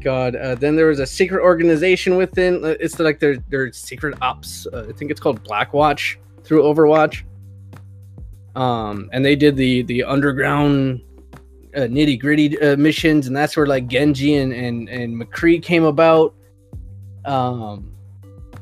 God. 0.00 0.36
Uh, 0.36 0.54
then 0.54 0.76
there 0.76 0.86
was 0.86 1.00
a 1.00 1.06
secret 1.06 1.42
organization 1.42 2.16
within. 2.16 2.64
Uh, 2.64 2.74
it's 2.80 2.98
like 2.98 3.18
their 3.18 3.36
their 3.48 3.72
secret 3.72 4.16
ops. 4.20 4.66
Uh, 4.72 4.86
I 4.88 4.92
think 4.92 5.10
it's 5.10 5.20
called 5.20 5.42
Blackwatch 5.44 6.16
through 6.42 6.62
Overwatch. 6.62 7.24
Um, 8.54 9.08
and 9.12 9.24
they 9.24 9.34
did 9.34 9.56
the 9.56 9.82
the 9.82 10.04
underground 10.04 11.00
uh, 11.76 11.80
nitty 11.80 12.20
gritty 12.20 12.58
uh, 12.60 12.76
missions, 12.76 13.26
and 13.26 13.36
that's 13.36 13.56
where 13.56 13.66
like 13.66 13.86
Genji 13.86 14.36
and 14.36 14.52
and 14.52 14.88
and 14.88 15.20
McCree 15.20 15.62
came 15.62 15.84
about. 15.84 16.34
Um, 17.24 17.92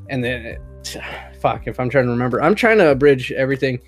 and 0.08 0.22
then 0.22 0.58
fuck 1.40 1.66
if 1.66 1.78
I'm 1.80 1.90
trying 1.90 2.04
to 2.06 2.10
remember, 2.10 2.42
I'm 2.42 2.54
trying 2.54 2.78
to 2.78 2.90
abridge 2.90 3.32
everything. 3.32 3.80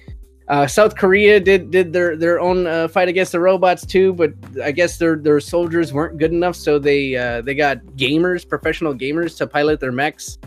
Uh, 0.47 0.67
South 0.67 0.95
Korea 0.95 1.41
did 1.41 1.71
did 1.71 1.93
their 1.93 2.17
their 2.17 2.39
own 2.39 2.67
uh, 2.67 2.89
fight 2.89 3.09
against 3.09 3.33
the 3.33 3.41
robots 3.41 3.87
too, 3.87 4.13
but 4.13 4.35
I 4.63 4.73
guess 4.73 4.99
their 4.99 5.17
their 5.17 5.41
soldiers 5.41 5.93
weren't 5.93 6.19
good 6.19 6.33
enough, 6.33 6.57
so 6.57 6.79
they 6.79 7.17
uh, 7.17 7.41
they 7.41 7.55
got 7.55 7.79
gamers, 7.97 8.47
professional 8.47 8.95
gamers, 8.95 9.37
to 9.39 9.47
pilot 9.47 9.81
their 9.81 9.93
mechs, 9.93 10.39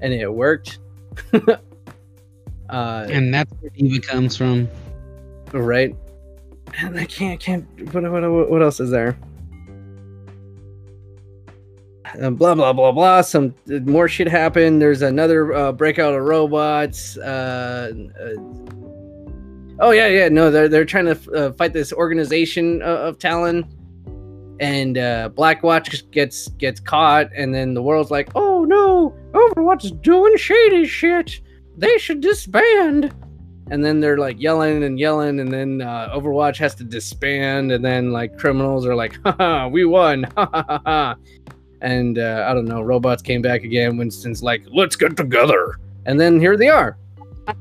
and 0.00 0.12
it 0.12 0.32
worked. 0.32 0.78
Uh, 2.68 3.06
and 3.10 3.32
that's 3.32 3.50
where 3.60 3.70
D.Va 3.70 3.98
comes 4.06 4.36
from, 4.36 4.68
right? 5.52 5.96
I 6.94 7.04
can't 7.04 7.40
can't. 7.40 7.66
What 7.92 8.04
what 8.10 8.50
what 8.50 8.62
else 8.62 8.80
is 8.80 8.90
there? 8.90 9.18
Uh, 12.20 12.30
blah 12.30 12.54
blah 12.54 12.72
blah 12.72 12.92
blah. 12.92 13.20
Some 13.20 13.54
more 13.66 14.08
shit 14.08 14.28
happened. 14.28 14.80
There's 14.80 15.02
another 15.02 15.52
uh, 15.52 15.72
breakout 15.72 16.14
of 16.14 16.24
robots. 16.24 17.16
Uh, 17.18 17.92
uh 18.20 18.68
Oh 19.80 19.92
yeah, 19.92 20.08
yeah. 20.08 20.28
No, 20.28 20.50
they're 20.50 20.68
they're 20.68 20.84
trying 20.84 21.06
to 21.06 21.32
uh, 21.32 21.52
fight 21.52 21.72
this 21.72 21.92
organization 21.92 22.82
of, 22.82 23.18
Talon, 23.18 23.64
and 24.58 24.98
uh, 24.98 25.30
Blackwatch 25.32 26.10
gets 26.10 26.48
gets 26.48 26.80
caught, 26.80 27.30
and 27.36 27.54
then 27.54 27.74
the 27.74 27.82
world's 27.82 28.10
like, 28.10 28.30
"Oh 28.34 28.64
no, 28.64 29.14
Overwatch 29.32 29.84
is 29.84 29.92
doing 29.92 30.36
shady 30.36 30.84
shit. 30.84 31.40
They 31.76 31.96
should 31.98 32.20
disband." 32.20 33.14
And 33.70 33.84
then 33.84 34.00
they're 34.00 34.18
like 34.18 34.40
yelling 34.40 34.84
and 34.84 34.98
yelling, 34.98 35.40
and 35.40 35.52
then 35.52 35.82
uh, 35.82 36.10
Overwatch 36.14 36.56
has 36.58 36.74
to 36.76 36.84
disband, 36.84 37.72
and 37.72 37.84
then 37.84 38.12
like 38.12 38.38
criminals 38.38 38.86
are 38.86 38.94
like, 38.94 39.18
"Ha 39.24 39.68
we 39.68 39.84
won!" 39.84 40.24
Ha 40.36 40.48
ha 40.52 40.80
ha. 40.84 41.16
And 41.80 42.18
uh, 42.18 42.46
I 42.48 42.54
don't 42.54 42.64
know, 42.64 42.82
robots 42.82 43.22
came 43.22 43.40
back 43.42 43.62
again. 43.62 43.96
Winston's 43.96 44.42
like, 44.42 44.62
"Let's 44.72 44.96
get 44.96 45.16
together," 45.16 45.78
and 46.06 46.18
then 46.18 46.40
here 46.40 46.56
they 46.56 46.68
are. 46.68 46.96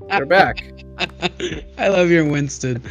They're 0.10 0.26
back. 0.26 0.64
I 1.78 1.88
love 1.90 2.10
your 2.10 2.26
Winston. 2.26 2.82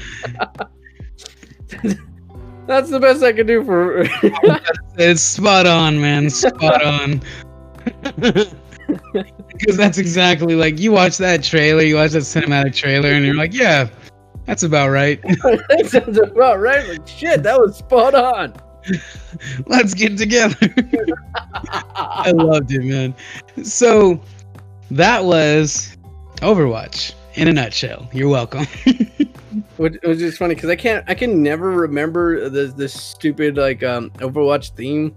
That's 2.67 2.91
the 2.91 3.01
best 3.01 3.23
I 3.23 3.33
can 3.33 3.47
do 3.47 3.65
for. 3.65 4.05
it's 4.99 5.23
spot 5.23 5.67
on, 5.67 6.01
man. 6.01 6.31
Spot 6.31 6.85
on. 6.85 7.21
Because 9.59 9.77
that's 9.77 9.99
exactly 9.99 10.55
like 10.55 10.79
you 10.79 10.93
watch 10.93 11.19
that 11.19 11.43
trailer, 11.43 11.83
you 11.83 11.97
watch 11.97 12.13
that 12.13 12.23
cinematic 12.23 12.75
trailer, 12.75 13.11
and 13.11 13.25
you're 13.25 13.35
like, 13.35 13.53
yeah, 13.53 13.89
that's 14.45 14.63
about 14.63 14.91
right. 14.91 15.21
that 15.23 15.87
sounds 15.87 16.19
about 16.19 16.61
right. 16.61 16.89
Like 16.89 17.07
shit, 17.07 17.43
that 17.43 17.59
was 17.59 17.77
spot 17.77 18.15
on. 18.15 18.55
Let's 19.67 19.95
get 19.95 20.17
together. 20.17 20.57
I 21.75 22.31
loved 22.31 22.73
it, 22.73 22.85
man. 22.85 23.15
So 23.65 24.21
that 24.91 25.25
was 25.25 25.97
Overwatch 26.37 27.15
in 27.35 27.49
a 27.49 27.53
nutshell. 27.53 28.09
You're 28.13 28.29
welcome. 28.29 28.67
which, 29.77 29.95
was 30.05 30.19
just 30.19 30.39
funny 30.39 30.55
because 30.55 30.71
I 30.71 30.77
can't, 30.77 31.05
I 31.09 31.15
can 31.15 31.43
never 31.43 31.73
remember 31.73 32.49
the 32.49 32.67
the 32.67 32.89
stupid 32.89 33.57
like 33.57 33.83
um 33.83 34.11
Overwatch 34.11 34.71
theme 34.71 35.17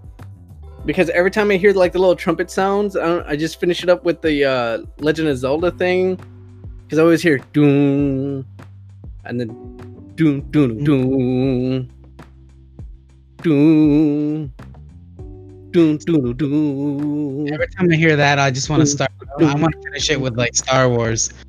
because 0.84 1.10
every 1.10 1.30
time 1.30 1.50
I 1.50 1.56
hear 1.56 1.72
like 1.72 1.92
the 1.92 1.98
little 1.98 2.16
trumpet 2.16 2.50
sounds, 2.50 2.96
I, 2.96 3.26
I 3.28 3.36
just 3.36 3.60
finish 3.60 3.82
it 3.82 3.88
up 3.88 4.04
with 4.04 4.22
the 4.22 4.44
uh, 4.44 4.78
Legend 4.98 5.28
of 5.28 5.36
Zelda 5.36 5.70
thing 5.70 6.18
because 6.84 6.98
I 6.98 7.02
always 7.02 7.22
hear 7.22 7.38
doom 7.52 8.46
and 9.24 9.40
then 9.40 9.48
doom 10.16 10.40
doom 10.50 10.82
doom 10.82 11.88
doom 13.42 14.52
doom 15.72 15.98
doom 15.98 16.36
doom. 16.36 17.52
Every 17.52 17.68
time 17.68 17.92
I 17.92 17.96
hear 17.96 18.16
that, 18.16 18.38
I 18.38 18.50
just 18.50 18.70
want 18.70 18.80
to 18.80 18.86
start 18.86 19.10
I 19.38 19.54
want 19.54 19.72
to 19.74 19.82
finish 19.82 20.10
it 20.10 20.20
with 20.20 20.36
like 20.36 20.54
Star 20.56 20.88
Wars. 20.88 21.30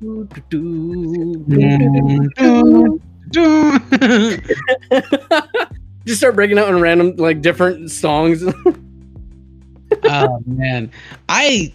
Just 6.04 6.18
start 6.18 6.34
breaking 6.34 6.58
out 6.58 6.68
in 6.68 6.80
random 6.80 7.14
like 7.16 7.42
different 7.42 7.90
songs. 7.90 8.44
oh 10.04 10.42
man, 10.46 10.90
I 11.28 11.72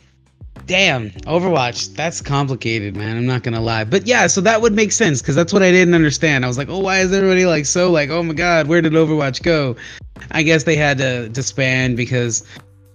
damn 0.65 1.11
Overwatch. 1.11 1.95
That's 1.95 2.21
complicated, 2.21 2.95
man. 2.95 3.17
I'm 3.17 3.25
not 3.25 3.43
gonna 3.43 3.61
lie, 3.61 3.83
but 3.83 4.05
yeah. 4.05 4.27
So 4.27 4.41
that 4.41 4.61
would 4.61 4.73
make 4.73 4.91
sense 4.91 5.21
because 5.21 5.35
that's 5.35 5.53
what 5.53 5.63
I 5.63 5.71
didn't 5.71 5.93
understand. 5.93 6.45
I 6.45 6.47
was 6.47 6.57
like, 6.57 6.69
oh, 6.69 6.79
why 6.79 6.99
is 6.99 7.13
everybody 7.13 7.45
like 7.45 7.65
so 7.65 7.89
like, 7.91 8.09
oh 8.09 8.23
my 8.23 8.33
god, 8.33 8.67
where 8.67 8.81
did 8.81 8.93
Overwatch 8.93 9.43
go? 9.43 9.75
I 10.31 10.43
guess 10.43 10.63
they 10.63 10.75
had 10.75 10.97
to 10.97 11.29
disband 11.29 11.97
because 11.97 12.43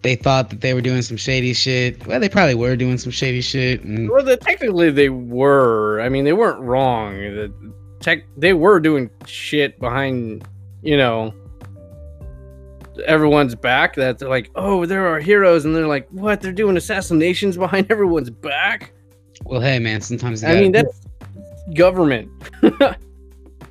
they 0.03 0.17
thought 0.17 0.51
that 0.51 0.61
they 0.61 0.75
were 0.75 0.81
doing 0.81 1.03
some 1.03 1.17
shady 1.17 1.55
shit. 1.55 2.07
Well, 2.07 2.21
they 2.21 2.29
probably 2.29 2.55
were 2.55 2.77
doing 2.77 2.99
some 2.99 3.13
shady 3.13 3.41
shit. 3.41 3.83
And... 3.85 4.11
Well, 4.11 4.25
the, 4.25 4.37
technically 4.37 4.91
they 4.91 5.09
were. 5.09 6.01
I 6.01 6.09
mean, 6.09 6.25
they 6.25 6.33
weren't 6.33 6.61
wrong. 6.61 7.17
The 7.19 7.53
tech, 8.01 8.25
they 8.37 8.53
were 8.53 8.81
doing 8.81 9.11
shit 9.27 9.79
behind, 9.79 10.47
you 10.83 10.97
know, 10.97 11.33
everyone's 13.07 13.55
back. 13.55 13.95
That 13.97 14.19
they're 14.19 14.29
like, 14.29 14.51
oh, 14.55 14.87
there 14.87 15.07
are 15.07 15.21
heroes, 15.21 15.65
and 15.65 15.75
they're 15.75 15.87
like, 15.87 16.09
what? 16.11 16.41
They're 16.41 16.53
doing 16.53 16.77
assassinations 16.77 17.57
behind 17.57 17.87
everyone's 17.91 18.31
back. 18.31 18.93
Well, 19.45 19.61
hey, 19.61 19.79
man. 19.79 20.01
Sometimes 20.01 20.45
I 20.45 20.55
mean 20.55 20.73
that's 20.73 21.01
government. 21.75 22.31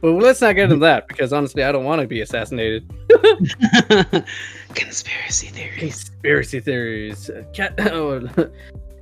But 0.02 0.14
let's 0.14 0.42
not 0.42 0.54
get 0.54 0.64
into 0.64 0.78
that 0.78 1.08
because 1.08 1.32
honestly, 1.32 1.64
I 1.64 1.72
don't 1.72 1.86
want 1.86 2.02
to 2.02 2.08
be 2.08 2.22
assassinated. 2.22 2.92
Conspiracy 4.74 5.48
theories. 5.48 5.78
Conspiracy 6.10 6.60
theories. 6.60 7.30
Cat- 7.54 7.80
oh, 7.92 8.28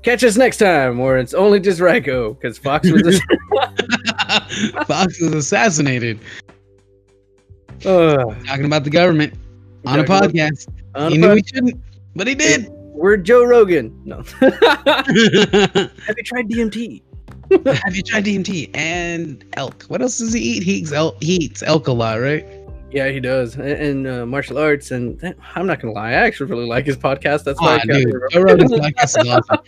catch 0.03 0.25
us 0.25 0.35
next 0.35 0.57
time, 0.57 0.99
or 0.99 1.17
it's 1.17 1.33
only 1.33 1.61
just 1.61 1.79
Ryko 1.79 2.37
because 2.37 2.57
Fox 2.57 2.91
was 2.91 3.21
Fox 4.87 5.21
was 5.21 5.33
assassinated. 5.33 6.19
Uh, 7.85 8.35
Talking 8.45 8.65
about 8.65 8.83
the 8.83 8.89
government 8.89 9.33
on 9.85 9.99
a 9.99 10.03
podcast. 10.03 10.67
On 10.95 11.11
he 11.11 11.17
a 11.17 11.21
knew 11.21 11.35
he 11.35 11.43
shouldn't, 11.43 11.81
but 12.15 12.27
he 12.27 12.35
did. 12.35 12.69
We're 12.69 13.17
Joe 13.17 13.45
Rogan. 13.45 13.97
No. 14.03 14.17
Have 14.41 16.17
you 16.17 16.23
tried 16.23 16.49
DMT? 16.49 17.01
Have 17.83 17.95
you 17.95 18.03
tried 18.03 18.25
DMT 18.25 18.75
and 18.75 19.43
elk? 19.53 19.83
What 19.83 20.01
else 20.01 20.17
does 20.19 20.33
he 20.33 20.41
eat? 20.41 20.63
He 20.63 20.73
eats 20.73 20.91
elk. 20.91 21.15
He 21.21 21.35
eats 21.35 21.63
elk 21.63 21.87
a 21.87 21.91
lot, 21.91 22.19
right? 22.19 22.45
Yeah, 22.91 23.09
he 23.09 23.19
does, 23.19 23.55
and, 23.55 24.07
uh, 24.07 24.25
martial 24.25 24.57
arts. 24.57 24.91
And 24.91 25.35
I'm 25.55 25.67
not 25.67 25.79
gonna 25.79 25.93
lie, 25.93 26.09
I 26.09 26.13
actually 26.13 26.49
really 26.49 26.65
like 26.65 26.85
his 26.85 26.97
podcast. 26.97 27.43
That's 27.43 27.61
why. 27.61 27.79
Oh, 27.83 27.87
dude, 27.87 28.13
Joe 28.31 28.41
Rogan's 28.41 28.71
podcast 28.71 29.21
is 29.21 29.27
awesome. 29.29 29.59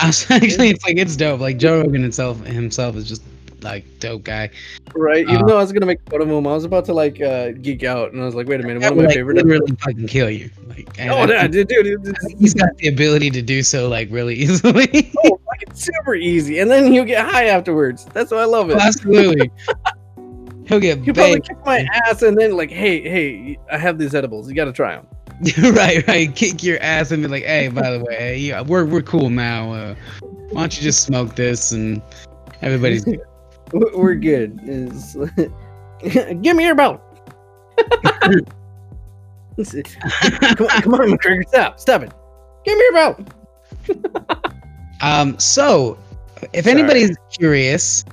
I 0.00 0.06
was 0.06 0.30
actually, 0.30 0.70
it's 0.70 0.84
like 0.84 0.96
it's 0.96 1.16
dope. 1.16 1.40
Like 1.40 1.58
Joe 1.58 1.82
Rogan 1.82 2.02
himself, 2.02 2.44
himself 2.44 2.96
is 2.96 3.08
just 3.08 3.22
like 3.62 3.84
dope 3.98 4.24
guy. 4.24 4.50
Right. 4.94 5.22
Even 5.22 5.44
uh, 5.44 5.46
though 5.46 5.58
I 5.58 5.60
was 5.60 5.72
gonna 5.72 5.86
make 5.86 6.00
fun 6.08 6.22
of 6.22 6.28
him, 6.28 6.46
I 6.46 6.52
was 6.52 6.64
about 6.64 6.84
to 6.86 6.92
like 6.92 7.20
uh, 7.20 7.52
geek 7.52 7.84
out, 7.84 8.12
and 8.12 8.22
I 8.22 8.24
was 8.24 8.34
like, 8.34 8.46
wait 8.46 8.60
a 8.60 8.62
minute, 8.62 8.82
one 8.82 8.92
of 8.92 8.96
my 8.96 9.04
like, 9.04 9.14
favorite. 9.14 9.44
Really 9.44 9.76
fucking 9.76 10.06
kill 10.06 10.30
you. 10.30 10.50
Like, 10.66 10.88
oh, 11.00 11.26
yeah, 11.26 11.46
dude, 11.46 11.68
dude, 11.68 12.16
he's 12.38 12.54
got 12.54 12.76
the 12.76 12.88
ability 12.88 13.30
to 13.30 13.42
do 13.42 13.62
so 13.62 13.88
like 13.88 14.08
really 14.10 14.34
easily. 14.36 15.12
oh, 15.24 15.40
it's 15.60 15.84
super 15.84 16.14
easy, 16.14 16.58
and 16.58 16.70
then 16.70 16.92
you 16.92 17.04
get 17.04 17.26
high 17.26 17.46
afterwards. 17.46 18.04
That's 18.06 18.30
why 18.30 18.38
I 18.38 18.44
love 18.44 18.70
it. 18.70 18.76
Oh, 18.76 18.80
absolutely. 18.80 19.50
He'll 20.66 20.80
get 20.80 21.04
You 21.06 21.14
probably 21.14 21.40
kick 21.40 21.56
my 21.64 21.88
ass, 22.06 22.22
and 22.22 22.36
then 22.36 22.56
like, 22.56 22.70
hey, 22.70 23.00
hey, 23.00 23.58
I 23.72 23.78
have 23.78 23.98
these 23.98 24.14
edibles. 24.14 24.48
You 24.48 24.54
got 24.54 24.66
to 24.66 24.72
try 24.72 24.96
them. 24.96 25.06
right, 25.74 26.06
right. 26.08 26.34
Kick 26.34 26.62
your 26.62 26.80
ass 26.80 27.12
and 27.12 27.22
be 27.22 27.28
like, 27.28 27.44
"Hey, 27.44 27.68
by 27.68 27.90
the 27.92 28.04
way, 28.04 28.38
yeah, 28.38 28.60
we're 28.60 28.84
we're 28.84 29.02
cool 29.02 29.30
now. 29.30 29.72
Uh, 29.72 29.94
why 30.50 30.62
don't 30.62 30.76
you 30.76 30.82
just 30.82 31.04
smoke 31.04 31.36
this 31.36 31.70
and 31.70 32.02
everybody's 32.60 33.04
good." 33.04 33.20
We're 33.72 34.14
good. 34.14 34.58
Is 34.64 35.16
give 36.42 36.56
me 36.56 36.64
your 36.64 36.74
belt. 36.74 37.00
come 37.98 38.42
on, 39.56 40.82
come 40.82 40.94
on, 40.94 41.08
McGregor, 41.10 41.46
stop, 41.48 41.80
stop 41.80 42.02
it. 42.02 42.12
Give 42.64 42.76
me 42.78 42.84
your 42.84 42.92
belt. 42.92 43.20
Um, 45.00 45.38
so, 45.38 45.96
if 46.52 46.64
Sorry. 46.64 46.76
anybody's 46.76 47.16
curious 47.38 48.04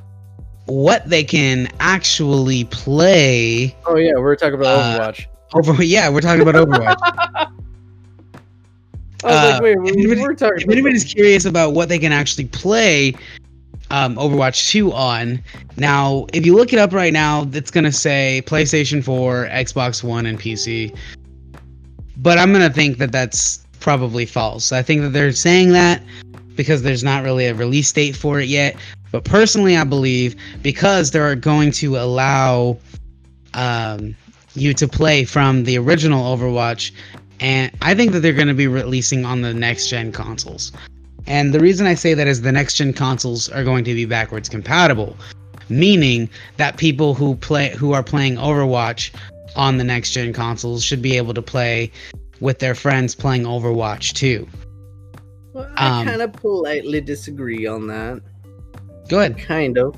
what 0.68 1.10
they 1.10 1.24
can 1.24 1.68
actually 1.80 2.66
play 2.66 3.76
Oh 3.88 3.96
yeah, 3.98 4.12
we're 4.18 4.36
talking 4.36 4.54
about 4.54 4.78
Uh, 4.78 5.12
Overwatch. 5.12 5.26
over, 5.56 5.82
yeah, 5.84 6.08
we're 6.10 6.22
talking 6.22 6.44
about 6.48 6.54
Overwatch. 6.54 6.96
I 7.02 7.48
was 9.24 9.34
uh, 9.36 9.50
like, 9.54 9.62
wait, 9.64 9.72
if 9.78 9.82
we, 9.82 9.90
anybody- 9.94 10.22
we're 10.22 10.36
talking. 10.36 10.62
if 10.62 10.70
anybody's 10.70 11.04
curious 11.04 11.46
about 11.46 11.74
what 11.74 11.90
they 11.90 11.98
can 11.98 12.12
actually 12.12 12.46
play 12.46 13.16
um, 13.92 14.16
Overwatch 14.16 14.70
2 14.70 14.92
on, 14.94 15.42
now 15.78 16.26
if 16.34 16.46
you 16.46 16.56
look 16.56 16.74
it 16.74 16.80
up 16.80 16.94
right 16.94 17.14
now, 17.14 17.48
it's 17.54 17.72
gonna 17.72 17.92
say 17.92 18.42
PlayStation 18.46 19.04
4, 19.04 19.48
Xbox 19.52 20.04
One, 20.04 20.26
and 20.26 20.40
PC. 20.40 20.96
But 22.18 22.38
I'm 22.38 22.52
gonna 22.52 22.70
think 22.70 22.98
that 22.98 23.12
that's 23.12 23.66
probably 23.80 24.26
false. 24.26 24.72
I 24.72 24.82
think 24.82 25.02
that 25.02 25.10
they're 25.10 25.32
saying 25.32 25.74
that 25.74 26.02
because 26.56 26.82
there's 26.82 27.04
not 27.04 27.24
really 27.24 27.46
a 27.46 27.54
release 27.54 27.92
date 27.92 28.16
for 28.16 28.40
it 28.40 28.48
yet. 28.48 28.76
But 29.12 29.24
personally, 29.24 29.78
I 29.78 29.84
believe 29.84 30.36
because 30.62 31.12
they're 31.12 31.36
going 31.36 31.72
to 31.74 31.98
allow 31.98 32.78
um, 33.54 34.16
you 34.56 34.74
to 34.74 34.88
play 34.88 35.24
from 35.24 35.64
the 35.64 35.78
original 35.78 36.36
Overwatch, 36.36 36.92
and 37.40 37.72
I 37.82 37.94
think 37.94 38.12
that 38.14 38.22
they're 38.22 38.34
going 38.34 38.48
to 38.48 38.54
be 38.54 38.68
releasing 38.68 39.26
on 39.26 39.42
the 39.42 39.54
next 39.54 39.88
gen 39.88 40.12
consoles. 40.12 40.72
And 41.28 41.54
the 41.54 41.60
reason 41.60 41.88
I 41.88 41.96
say 41.96 42.14
that 42.14 42.28
is 42.28 42.42
the 42.42 42.52
next 42.52 42.76
gen 42.76 42.94
consoles 42.94 43.50
are 43.50 43.64
going 43.64 43.84
to 43.86 43.94
be 43.94 44.06
backwards 44.06 44.48
compatible, 44.48 45.16
meaning 45.70 46.30
that 46.58 46.78
people 46.78 47.14
who 47.14 47.36
play 47.36 47.70
who 47.70 47.94
are 47.94 48.04
playing 48.04 48.36
Overwatch 48.36 49.12
on 49.56 49.78
the 49.78 49.84
next 49.84 50.12
gen 50.12 50.34
consoles 50.34 50.84
should 50.84 51.02
be 51.02 51.18
able 51.18 51.34
to 51.34 51.42
play 51.42 51.92
with 52.40 52.60
their 52.60 52.76
friends 52.76 53.16
playing 53.16 53.44
Overwatch 53.44 54.14
too. 54.14 54.48
Well, 55.54 55.72
I 55.78 56.02
um, 56.02 56.06
kind 56.06 56.22
of 56.22 56.34
politely 56.34 57.02
disagree 57.02 57.66
on 57.66 57.88
that. 57.88 58.22
Go 59.08 59.20
ahead. 59.20 59.38
Kind 59.38 59.78
of. 59.78 59.96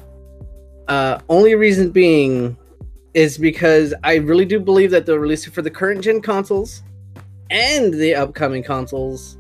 Uh, 0.87 1.19
only 1.29 1.55
reason 1.55 1.89
being 1.89 2.55
is 3.13 3.37
because 3.37 3.93
I 4.03 4.15
really 4.15 4.45
do 4.45 4.59
believe 4.59 4.91
that 4.91 5.05
they'll 5.05 5.17
release 5.17 5.47
it 5.47 5.53
for 5.53 5.61
the 5.61 5.71
current 5.71 6.01
gen 6.01 6.21
consoles 6.21 6.83
and 7.49 7.93
the 7.93 8.15
upcoming 8.15 8.63
consoles. 8.63 9.36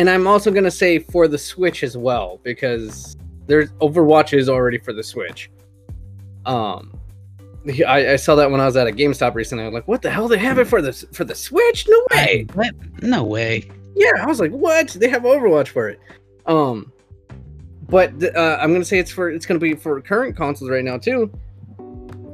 And 0.00 0.08
I'm 0.08 0.26
also 0.26 0.50
gonna 0.50 0.70
say 0.70 0.98
for 0.98 1.28
the 1.28 1.36
Switch 1.36 1.82
as 1.82 1.94
well, 1.94 2.40
because 2.42 3.18
there's 3.46 3.70
Overwatch 3.82 4.32
is 4.32 4.48
already 4.48 4.78
for 4.78 4.94
the 4.94 5.02
Switch. 5.02 5.50
Um 6.46 6.98
I, 7.86 8.12
I 8.12 8.16
saw 8.16 8.34
that 8.36 8.50
when 8.50 8.62
I 8.62 8.64
was 8.64 8.78
at 8.78 8.86
a 8.86 8.92
GameStop 8.92 9.34
recently. 9.34 9.66
I'm 9.66 9.74
like, 9.74 9.86
what 9.86 10.00
the 10.00 10.10
hell? 10.10 10.26
They 10.26 10.38
have 10.38 10.58
it 10.58 10.66
for 10.66 10.80
the 10.80 10.94
for 11.12 11.24
the 11.24 11.34
Switch? 11.34 11.86
No 11.86 11.98
way. 12.12 12.46
I- 12.48 12.52
what? 12.54 12.74
No 13.02 13.24
way. 13.24 13.70
Yeah, 13.94 14.12
I 14.22 14.24
was 14.24 14.40
like, 14.40 14.52
what? 14.52 14.88
They 14.88 15.10
have 15.10 15.20
Overwatch 15.24 15.68
for 15.68 15.90
it. 15.90 16.00
Um, 16.46 16.90
but 17.90 18.10
uh, 18.34 18.56
I'm 18.58 18.72
gonna 18.72 18.86
say 18.86 18.98
it's 18.98 19.10
for 19.10 19.28
it's 19.28 19.44
gonna 19.44 19.60
be 19.60 19.74
for 19.74 20.00
current 20.00 20.34
consoles 20.34 20.70
right 20.70 20.82
now 20.82 20.96
too. 20.96 21.30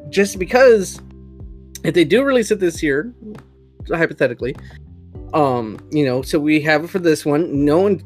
Just 0.09 0.39
because 0.39 1.01
if 1.83 1.95
they 1.95 2.05
do 2.05 2.23
release 2.23 2.53
it 2.53 2.61
this 2.61 2.81
year, 2.81 3.13
hypothetically, 3.89 4.55
um, 5.37 5.79
you 5.91 6.05
know, 6.05 6.23
so 6.23 6.39
we 6.41 6.61
have 6.63 6.85
it 6.85 6.89
for 6.89 6.99
this 6.99 7.25
one. 7.27 7.65
No 7.65 7.79
one 7.79 8.03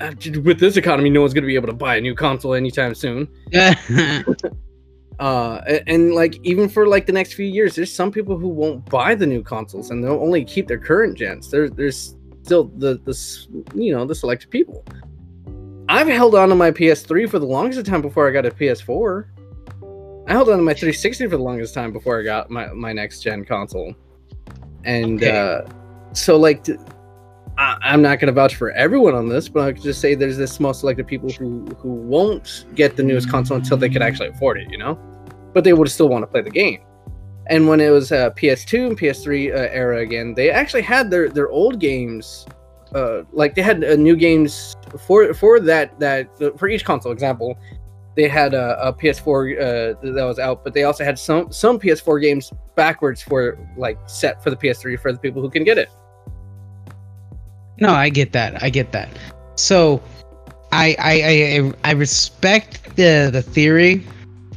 uh, 0.00 0.12
with 0.42 0.58
this 0.58 0.76
economy, 0.76 1.10
no 1.10 1.20
one's 1.20 1.34
gonna 1.34 1.46
be 1.46 1.54
able 1.54 1.66
to 1.66 1.72
buy 1.74 1.96
a 1.96 2.00
new 2.00 2.14
console 2.14 2.54
anytime 2.54 2.94
soon. 2.94 3.28
Uh, 5.18 5.60
and, 5.88 6.14
like 6.14 6.38
even 6.44 6.68
for 6.68 6.86
like 6.86 7.04
the 7.06 7.12
next 7.12 7.32
few 7.32 7.44
years, 7.44 7.74
there's 7.74 7.92
some 7.92 8.12
people 8.12 8.38
who 8.38 8.46
won't 8.46 8.88
buy 8.88 9.16
the 9.16 9.26
new 9.26 9.42
consoles 9.42 9.90
and 9.90 10.02
they'll 10.04 10.22
only 10.22 10.44
keep 10.44 10.68
their 10.68 10.78
current 10.78 11.18
gens. 11.18 11.50
There, 11.50 11.68
there's 11.68 12.14
still 12.44 12.70
the 12.76 13.00
the 13.04 13.18
you 13.74 13.92
know 13.92 14.04
the 14.04 14.14
selected 14.14 14.48
people. 14.50 14.84
I've 15.88 16.06
held 16.06 16.36
on 16.36 16.50
to 16.50 16.54
my 16.54 16.70
PS3 16.70 17.28
for 17.28 17.40
the 17.40 17.46
longest 17.46 17.84
time 17.84 18.00
before 18.00 18.28
I 18.28 18.30
got 18.30 18.46
a 18.46 18.52
PS4. 18.52 19.24
I 20.28 20.32
held 20.32 20.50
on 20.50 20.58
to 20.58 20.62
my 20.62 20.74
360 20.74 21.26
for 21.26 21.36
the 21.36 21.42
longest 21.42 21.74
time 21.74 21.92
before 21.92 22.20
I 22.20 22.22
got 22.22 22.48
my 22.48 22.68
my 22.68 22.92
next 22.92 23.20
gen 23.20 23.44
console. 23.44 23.94
And 24.84 25.20
Okay. 25.20 25.36
uh, 25.36 25.62
so 26.20 26.36
like. 26.36 26.66
I, 27.60 27.92
am 27.92 28.02
not 28.02 28.20
going 28.20 28.28
to 28.28 28.32
vouch 28.32 28.54
for 28.54 28.70
everyone 28.70 29.16
on 29.16 29.28
this, 29.28 29.48
but 29.48 29.64
I 29.64 29.72
could 29.72 29.82
just 29.82 30.00
say 30.00 30.14
there's 30.14 30.36
this 30.36 30.52
small 30.52 30.72
select 30.72 31.00
of 31.00 31.08
people 31.08 31.28
who 31.28 31.64
who 31.78 31.88
won't 31.88 32.66
get 32.76 32.94
the 32.96 33.02
newest 33.02 33.28
console 33.28 33.56
until 33.56 33.76
they 33.76 33.88
could 33.88 34.00
actually 34.00 34.28
afford 34.28 34.60
it, 34.60 34.70
you 34.70 34.78
know. 34.78 34.94
But 35.54 35.64
they 35.64 35.72
would 35.72 35.90
still 35.90 36.08
want 36.08 36.22
to 36.22 36.28
play 36.28 36.42
the 36.42 36.50
game. 36.50 36.82
And 37.48 37.66
when 37.66 37.80
it 37.80 37.90
was 37.90 38.12
uh, 38.12 38.30
PS2 38.30 38.88
and 38.88 38.98
PS3 38.98 39.50
uh, 39.52 39.68
era 39.72 40.00
again, 40.00 40.34
they 40.34 40.50
actually 40.50 40.82
had 40.82 41.10
their 41.10 41.30
their 41.30 41.48
old 41.48 41.80
games, 41.80 42.46
uh, 42.94 43.22
like 43.32 43.54
they 43.54 43.62
had 43.62 43.82
uh, 43.82 43.96
new 43.96 44.16
games 44.16 44.76
for 45.06 45.32
for 45.32 45.58
that 45.60 45.98
that 45.98 46.28
for 46.58 46.68
each 46.68 46.84
console. 46.84 47.10
Example, 47.10 47.58
they 48.16 48.28
had 48.28 48.52
a, 48.52 48.88
a 48.88 48.92
PS4 48.92 49.54
uh, 49.56 50.12
that 50.12 50.24
was 50.24 50.38
out, 50.38 50.62
but 50.62 50.74
they 50.74 50.84
also 50.84 51.04
had 51.04 51.18
some 51.18 51.50
some 51.50 51.78
PS4 51.78 52.20
games 52.20 52.52
backwards 52.74 53.22
for 53.22 53.58
like 53.76 53.98
set 54.06 54.42
for 54.42 54.50
the 54.50 54.56
PS3 54.56 55.00
for 55.00 55.12
the 55.12 55.18
people 55.18 55.40
who 55.40 55.48
can 55.48 55.64
get 55.64 55.78
it. 55.78 55.88
No, 57.80 57.90
I 57.90 58.08
get 58.08 58.32
that. 58.32 58.62
I 58.62 58.70
get 58.70 58.92
that. 58.92 59.08
So, 59.56 60.02
I 60.72 60.96
I 60.98 61.22
I, 61.22 61.90
I 61.90 61.92
respect 61.92 62.96
the 62.96 63.30
the 63.32 63.42
theory, 63.42 64.04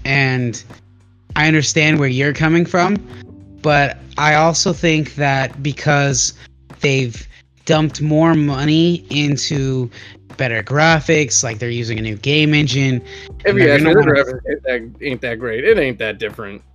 and 0.06 0.64
I 1.36 1.48
understand 1.48 2.00
where 2.00 2.10
you're 2.10 2.34
coming 2.34 2.66
from, 2.66 2.96
but 3.62 3.98
I 4.18 4.36
also 4.36 4.74
think 4.74 5.16
that 5.16 5.62
because 5.64 6.34
they've 6.82 7.28
dumped 7.66 8.02
more 8.02 8.34
money 8.34 9.06
into 9.10 9.90
better 10.38 10.64
graphics, 10.64 11.44
like 11.44 11.60
they're 11.60 11.70
using 11.70 12.00
a 12.00 12.02
new 12.02 12.16
game 12.16 12.54
engine. 12.54 13.02
If 13.46 13.56
you 13.56 13.70
ask 13.70 13.84
gonna 13.84 13.96
me, 13.96 14.04
the 14.04 14.12
graphics 14.12 14.50
ain't 14.50 14.64
that, 14.64 15.06
ain't 15.06 15.22
that 15.22 15.36
great. 15.36 15.64
It 15.64 15.78
ain't 15.78 16.00
that 16.00 16.18
different. 16.18 16.62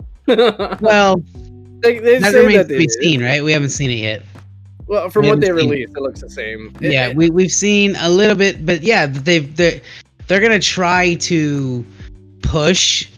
Well, 0.80 1.22
they, 1.82 1.98
they 2.00 2.18
that 2.18 2.34
remains 2.34 2.66
that 2.66 2.68
to 2.68 2.78
be 2.78 2.86
do. 2.86 2.92
seen, 3.00 3.22
right? 3.22 3.44
We 3.44 3.52
haven't 3.52 3.70
seen 3.70 3.90
it 3.90 3.94
yet. 3.94 4.22
Well, 4.88 5.10
from 5.10 5.22
We 5.22 5.30
what 5.30 5.40
they 5.40 5.50
released, 5.52 5.94
it 5.96 6.00
looks 6.00 6.20
the 6.20 6.30
same. 6.30 6.72
Yeah, 6.80 7.08
it- 7.08 7.16
we 7.16 7.30
we've 7.30 7.52
seen 7.52 7.96
a 7.96 8.08
little 8.08 8.36
bit, 8.36 8.64
but 8.64 8.82
yeah, 8.82 9.06
they've 9.06 9.54
they're 9.56 9.80
they're 10.28 10.40
gonna 10.40 10.60
try 10.60 11.14
to 11.14 11.84
push 12.42 13.08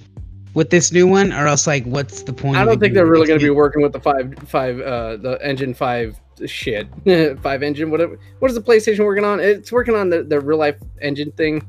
with 0.54 0.70
this 0.70 0.92
new 0.92 1.06
one, 1.06 1.32
or 1.32 1.46
else 1.46 1.66
like, 1.66 1.84
what's 1.84 2.22
the 2.22 2.32
point? 2.32 2.56
I 2.56 2.64
don't 2.64 2.80
think 2.80 2.94
they're 2.94 3.06
really 3.06 3.26
going 3.26 3.38
to 3.38 3.44
be 3.46 3.50
working 3.50 3.82
with 3.82 3.92
the 3.92 4.00
five 4.00 4.34
five 4.46 4.80
uh 4.80 5.16
the 5.16 5.38
engine 5.42 5.74
five 5.74 6.18
shit 6.46 6.88
five 7.42 7.62
engine 7.62 7.90
whatever. 7.90 8.18
What 8.38 8.50
is 8.50 8.56
the 8.56 8.62
PlayStation 8.62 9.04
working 9.04 9.24
on? 9.24 9.38
It's 9.40 9.70
working 9.70 9.94
on 9.94 10.08
the 10.08 10.22
the 10.22 10.40
real 10.40 10.58
life 10.58 10.76
engine 11.00 11.32
thing. 11.32 11.66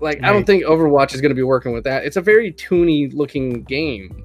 Like 0.00 0.22
I 0.24 0.32
don't 0.32 0.44
think 0.44 0.64
Overwatch 0.64 1.14
is 1.14 1.20
going 1.20 1.30
to 1.30 1.36
be 1.36 1.44
working 1.44 1.72
with 1.72 1.84
that. 1.84 2.04
It's 2.04 2.16
a 2.16 2.20
very 2.20 2.52
toony 2.52 3.14
looking 3.14 3.62
game. 3.62 4.21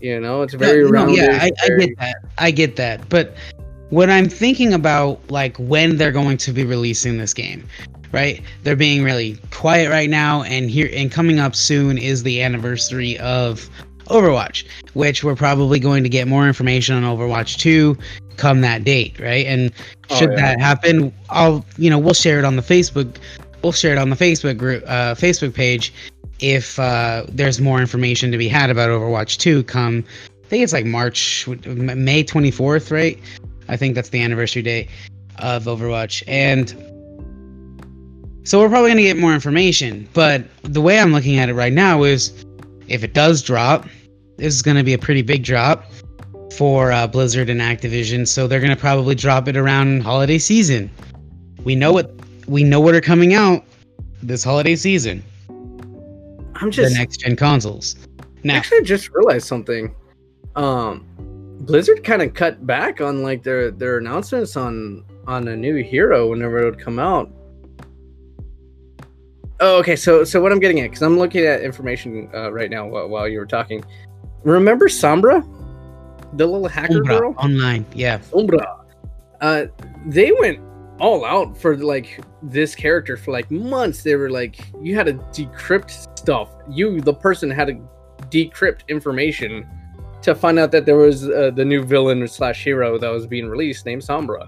You 0.00 0.20
know, 0.20 0.42
it's 0.42 0.54
very 0.54 0.82
No, 0.84 0.88
no, 0.88 0.92
rounded. 0.92 1.16
yeah, 1.16 1.38
I, 1.42 1.50
I 1.64 1.68
get 1.78 1.98
that. 1.98 2.16
I 2.38 2.50
get 2.50 2.76
that. 2.76 3.08
But 3.08 3.34
when 3.90 4.10
I'm 4.10 4.28
thinking 4.28 4.72
about 4.72 5.20
like 5.30 5.56
when 5.58 5.96
they're 5.96 6.12
going 6.12 6.36
to 6.38 6.52
be 6.52 6.64
releasing 6.64 7.18
this 7.18 7.34
game, 7.34 7.66
right? 8.12 8.42
They're 8.62 8.76
being 8.76 9.02
really 9.04 9.38
quiet 9.50 9.90
right 9.90 10.08
now, 10.10 10.42
and 10.42 10.70
here 10.70 10.88
and 10.92 11.10
coming 11.12 11.38
up 11.38 11.54
soon 11.54 11.98
is 11.98 12.22
the 12.22 12.42
anniversary 12.42 13.18
of 13.18 13.68
Overwatch, 14.06 14.64
which 14.94 15.22
we're 15.22 15.36
probably 15.36 15.78
going 15.78 16.02
to 16.02 16.08
get 16.08 16.26
more 16.26 16.46
information 16.48 16.96
on 17.02 17.02
Overwatch 17.16 17.58
2 17.58 17.96
come 18.36 18.62
that 18.62 18.84
date, 18.84 19.18
right? 19.20 19.46
And 19.46 19.70
Oh, 20.08 20.16
should 20.16 20.30
yeah. 20.30 20.36
that 20.36 20.60
happen, 20.60 21.12
I'll 21.28 21.64
you 21.76 21.90
know 21.90 21.98
we'll 21.98 22.14
share 22.14 22.38
it 22.40 22.44
on 22.44 22.56
the 22.56 22.62
Facebook, 22.62 23.16
we'll 23.62 23.70
share 23.72 23.92
it 23.92 23.98
on 23.98 24.10
the 24.10 24.16
Facebook 24.16 24.56
group, 24.58 24.82
uh, 24.86 25.14
Facebook 25.14 25.54
page 25.54 25.92
if 26.40 26.78
uh, 26.78 27.24
there's 27.28 27.60
more 27.60 27.80
information 27.80 28.32
to 28.32 28.38
be 28.38 28.48
had 28.48 28.70
about 28.70 28.88
Overwatch 28.90 29.38
2 29.38 29.62
come 29.64 30.04
I 30.44 30.48
think 30.50 30.64
it's 30.64 30.72
like 30.72 30.84
March 30.84 31.46
May 31.46 32.24
24th, 32.24 32.90
right? 32.90 33.16
I 33.68 33.76
think 33.76 33.94
that's 33.94 34.08
the 34.08 34.20
anniversary 34.20 34.62
day 34.62 34.88
of 35.38 35.64
Overwatch 35.64 36.24
and 36.26 36.74
so 38.42 38.58
we're 38.58 38.68
probably 38.68 38.88
going 38.88 38.96
to 38.96 39.02
get 39.02 39.18
more 39.18 39.34
information, 39.34 40.08
but 40.14 40.44
the 40.62 40.80
way 40.80 40.98
I'm 40.98 41.12
looking 41.12 41.38
at 41.38 41.48
it 41.48 41.54
right 41.54 41.72
now 41.72 42.02
is 42.02 42.44
if 42.88 43.04
it 43.04 43.12
does 43.12 43.42
drop, 43.42 43.86
this 44.38 44.54
is 44.54 44.62
going 44.62 44.76
to 44.76 44.82
be 44.82 44.94
a 44.94 44.98
pretty 44.98 45.22
big 45.22 45.44
drop 45.44 45.84
for 46.56 46.90
uh, 46.90 47.06
Blizzard 47.06 47.48
and 47.48 47.60
Activision, 47.60 48.26
so 48.26 48.48
they're 48.48 48.60
going 48.60 48.74
to 48.74 48.80
probably 48.80 49.14
drop 49.14 49.46
it 49.46 49.56
around 49.56 50.02
holiday 50.02 50.38
season. 50.38 50.90
We 51.64 51.74
know 51.74 51.92
what 51.92 52.12
we 52.46 52.64
know 52.64 52.80
what 52.80 52.94
are 52.94 53.00
coming 53.00 53.34
out 53.34 53.64
this 54.22 54.42
holiday 54.42 54.74
season. 54.74 55.22
I'm 56.60 56.70
just 56.70 56.92
the 56.92 56.98
next 56.98 57.18
gen 57.18 57.36
consoles. 57.36 57.96
Now, 58.42 58.56
actually 58.56 58.78
I 58.78 58.82
just 58.82 59.10
realized 59.10 59.46
something. 59.46 59.94
Um, 60.56 61.06
Blizzard 61.60 62.02
kind 62.04 62.22
of 62.22 62.34
cut 62.34 62.66
back 62.66 63.00
on 63.00 63.22
like 63.22 63.42
their 63.42 63.70
their 63.70 63.98
announcements 63.98 64.56
on 64.56 65.04
on 65.26 65.48
a 65.48 65.56
new 65.56 65.76
hero 65.82 66.28
whenever 66.30 66.62
it 66.62 66.64
would 66.64 66.80
come 66.80 66.98
out. 66.98 67.30
Oh, 69.60 69.78
okay. 69.78 69.96
So 69.96 70.24
so 70.24 70.40
what 70.40 70.52
I'm 70.52 70.58
getting 70.58 70.80
at 70.80 70.84
because 70.84 71.02
I'm 71.02 71.18
looking 71.18 71.44
at 71.44 71.60
information 71.60 72.30
uh, 72.34 72.50
right 72.50 72.70
now 72.70 72.86
while, 72.86 73.08
while 73.08 73.28
you 73.28 73.38
were 73.38 73.46
talking. 73.46 73.84
Remember 74.42 74.88
Sombra, 74.88 75.46
the 76.32 76.46
little 76.46 76.66
hacker 76.66 76.96
Umbra 76.96 77.18
girl? 77.18 77.34
online, 77.36 77.84
yeah. 77.94 78.20
Umbra. 78.34 78.78
Uh, 79.42 79.66
they 80.06 80.32
went 80.32 80.58
all 81.00 81.24
out 81.24 81.56
for 81.56 81.76
like 81.76 82.20
this 82.42 82.74
character 82.74 83.16
for 83.16 83.32
like 83.32 83.50
months. 83.50 84.02
They 84.02 84.14
were 84.14 84.30
like, 84.30 84.70
you 84.80 84.94
had 84.94 85.06
to 85.06 85.14
decrypt 85.14 85.90
stuff. 86.18 86.50
You, 86.68 87.00
the 87.00 87.14
person, 87.14 87.50
had 87.50 87.68
to 87.68 87.80
decrypt 88.28 88.86
information 88.88 89.66
to 90.22 90.34
find 90.34 90.58
out 90.58 90.70
that 90.72 90.84
there 90.84 90.96
was 90.96 91.28
uh, 91.28 91.50
the 91.54 91.64
new 91.64 91.82
villain 91.82 92.26
slash 92.28 92.62
hero 92.62 92.98
that 92.98 93.08
was 93.08 93.26
being 93.26 93.48
released 93.48 93.86
named 93.86 94.02
Sombra. 94.02 94.46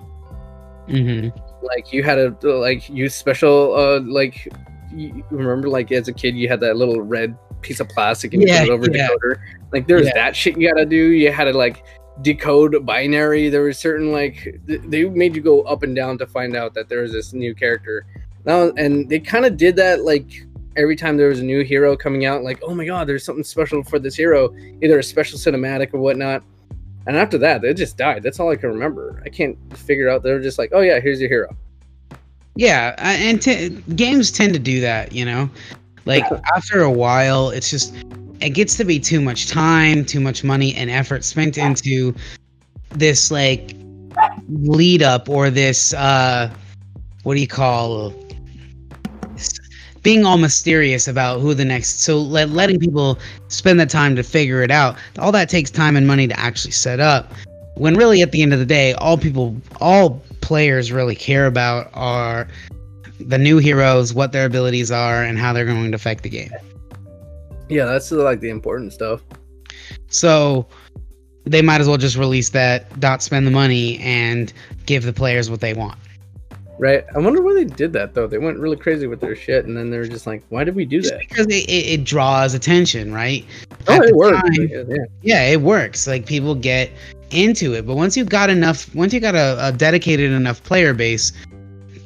hmm 0.88 1.28
Like 1.62 1.92
you 1.92 2.02
had 2.02 2.40
to 2.42 2.52
like 2.58 2.88
use 2.90 3.14
special 3.14 3.74
uh 3.74 4.00
like 4.00 4.48
you 4.94 5.24
remember 5.30 5.68
like 5.68 5.90
as 5.90 6.08
a 6.08 6.12
kid 6.12 6.36
you 6.36 6.48
had 6.48 6.60
that 6.60 6.76
little 6.76 7.00
red 7.00 7.34
piece 7.62 7.80
of 7.80 7.88
plastic 7.88 8.34
and 8.34 8.42
you 8.42 8.48
put 8.48 8.64
it 8.64 8.70
over 8.70 8.86
yeah. 8.92 9.08
decoder. 9.08 9.36
Like 9.72 9.86
there's 9.86 10.06
Yeah. 10.06 10.12
that 10.14 10.36
shit 10.36 10.58
you 10.58 10.68
gotta 10.68 10.84
do. 10.84 10.96
You 11.12 11.32
had 11.32 11.44
to 11.44 11.52
like 11.54 11.84
decode 12.20 12.84
binary. 12.84 13.48
There 13.48 13.62
was 13.62 13.78
certain 13.78 14.12
like 14.12 14.60
th- 14.66 14.82
they 14.84 15.04
made 15.04 15.34
you 15.34 15.42
go 15.42 15.62
up 15.62 15.82
and 15.82 15.96
down 15.96 16.18
to 16.18 16.26
find 16.26 16.54
out 16.54 16.74
that 16.74 16.88
there 16.88 17.02
was 17.02 17.12
this 17.12 17.32
new 17.32 17.54
character. 17.54 18.06
Now 18.44 18.70
and 18.76 19.08
they 19.08 19.18
kind 19.18 19.46
of 19.46 19.56
did 19.56 19.76
that 19.76 20.04
like 20.04 20.46
every 20.76 20.96
time 20.96 21.16
there 21.16 21.28
was 21.28 21.40
a 21.40 21.44
new 21.44 21.64
hero 21.64 21.96
coming 21.96 22.26
out. 22.26 22.42
Like 22.42 22.60
oh 22.62 22.74
my 22.74 22.84
god, 22.84 23.08
there's 23.08 23.24
something 23.24 23.44
special 23.44 23.82
for 23.82 23.98
this 23.98 24.14
hero, 24.14 24.54
either 24.82 24.98
a 24.98 25.02
special 25.02 25.38
cinematic 25.38 25.94
or 25.94 26.00
whatnot. 26.00 26.42
And 27.06 27.16
after 27.16 27.38
that, 27.38 27.62
they 27.62 27.74
just 27.74 27.96
died. 27.96 28.22
That's 28.22 28.38
all 28.38 28.50
I 28.50 28.56
can 28.56 28.68
remember. 28.68 29.20
I 29.24 29.28
can't 29.28 29.58
figure 29.76 30.08
out. 30.08 30.22
They're 30.22 30.40
just 30.40 30.58
like, 30.58 30.70
oh 30.72 30.80
yeah, 30.80 31.00
here's 31.00 31.20
your 31.20 31.28
hero. 31.28 31.56
Yeah, 32.54 32.94
and 32.98 33.40
t- 33.40 33.70
games 33.96 34.30
tend 34.30 34.52
to 34.52 34.58
do 34.58 34.80
that, 34.82 35.12
you 35.12 35.24
know. 35.24 35.48
Like 36.04 36.24
after 36.56 36.82
a 36.82 36.90
while, 36.90 37.50
it's 37.50 37.70
just 37.70 37.94
it 38.42 38.50
gets 38.50 38.76
to 38.76 38.84
be 38.84 38.98
too 38.98 39.20
much 39.20 39.48
time, 39.48 40.04
too 40.04 40.20
much 40.20 40.42
money 40.42 40.74
and 40.74 40.90
effort 40.90 41.24
spent 41.24 41.56
into 41.56 42.14
this 42.90 43.30
like 43.30 43.74
lead 44.48 45.02
up 45.02 45.28
or 45.28 45.48
this 45.48 45.94
uh 45.94 46.52
what 47.22 47.34
do 47.34 47.40
you 47.40 47.46
call 47.46 48.12
being 50.02 50.26
all 50.26 50.36
mysterious 50.36 51.06
about 51.06 51.40
who 51.40 51.54
the 51.54 51.64
next 51.64 52.00
so 52.00 52.18
let, 52.18 52.50
letting 52.50 52.78
people 52.78 53.18
spend 53.48 53.78
the 53.78 53.86
time 53.86 54.16
to 54.16 54.22
figure 54.22 54.62
it 54.62 54.70
out. 54.70 54.96
All 55.18 55.30
that 55.32 55.48
takes 55.48 55.70
time 55.70 55.96
and 55.96 56.06
money 56.06 56.26
to 56.26 56.38
actually 56.38 56.72
set 56.72 56.98
up 56.98 57.32
when 57.76 57.94
really 57.94 58.20
at 58.20 58.32
the 58.32 58.42
end 58.42 58.52
of 58.52 58.58
the 58.58 58.66
day 58.66 58.92
all 58.94 59.16
people 59.16 59.56
all 59.80 60.22
players 60.40 60.92
really 60.92 61.14
care 61.14 61.46
about 61.46 61.88
are 61.94 62.48
the 63.20 63.38
new 63.38 63.58
heroes 63.58 64.12
what 64.12 64.32
their 64.32 64.44
abilities 64.44 64.90
are 64.90 65.22
and 65.22 65.38
how 65.38 65.52
they're 65.52 65.64
going 65.64 65.90
to 65.90 65.94
affect 65.94 66.24
the 66.24 66.28
game 66.28 66.50
Yeah, 67.72 67.86
that's 67.86 68.10
like 68.12 68.40
the 68.40 68.50
important 68.50 68.92
stuff. 68.92 69.22
so 70.08 70.66
they 71.44 71.62
might 71.62 71.80
as 71.80 71.88
well 71.88 71.96
just 71.96 72.16
release 72.16 72.50
that 72.50 73.00
dot 73.00 73.22
spend 73.22 73.46
the 73.46 73.50
money 73.50 73.98
and 73.98 74.52
give 74.86 75.02
the 75.04 75.12
players 75.12 75.50
what 75.50 75.60
they 75.60 75.74
want 75.74 75.98
Right. 76.78 77.04
I 77.14 77.18
wonder 77.20 77.42
why 77.42 77.54
they 77.54 77.64
did 77.64 77.92
that 77.92 78.12
though. 78.14 78.26
They 78.26 78.38
went 78.38 78.58
really 78.58 78.76
crazy 78.76 79.06
with 79.06 79.20
their 79.20 79.36
shit, 79.36 79.66
and 79.66 79.76
then 79.76 79.90
they 79.90 79.98
were 79.98 80.08
just 80.08 80.26
like, 80.26 80.42
"Why 80.48 80.64
did 80.64 80.74
we 80.74 80.84
do 80.84 81.00
just 81.00 81.12
that?" 81.12 81.20
because 81.28 81.46
it, 81.46 81.68
it, 81.68 82.00
it 82.00 82.04
draws 82.04 82.54
attention 82.54 83.12
right 83.12 83.44
Oh, 83.86 83.94
At 83.96 84.04
it 84.06 84.16
worked. 84.16 84.40
time- 84.56 84.68
Yeah. 84.88 84.96
yeah 85.22 85.42
it 85.48 85.60
works 85.60 86.08
like 86.08 86.26
people 86.26 86.56
get 86.56 86.90
into 87.30 87.74
it 87.74 87.86
but 87.86 87.94
once 87.94 88.16
you've 88.16 88.30
got 88.30 88.50
enough 88.50 88.92
once 88.96 89.12
you 89.12 89.20
got 89.20 89.36
a, 89.36 89.56
a 89.68 89.70
dedicated 89.70 90.32
enough 90.32 90.62
player 90.64 90.92
base 90.92 91.30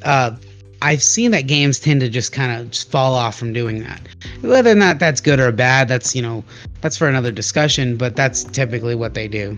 uh 0.02 0.36
i've 0.82 1.02
seen 1.02 1.30
that 1.30 1.42
games 1.46 1.78
tend 1.80 2.00
to 2.00 2.08
just 2.08 2.32
kind 2.32 2.60
of 2.60 2.70
just 2.70 2.90
fall 2.90 3.14
off 3.14 3.38
from 3.38 3.52
doing 3.52 3.80
that. 3.82 4.00
Whether 4.42 4.70
or 4.72 4.74
not 4.74 4.98
that's 4.98 5.20
good 5.20 5.40
or 5.40 5.50
bad 5.52 5.88
that's 5.88 6.14
you 6.14 6.22
know 6.22 6.44
that's 6.80 6.96
for 6.96 7.08
another 7.08 7.32
discussion 7.32 7.96
but 7.96 8.14
that's 8.16 8.44
typically 8.44 8.94
what 8.94 9.14
they 9.14 9.26
do. 9.28 9.56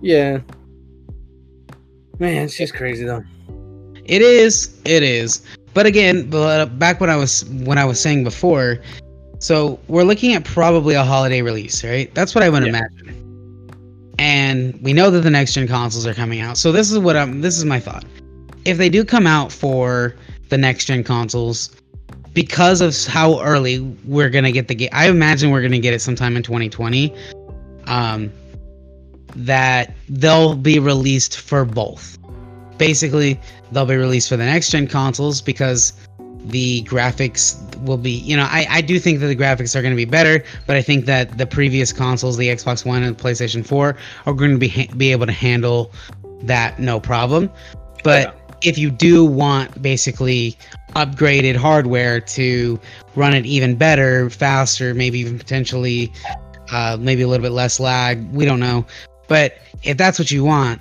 Yeah. 0.00 0.40
Man, 2.18 2.44
it's 2.44 2.56
just 2.56 2.74
crazy 2.74 3.04
though. 3.04 3.24
it 4.04 4.22
is. 4.22 4.78
It 4.84 5.02
is. 5.02 5.42
But 5.74 5.86
again 5.86 6.28
but 6.28 6.60
uh, 6.60 6.66
back 6.66 7.00
when 7.00 7.10
i 7.10 7.16
was 7.16 7.44
when 7.64 7.78
i 7.78 7.84
was 7.84 8.00
saying 8.00 8.24
before 8.24 8.78
so 9.38 9.78
we're 9.88 10.02
looking 10.04 10.34
at 10.34 10.44
probably 10.44 10.94
a 10.94 11.04
holiday 11.04 11.40
release 11.42 11.82
right? 11.84 12.12
That's 12.14 12.34
what 12.34 12.44
i 12.44 12.48
would 12.50 12.62
Yeah. 12.62 12.68
imagine. 12.70 13.16
And 14.18 14.78
we 14.82 14.92
know 14.92 15.10
that 15.10 15.20
the 15.20 15.30
next 15.30 15.54
gen 15.54 15.66
consoles 15.66 16.06
are 16.06 16.12
coming 16.12 16.40
out. 16.40 16.58
So 16.58 16.72
this 16.72 16.90
is 16.90 16.98
what 16.98 17.16
i'm 17.16 17.40
this 17.40 17.56
is 17.56 17.64
my 17.64 17.80
thought. 17.80 18.04
If 18.66 18.76
they 18.76 18.90
do 18.90 19.04
come 19.04 19.26
out 19.26 19.50
for 19.50 20.14
the 20.50 20.58
next 20.58 20.84
gen 20.86 21.02
consoles 21.02 21.70
because 22.32 22.80
of 22.80 22.96
how 23.06 23.40
early 23.40 23.80
we're 24.04 24.30
gonna 24.30 24.52
get 24.52 24.68
the 24.68 24.74
game 24.74 24.90
i 24.92 25.08
imagine 25.08 25.50
we're 25.50 25.62
gonna 25.62 25.78
get 25.78 25.94
it 25.94 26.00
sometime 26.00 26.36
in 26.36 26.42
2020 26.42 27.14
um 27.86 28.30
that 29.36 29.94
they'll 30.08 30.56
be 30.56 30.80
released 30.80 31.38
for 31.38 31.64
both. 31.64 32.18
Basically 32.78 33.40
they'll 33.70 33.86
be 33.86 33.96
released 33.96 34.28
for 34.28 34.36
the 34.36 34.44
next 34.44 34.70
gen 34.70 34.86
consoles 34.86 35.40
because 35.40 35.92
the 36.46 36.82
graphics 36.84 37.60
will 37.82 37.98
be 37.98 38.12
you 38.12 38.34
know 38.34 38.46
i, 38.50 38.66
I 38.70 38.80
do 38.80 38.98
think 38.98 39.20
that 39.20 39.26
the 39.26 39.36
graphics 39.36 39.76
are 39.76 39.82
going 39.82 39.92
to 39.92 39.96
be 39.96 40.06
better 40.06 40.42
but 40.66 40.74
i 40.74 40.80
think 40.80 41.04
that 41.04 41.36
the 41.36 41.46
previous 41.46 41.92
consoles 41.92 42.38
the 42.38 42.48
xbox 42.48 42.86
one 42.86 43.02
and 43.02 43.14
the 43.14 43.22
playstation 43.22 43.64
4 43.64 43.94
are 44.24 44.32
going 44.32 44.52
to 44.52 44.56
be 44.56 44.68
ha- 44.68 44.92
be 44.96 45.12
able 45.12 45.26
to 45.26 45.32
handle 45.32 45.92
that 46.42 46.78
no 46.78 46.98
problem. 47.00 47.50
But 48.02 48.39
if 48.62 48.76
you 48.78 48.90
do 48.90 49.24
want 49.24 49.80
basically 49.82 50.56
upgraded 50.90 51.56
hardware 51.56 52.20
to 52.20 52.78
run 53.14 53.34
it 53.34 53.46
even 53.46 53.76
better 53.76 54.28
faster 54.30 54.94
maybe 54.94 55.18
even 55.18 55.38
potentially 55.38 56.12
uh, 56.72 56.96
maybe 57.00 57.22
a 57.22 57.28
little 57.28 57.42
bit 57.42 57.52
less 57.52 57.80
lag 57.80 58.22
we 58.32 58.44
don't 58.44 58.60
know 58.60 58.84
but 59.28 59.58
if 59.82 59.96
that's 59.96 60.18
what 60.18 60.30
you 60.30 60.44
want 60.44 60.80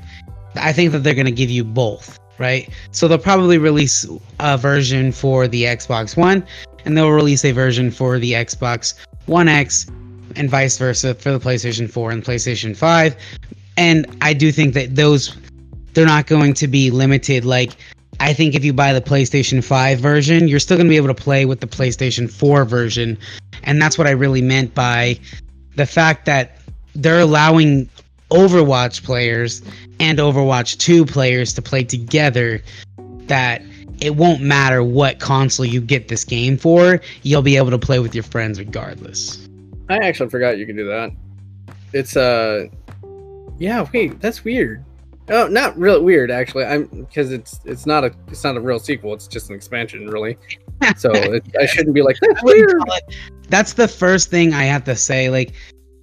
I 0.55 0.73
think 0.73 0.91
that 0.91 0.99
they're 0.99 1.13
going 1.13 1.25
to 1.25 1.32
give 1.32 1.49
you 1.49 1.63
both, 1.63 2.19
right? 2.38 2.69
So 2.91 3.07
they'll 3.07 3.17
probably 3.17 3.57
release 3.57 4.05
a 4.39 4.57
version 4.57 5.11
for 5.11 5.47
the 5.47 5.63
Xbox 5.63 6.17
One 6.17 6.45
and 6.86 6.97
they'll 6.97 7.11
release 7.11 7.43
a 7.45 7.51
version 7.51 7.91
for 7.91 8.19
the 8.19 8.34
Xbox 8.34 8.95
One 9.25 9.47
X 9.47 9.88
and 10.36 10.49
vice 10.49 10.77
versa 10.77 11.15
for 11.15 11.32
the 11.32 11.39
PlayStation 11.39 11.89
4 11.89 12.11
and 12.11 12.23
PlayStation 12.23 12.75
5. 12.75 13.15
And 13.77 14.17
I 14.21 14.34
do 14.34 14.51
think 14.51 14.73
that 14.73 14.95
those 14.95 15.36
they're 15.93 16.05
not 16.05 16.27
going 16.27 16.53
to 16.55 16.67
be 16.67 16.91
limited 16.91 17.45
like 17.45 17.75
I 18.19 18.33
think 18.33 18.53
if 18.53 18.65
you 18.65 18.73
buy 18.73 18.91
the 18.91 19.01
PlayStation 19.01 19.63
5 19.63 19.99
version, 19.99 20.47
you're 20.47 20.59
still 20.59 20.75
going 20.75 20.87
to 20.87 20.89
be 20.89 20.97
able 20.97 21.07
to 21.07 21.13
play 21.13 21.45
with 21.45 21.61
the 21.61 21.67
PlayStation 21.67 22.29
4 22.29 22.65
version. 22.65 23.17
And 23.63 23.81
that's 23.81 23.97
what 23.97 24.07
I 24.07 24.11
really 24.11 24.41
meant 24.41 24.75
by 24.75 25.17
the 25.75 25.85
fact 25.85 26.25
that 26.25 26.57
they're 26.95 27.21
allowing 27.21 27.89
Overwatch 28.29 29.03
players 29.03 29.61
and 29.99 30.19
Overwatch 30.19 30.77
2 30.79 31.05
players 31.05 31.53
to 31.53 31.61
play 31.61 31.83
together 31.83 32.61
that 33.27 33.61
it 34.01 34.15
won't 34.15 34.41
matter 34.41 34.83
what 34.83 35.19
console 35.19 35.65
you 35.65 35.81
get 35.81 36.07
this 36.07 36.23
game 36.23 36.57
for, 36.57 37.01
you'll 37.23 37.41
be 37.41 37.57
able 37.57 37.69
to 37.69 37.77
play 37.77 37.99
with 37.99 38.13
your 38.13 38.23
friends 38.23 38.59
regardless. 38.59 39.47
I 39.89 39.97
actually 39.97 40.29
forgot 40.29 40.57
you 40.57 40.65
could 40.65 40.77
do 40.77 40.87
that. 40.87 41.11
It's 41.93 42.15
uh, 42.15 42.67
yeah. 43.57 43.87
Wait, 43.91 44.19
that's 44.21 44.43
weird. 44.43 44.83
Oh, 45.30 45.47
not 45.47 45.77
real 45.77 46.03
weird 46.03 46.32
actually. 46.32 46.65
I'm 46.65 46.86
because 46.86 47.32
it's 47.32 47.59
it's 47.65 47.86
not 47.86 48.03
a 48.03 48.11
it's 48.27 48.43
not 48.43 48.57
a 48.57 48.61
real 48.61 48.80
sequel. 48.80 49.13
It's 49.13 49.27
just 49.27 49.49
an 49.49 49.55
expansion, 49.55 50.07
really. 50.07 50.38
So 50.97 51.11
it, 51.13 51.43
I 51.59 51.65
shouldn't 51.65 51.93
be 51.93 52.01
like 52.01 52.17
that's 52.19 52.43
weird. 52.43 52.82
that's 53.49 53.73
the 53.73 53.88
first 53.88 54.30
thing 54.30 54.53
I 54.53 54.63
have 54.63 54.84
to 54.86 54.95
say. 54.95 55.30
Like, 55.30 55.53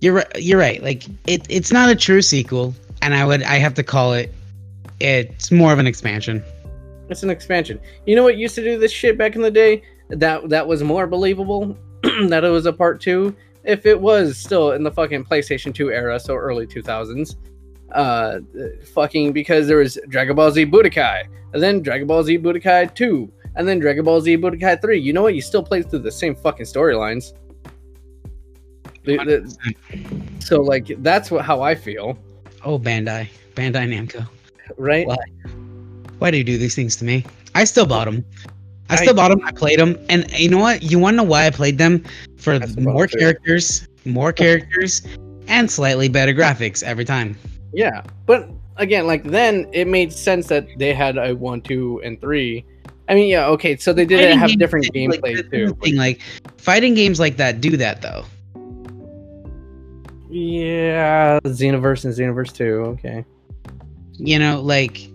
you're 0.00 0.24
you're 0.36 0.58
right. 0.58 0.82
Like, 0.82 1.04
it 1.26 1.46
it's 1.48 1.72
not 1.72 1.88
a 1.88 1.96
true 1.96 2.22
sequel, 2.22 2.74
and 3.02 3.14
I 3.14 3.24
would 3.24 3.42
I 3.42 3.56
have 3.56 3.74
to 3.74 3.82
call 3.82 4.12
it. 4.12 4.32
It's 5.00 5.50
more 5.50 5.72
of 5.72 5.78
an 5.78 5.86
expansion. 5.86 6.42
It's 7.08 7.22
an 7.22 7.30
expansion. 7.30 7.80
You 8.06 8.16
know 8.16 8.22
what 8.22 8.36
used 8.36 8.54
to 8.54 8.62
do 8.64 8.78
this 8.78 8.92
shit 8.92 9.18
back 9.18 9.36
in 9.36 9.42
the 9.42 9.50
day? 9.50 9.82
That 10.08 10.48
that 10.48 10.66
was 10.66 10.82
more 10.82 11.06
believable 11.06 11.76
that 12.02 12.44
it 12.44 12.50
was 12.50 12.66
a 12.66 12.72
part 12.72 13.00
two. 13.00 13.34
If 13.64 13.84
it 13.84 14.00
was 14.00 14.38
still 14.38 14.72
in 14.72 14.84
the 14.84 14.92
fucking 14.92 15.24
PlayStation 15.24 15.74
2 15.74 15.90
era, 15.90 16.20
so 16.20 16.36
early 16.36 16.68
2000s. 16.68 17.34
Uh 17.92 18.40
fucking 18.94 19.32
because 19.32 19.66
there 19.68 19.78
was 19.78 19.98
Dragon 20.08 20.34
Ball 20.36 20.50
Z 20.50 20.66
Budokai, 20.66 21.24
and 21.52 21.62
then 21.62 21.82
Dragon 21.82 22.06
Ball 22.06 22.22
Z 22.24 22.38
Budokai 22.38 22.94
2, 22.94 23.32
and 23.54 23.66
then 23.68 23.78
Dragon 23.78 24.04
Ball 24.04 24.20
Z 24.20 24.36
Budokai 24.38 24.80
3. 24.82 24.98
You 24.98 25.12
know 25.12 25.22
what? 25.22 25.34
You 25.34 25.40
still 25.42 25.62
play 25.62 25.82
through 25.82 26.00
the 26.00 26.10
same 26.10 26.34
fucking 26.34 26.66
storylines. 26.66 27.32
So 30.40 30.60
like 30.62 30.86
that's 31.02 31.30
what 31.30 31.44
how 31.44 31.62
I 31.62 31.74
feel, 31.74 32.18
Oh, 32.64 32.78
Bandai, 32.78 33.28
Bandai 33.54 33.86
Namco. 33.88 34.26
right? 34.76 35.06
Why? 35.06 35.16
Why 36.18 36.30
do 36.30 36.38
you 36.38 36.44
do 36.44 36.58
these 36.58 36.74
things 36.74 36.96
to 36.96 37.04
me? 37.04 37.24
I 37.54 37.64
still 37.64 37.86
bought 37.86 38.06
them. 38.06 38.24
I 38.88 38.96
still 38.96 39.14
bought 39.14 39.28
them. 39.30 39.40
I 39.44 39.52
played 39.52 39.78
them, 39.78 39.98
and 40.08 40.30
you 40.38 40.48
know 40.48 40.58
what? 40.58 40.82
You 40.82 40.98
want 40.98 41.14
to 41.14 41.16
know 41.18 41.24
why 41.28 41.46
I 41.46 41.50
played 41.50 41.78
them? 41.78 42.04
For 42.36 42.58
more 42.78 43.06
characters, 43.06 43.86
more 44.04 44.32
characters, 44.32 45.02
and 45.48 45.70
slightly 45.70 46.08
better 46.08 46.32
graphics 46.32 46.82
every 46.82 47.04
time. 47.04 47.36
Yeah, 47.76 48.02
but 48.24 48.48
again, 48.78 49.06
like 49.06 49.22
then 49.24 49.68
it 49.70 49.86
made 49.86 50.10
sense 50.10 50.46
that 50.46 50.66
they 50.78 50.94
had 50.94 51.18
a 51.18 51.34
one, 51.34 51.60
two, 51.60 52.00
and 52.02 52.18
three. 52.18 52.64
I 53.06 53.14
mean, 53.14 53.28
yeah, 53.28 53.46
okay, 53.48 53.76
so 53.76 53.92
they 53.92 54.06
did 54.06 54.18
Fighting 54.18 54.38
have 54.38 54.58
different 54.58 54.86
like, 54.86 54.94
gameplay 54.94 55.36
the 55.36 55.42
too. 55.42 55.74
Thing, 55.82 55.96
like 55.96 56.22
fighting 56.56 56.94
games 56.94 57.20
like 57.20 57.36
that 57.36 57.60
do 57.60 57.76
that 57.76 58.00
though. 58.00 58.24
Yeah, 60.30 61.38
Xenoverse 61.44 62.06
and 62.06 62.14
Xenoverse 62.14 62.54
Two. 62.54 62.96
Okay. 62.96 63.26
You 64.14 64.38
know, 64.38 64.62
like 64.62 65.10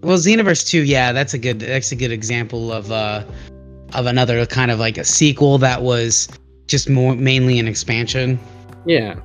well, 0.00 0.16
Xenoverse 0.16 0.66
Two, 0.66 0.82
yeah, 0.84 1.12
that's 1.12 1.34
a 1.34 1.38
good 1.38 1.60
that's 1.60 1.92
a 1.92 1.96
good 1.96 2.12
example 2.12 2.72
of 2.72 2.90
uh 2.90 3.22
of 3.92 4.06
another 4.06 4.46
kind 4.46 4.70
of 4.70 4.78
like 4.78 4.96
a 4.96 5.04
sequel 5.04 5.58
that 5.58 5.82
was 5.82 6.30
just 6.66 6.88
more 6.88 7.14
mainly 7.14 7.58
an 7.58 7.68
expansion. 7.68 8.40
Yeah. 8.86 9.20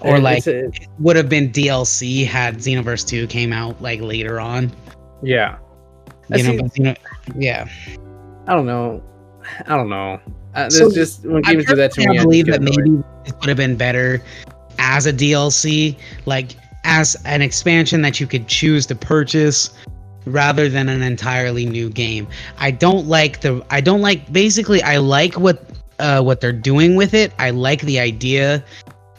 Or 0.00 0.18
like- 0.18 0.46
a- 0.46 0.70
Would 1.00 1.16
have 1.16 1.28
been 1.28 1.50
DLC 1.50 2.24
had 2.26 2.56
Xenoverse 2.58 3.06
Two 3.06 3.26
came 3.26 3.52
out 3.52 3.80
like 3.82 4.00
later 4.00 4.40
on. 4.40 4.70
yeah. 5.22 5.56
You 6.30 6.42
know, 6.42 6.62
but, 6.62 6.76
you 6.76 6.84
know, 6.84 6.94
yeah. 7.36 7.66
I 8.46 8.54
don't 8.54 8.66
know. 8.66 9.02
I 9.66 9.76
don't 9.76 9.88
know. 9.88 10.20
Uh, 10.54 10.68
So, 10.68 10.90
just 10.90 11.24
when 11.24 11.42
I 11.46 11.52
games 11.54 11.64
do 11.64 11.74
that 11.74 11.92
to 11.92 12.00
me, 12.06 12.18
I 12.18 12.22
believe 12.22 12.46
that 12.46 12.60
maybe 12.60 13.02
it 13.24 13.34
would 13.40 13.48
have 13.48 13.56
been 13.56 13.76
better 13.76 14.20
as 14.78 15.06
a 15.06 15.12
DLC, 15.12 15.96
like 16.26 16.54
as 16.84 17.16
an 17.24 17.40
expansion 17.40 18.02
that 18.02 18.20
you 18.20 18.26
could 18.26 18.46
choose 18.46 18.84
to 18.86 18.94
purchase 18.94 19.70
rather 20.26 20.68
than 20.68 20.90
an 20.90 21.00
entirely 21.02 21.64
new 21.64 21.88
game. 21.88 22.26
I 22.58 22.72
don't 22.72 23.06
like 23.06 23.40
the 23.40 23.64
I 23.70 23.80
don't 23.80 24.02
like 24.02 24.30
basically 24.30 24.82
I 24.82 24.98
like 24.98 25.34
what 25.38 25.62
uh 25.98 26.20
what 26.22 26.42
they're 26.42 26.52
doing 26.52 26.94
with 26.94 27.14
it. 27.14 27.32
I 27.38 27.50
like 27.50 27.80
the 27.82 27.98
idea, 27.98 28.62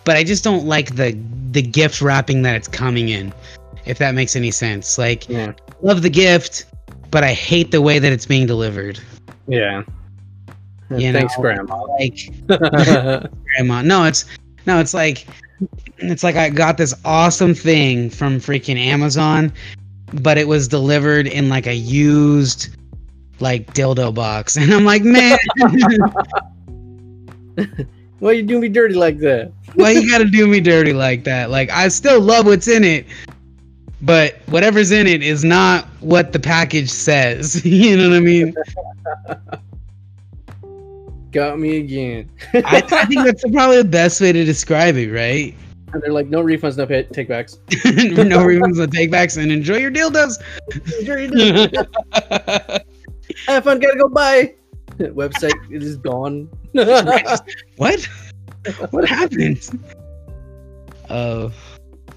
but 0.06 0.18
I 0.18 0.24
just 0.24 0.44
don't 0.44 0.66
like 0.66 0.96
the 0.96 1.18
the 1.52 1.62
gift 1.62 2.02
wrapping 2.02 2.42
that 2.44 2.56
it's 2.56 2.68
coming 2.68 3.10
in. 3.10 3.34
If 3.86 3.98
that 4.00 4.14
makes 4.14 4.36
any 4.36 4.52
sense. 4.52 4.98
Like 4.98 5.28
Yeah. 5.30 5.54
love 5.82 6.02
the 6.02 6.10
gift, 6.10 6.66
but 7.12 7.24
I 7.24 7.34
hate 7.34 7.72
the 7.72 7.82
way 7.82 8.00
that 8.00 8.12
it's 8.12 8.26
being 8.26 8.46
delivered. 8.46 9.00
Yeah. 9.48 9.84
You 10.92 11.12
Thanks, 11.12 11.38
know, 11.38 11.42
Grandma. 11.42 11.84
Like 12.00 12.48
grandma. 13.44 13.82
No, 13.84 14.06
it's 14.06 14.26
no, 14.66 14.80
it's 14.80 14.94
like 14.94 15.28
it's 15.98 16.24
like 16.24 16.36
I 16.36 16.50
got 16.50 16.78
this 16.78 16.94
awesome 17.06 17.54
thing 17.54 18.10
from 18.10 18.40
freaking 18.40 18.78
Amazon, 18.78 19.54
but 20.22 20.38
it 20.38 20.48
was 20.48 20.68
delivered 20.68 21.28
in 21.28 21.50
like 21.50 21.68
a 21.68 21.76
used 21.76 22.76
like 23.40 23.74
dildo 23.74 24.14
box. 24.14 24.58
And 24.58 24.74
I'm 24.74 24.86
like, 24.86 25.04
man, 25.04 25.38
Why 28.20 28.34
you 28.34 28.44
do 28.44 28.60
me 28.60 28.68
dirty 28.70 28.96
like 28.96 29.20
that? 29.20 29.52
why 29.76 29.92
you 29.92 30.10
gotta 30.10 30.26
do 30.26 30.48
me 30.48 30.60
dirty 30.60 30.94
like 30.94 31.24
that? 31.24 31.50
Like 31.50 31.70
I 31.70 31.88
still 31.88 32.20
love 32.20 32.46
what's 32.46 32.68
in 32.68 32.84
it, 32.84 33.06
but 34.02 34.36
whatever's 34.48 34.92
in 34.92 35.08
it 35.08 35.24
is 35.24 35.44
not 35.44 35.86
what 36.00 36.34
the 36.34 36.40
package 36.40 36.90
says. 36.90 37.64
you 37.66 37.98
know 37.98 38.10
what 38.10 38.18
I 38.18 38.20
mean? 38.20 38.54
Got 41.32 41.60
me 41.60 41.78
again. 41.78 42.30
I, 42.56 42.84
I 42.92 43.06
think 43.06 43.24
that's 43.24 43.44
probably 43.52 43.78
the 43.78 43.84
best 43.84 44.20
way 44.20 44.32
to 44.32 44.44
describe 44.44 44.96
it, 44.98 45.12
right? 45.12 45.56
And 45.92 46.04
they're 46.04 46.14
like, 46.14 46.28
no 46.28 46.44
refunds, 46.44 46.78
no 46.78 46.86
pay- 46.86 47.02
take 47.02 47.30
backs. 47.30 47.58
no 47.84 48.46
reasons 48.46 48.78
to 48.78 48.86
take 48.86 49.10
backs 49.10 49.38
and 49.38 49.52
enjoy 49.52 49.78
your 49.78 49.90
dildos. 49.90 50.38
Have 53.48 53.64
fun, 53.64 53.80
gotta 53.80 53.98
go 53.98 54.08
buy. 54.08 54.54
Website 55.16 55.54
is 55.72 55.96
gone. 55.98 56.50
what? 57.78 58.10
What 58.92 59.08
happened? 59.08 59.68
Oh, 61.10 61.52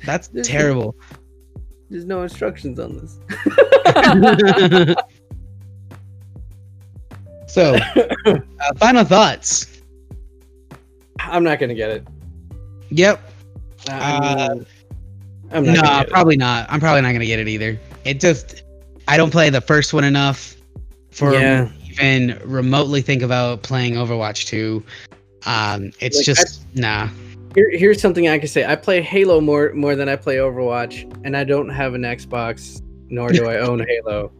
that's 0.05 0.28
This 0.28 0.47
is- 0.47 0.53
terrible. 0.53 0.97
There's 1.91 2.05
no 2.07 2.22
instructions 2.22 2.80
on 2.80 2.97
this. 2.97 3.18
so, 7.47 7.74
uh, 8.24 8.39
final 8.76 9.05
thoughts. 9.05 9.83
I'm 11.20 11.45
not 11.45 11.61
gonna 11.61 11.74
get 11.74 11.91
it. 11.91 12.09
Yep. 12.91 13.20
Uh, 13.91 14.57
I'm 15.51 15.64
not. 15.66 15.85
No, 15.85 16.01
it. 16.01 16.09
probably 16.09 16.37
not. 16.37 16.66
I'm 16.70 16.80
probably 16.80 17.03
not 17.03 17.12
gonna 17.12 17.26
get 17.26 17.39
it 17.39 17.49
either. 17.49 17.78
It 18.05 18.20
just, 18.20 18.62
I 19.07 19.16
don't 19.18 19.30
play 19.30 19.51
the 19.51 19.61
first 19.61 19.93
one 19.93 20.05
enough 20.05 20.57
for 21.11 21.35
Yeah. 21.35 21.70
Even 21.93 22.40
remotely 22.45 23.03
think 23.03 23.22
about 23.22 23.62
playing 23.62 23.95
Overwatch 23.95 24.47
2. 24.47 24.82
Um, 25.47 25.93
it's 26.01 26.16
Like, 26.18 26.26
just 26.26 26.62
nah. 26.74 27.09
Here, 27.55 27.70
here's 27.70 28.01
something 28.01 28.28
I 28.28 28.38
can 28.38 28.49
say. 28.49 28.64
I 28.64 28.76
play 28.76 29.03
Halo 29.03 29.40
more 29.40 29.72
more 29.74 29.95
than 29.97 30.09
I 30.09 30.16
play 30.16 30.36
Overwatch, 30.36 31.11
and 31.24 31.36
I 31.36 31.45
don't 31.45 31.68
have 31.68 31.95
an 31.95 32.03
Xbox, 32.03 32.80
nor 33.11 33.30
do 33.30 33.47
I 33.47 33.59
own 33.59 33.84
Halo. 33.86 34.32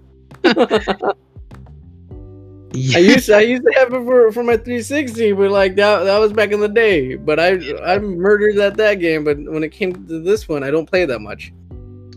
I 0.45 1.15
used 2.75 3.31
I 3.31 3.41
used 3.41 3.65
to 3.65 3.73
have 3.79 3.93
it 3.93 4.03
for, 4.05 4.33
for 4.33 4.43
my 4.43 4.57
360, 4.57 5.33
but 5.33 5.51
like 5.51 5.75
that 5.77 6.05
that 6.05 6.19
was 6.19 6.33
back 6.33 6.53
in 6.53 6.61
the 6.61 6.69
day. 6.69 7.17
But 7.17 7.39
I 7.39 7.59
I 7.85 7.99
murdered 7.99 8.57
at 8.59 8.77
that 8.79 8.95
game. 8.95 9.25
But 9.25 9.39
when 9.39 9.63
it 9.63 9.73
came 9.73 9.93
to 10.07 10.21
this 10.23 10.49
one, 10.49 10.63
I 10.65 10.71
don't 10.71 10.87
play 10.89 11.05
that 11.05 11.19
much. 11.21 11.53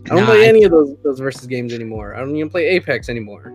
I 0.06 0.10
don't 0.10 0.20
Nah, 0.20 0.26
play 0.26 0.44
I- 0.44 0.48
any 0.48 0.64
of 0.64 0.70
those 0.70 0.96
those 1.04 1.18
versus 1.18 1.46
games 1.46 1.74
anymore. 1.74 2.14
I 2.14 2.20
don't 2.20 2.34
even 2.36 2.48
play 2.48 2.66
Apex 2.68 3.08
anymore. 3.10 3.52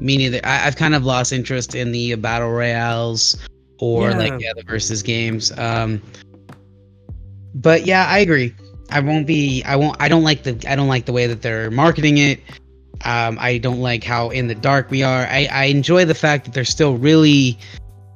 Me 0.00 0.16
neither. 0.16 0.40
I, 0.44 0.66
I've 0.66 0.76
kind 0.76 0.94
of 0.94 1.04
lost 1.04 1.32
interest 1.32 1.74
in 1.74 1.92
the 1.92 2.14
battle 2.16 2.50
royales 2.50 3.36
or 3.78 4.10
Yeah. 4.10 4.16
like 4.18 4.40
yeah, 4.40 4.52
the 4.54 4.62
versus 4.62 5.02
games. 5.02 5.56
Um, 5.58 6.02
but 7.54 7.86
yeah, 7.86 8.06
I 8.08 8.18
agree. 8.18 8.54
I 8.90 9.00
won't 9.00 9.26
be. 9.26 9.62
I 9.64 9.76
won't. 9.76 9.96
I 10.00 10.08
don't 10.08 10.22
like 10.24 10.42
the. 10.42 10.58
I 10.68 10.74
don't 10.74 10.88
like 10.88 11.06
the 11.06 11.12
way 11.12 11.26
that 11.26 11.42
they're 11.42 11.70
marketing 11.70 12.18
it. 12.18 12.40
Um, 13.04 13.38
I 13.40 13.58
don't 13.58 13.80
like 13.80 14.04
how 14.04 14.30
in 14.30 14.48
the 14.48 14.54
dark 14.54 14.90
we 14.90 15.02
are. 15.02 15.22
I, 15.22 15.48
I 15.50 15.64
enjoy 15.64 16.04
the 16.04 16.14
fact 16.14 16.44
that 16.44 16.54
they're 16.54 16.64
still 16.64 16.98
really, 16.98 17.58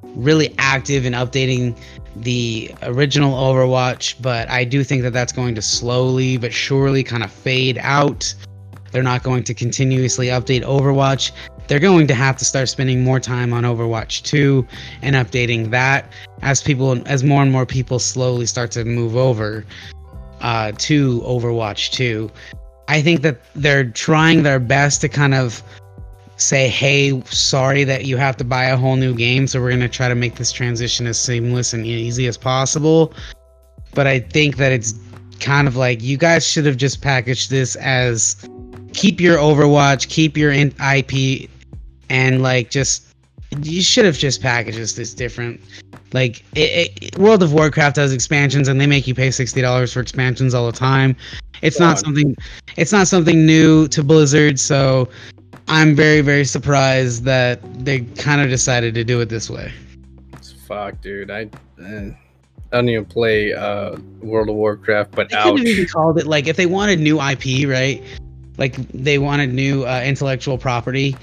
really 0.03 0.55
active 0.59 1.07
in 1.07 1.15
updating 1.15 1.79
the 2.17 2.71
original 2.83 3.33
Overwatch, 3.33 4.21
but 4.21 4.49
I 4.51 4.65
do 4.65 4.85
think 4.85 5.03
that 5.03 5.13
that's 5.13 5.33
going 5.33 5.55
to 5.55 5.63
slowly 5.63 6.37
but 6.37 6.53
surely 6.53 7.03
kind 7.03 7.23
of 7.23 7.33
fade 7.33 7.79
out. 7.81 8.35
They're 8.93 9.03
not 9.03 9.23
going 9.23 9.43
to 9.45 9.55
continuously 9.55 10.27
update 10.29 10.63
Overwatch 10.63 11.33
they're 11.67 11.79
going 11.79 12.07
to 12.07 12.15
have 12.15 12.37
to 12.37 12.45
start 12.45 12.69
spending 12.69 13.03
more 13.03 13.21
time 13.21 13.53
on 13.53 13.65
Overwatch 13.65 14.23
2 14.23 14.67
and 15.03 15.17
updating 15.17 15.71
that 15.71 16.13
as 16.43 16.63
people 16.63 17.01
as 17.07 17.25
more 17.25 17.43
and 17.43 17.51
more 17.51 17.67
people 17.67 17.99
slowly 17.99 18.47
start 18.47 18.71
to 18.73 18.85
move 18.85 19.17
over 19.17 19.65
uh, 20.41 20.73
to 20.79 21.21
Overwatch 21.23 21.91
2. 21.93 22.31
I 22.89 23.01
think 23.01 23.23
that 23.23 23.41
they're 23.55 23.89
trying 23.89 24.43
their 24.43 24.61
best 24.61 25.01
to 25.01 25.09
kind 25.09 25.35
of 25.35 25.63
say, 26.37 26.69
"Hey, 26.69 27.23
sorry 27.27 27.85
that 27.85 28.05
you 28.05 28.19
have 28.19 28.37
to 28.39 28.45
buy 28.45 28.65
a 28.65 28.77
whole 28.77 28.97
new 28.97 29.15
game, 29.15 29.47
so 29.47 29.61
we're 29.61 29.71
going 29.71 29.81
to 29.81 29.89
try 29.89 30.09
to 30.09 30.15
make 30.15 30.35
this 30.35 30.53
transition 30.53 31.07
as 31.07 31.19
seamless 31.19 31.73
and 31.73 31.87
easy 31.87 32.27
as 32.27 32.37
possible." 32.37 33.15
But 33.95 34.07
I 34.07 34.21
think 34.21 34.57
that 34.59 34.73
it's 34.73 34.93
kind 35.41 35.67
of 35.67 35.77
like 35.77 36.03
you 36.03 36.19
guys 36.19 36.47
should 36.47 36.67
have 36.67 36.77
just 36.77 37.01
packaged 37.01 37.49
this 37.51 37.77
as 37.77 38.37
keep 38.93 39.21
your 39.21 39.39
Overwatch, 39.39 40.09
keep 40.09 40.37
your 40.37 40.53
IP, 40.53 41.51
and 42.15 42.43
like 42.43 42.71
just 42.71 43.09
you 43.63 43.83
should 43.83 44.05
have 44.05 44.17
just 44.17 44.41
packaged 44.41 44.97
this 44.97 45.15
different. 45.15 45.61
Like 46.13 46.45
it, 46.55 46.93
it, 47.03 47.19
World 47.19 47.43
of 47.43 47.53
Warcraft 47.53 47.97
has 47.97 48.13
expansions, 48.13 48.69
and 48.69 48.81
they 48.81 48.87
make 48.87 49.07
you 49.09 49.15
pay 49.15 49.31
sixty 49.33 49.61
dollars 49.61 49.93
for 49.93 50.01
expansions 50.01 50.55
all 50.55 50.67
the 50.67 50.79
time. 50.79 51.17
It's 51.61 51.81
not 51.81 51.99
something. 51.99 52.37
It's 52.77 52.93
not 52.93 53.09
something 53.09 53.45
new 53.45 53.89
to 53.89 54.05
Blizzard, 54.05 54.61
so 54.61 55.09
I'm 55.67 55.97
very 55.97 56.21
very 56.21 56.45
surprised 56.45 57.25
that 57.25 57.59
they 57.85 58.01
kind 58.01 58.41
of 58.41 58.49
decided 58.49 58.95
to 58.95 59.03
do 59.03 59.21
it 59.21 59.29
this 59.29 59.51
way. 59.51 59.73
Fuck, 60.69 61.01
dude. 61.01 61.31
I 61.31 61.49
eh, 61.83 62.11
I 62.73 62.77
don't 62.77 62.89
even 62.89 63.05
play 63.05 63.53
uh, 63.53 63.97
World 64.21 64.49
of 64.49 64.55
Warcraft, 64.55 65.13
but 65.13 65.31
They 65.31 65.37
could 65.37 65.53
ouch. 65.53 65.59
have 65.59 65.67
even 65.67 65.87
called 65.87 66.19
it 66.19 66.27
like 66.27 66.47
if 66.47 66.57
they 66.57 66.67
wanted 66.67 67.01
new 67.01 67.21
IP, 67.21 67.69
right? 67.69 68.03
Like 68.57 68.77
they 68.93 69.19
wanted 69.19 69.53
new 69.53 69.85
uh, 69.85 70.01
intellectual 70.05 70.59
property. 70.59 71.17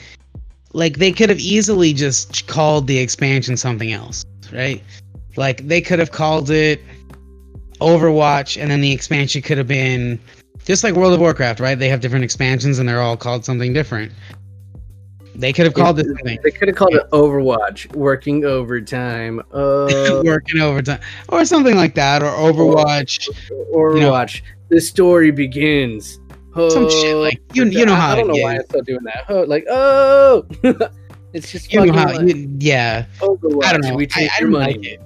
Like 0.74 0.98
they 0.98 1.12
could 1.12 1.30
have 1.30 1.40
easily 1.40 1.94
just 1.94 2.48
called 2.48 2.88
the 2.88 2.98
expansion 3.00 3.58
something 3.58 3.92
else, 3.92 4.26
right? 4.54 4.82
Like 5.36 5.68
they 5.68 5.82
could 5.82 6.00
have 6.00 6.12
called 6.12 6.50
it 6.50 6.82
Overwatch, 7.80 8.62
and 8.62 8.72
then 8.72 8.82
the 8.82 8.92
expansion 8.92 9.42
could 9.42 9.58
have 9.58 9.68
been 9.68 10.20
just 10.66 10.84
like 10.84 10.94
World 10.94 11.14
of 11.14 11.20
Warcraft, 11.20 11.60
right? 11.60 11.78
They 11.78 11.90
have 11.90 12.00
different 12.00 12.24
expansions, 12.24 12.80
and 12.80 12.88
they're 12.88 13.02
all 13.02 13.18
called 13.18 13.44
something 13.44 13.74
different. 13.74 14.12
They 15.34 15.54
could 15.54 15.66
have 15.66 15.74
called 15.74 15.96
thing 15.98 16.40
They 16.44 16.52
could 16.52 16.68
have 16.68 16.78
called 16.78 16.94
it 16.94 17.10
Overwatch, 17.12 17.94
working 17.96 18.46
overtime. 18.46 19.42
Uh, 19.52 20.22
working 20.24 20.60
overtime 20.62 21.00
or 21.30 21.44
something 21.46 21.76
like 21.76 21.96
that, 21.96 22.24
or 22.24 22.32
Overwatch, 22.32 23.30
Overwatch. 23.74 24.42
The 24.70 24.80
story 24.80 25.32
begins. 25.32 26.21
Some 26.56 26.90
shit 26.90 27.16
like 27.16 27.42
you. 27.54 27.66
You 27.66 27.86
know 27.86 27.94
I- 27.94 28.00
how 28.00 28.12
I 28.12 28.16
don't 28.16 28.28
know 28.28 28.42
why. 28.44 28.56
I'm 28.56 28.64
still 28.66 28.82
doing 28.82 29.04
that. 29.04 29.26
Oh, 29.30 29.44
like 29.44 29.66
oh, 29.70 30.46
It's 31.34 31.50
just 31.52 31.72
You 31.72 31.86
know 31.86 31.94
how, 31.94 32.14
like, 32.14 32.36
you, 32.36 32.54
yeah. 32.60 33.06
Overwatch. 33.20 33.64
I 33.64 33.72
don't 33.72 33.82
know. 33.86 33.96
We 33.96 34.06
take 34.06 34.30
I 34.32 34.40
your 34.42 34.50
don't 34.52 34.60
money. 34.60 34.74
like 34.74 34.86
it. 34.86 35.02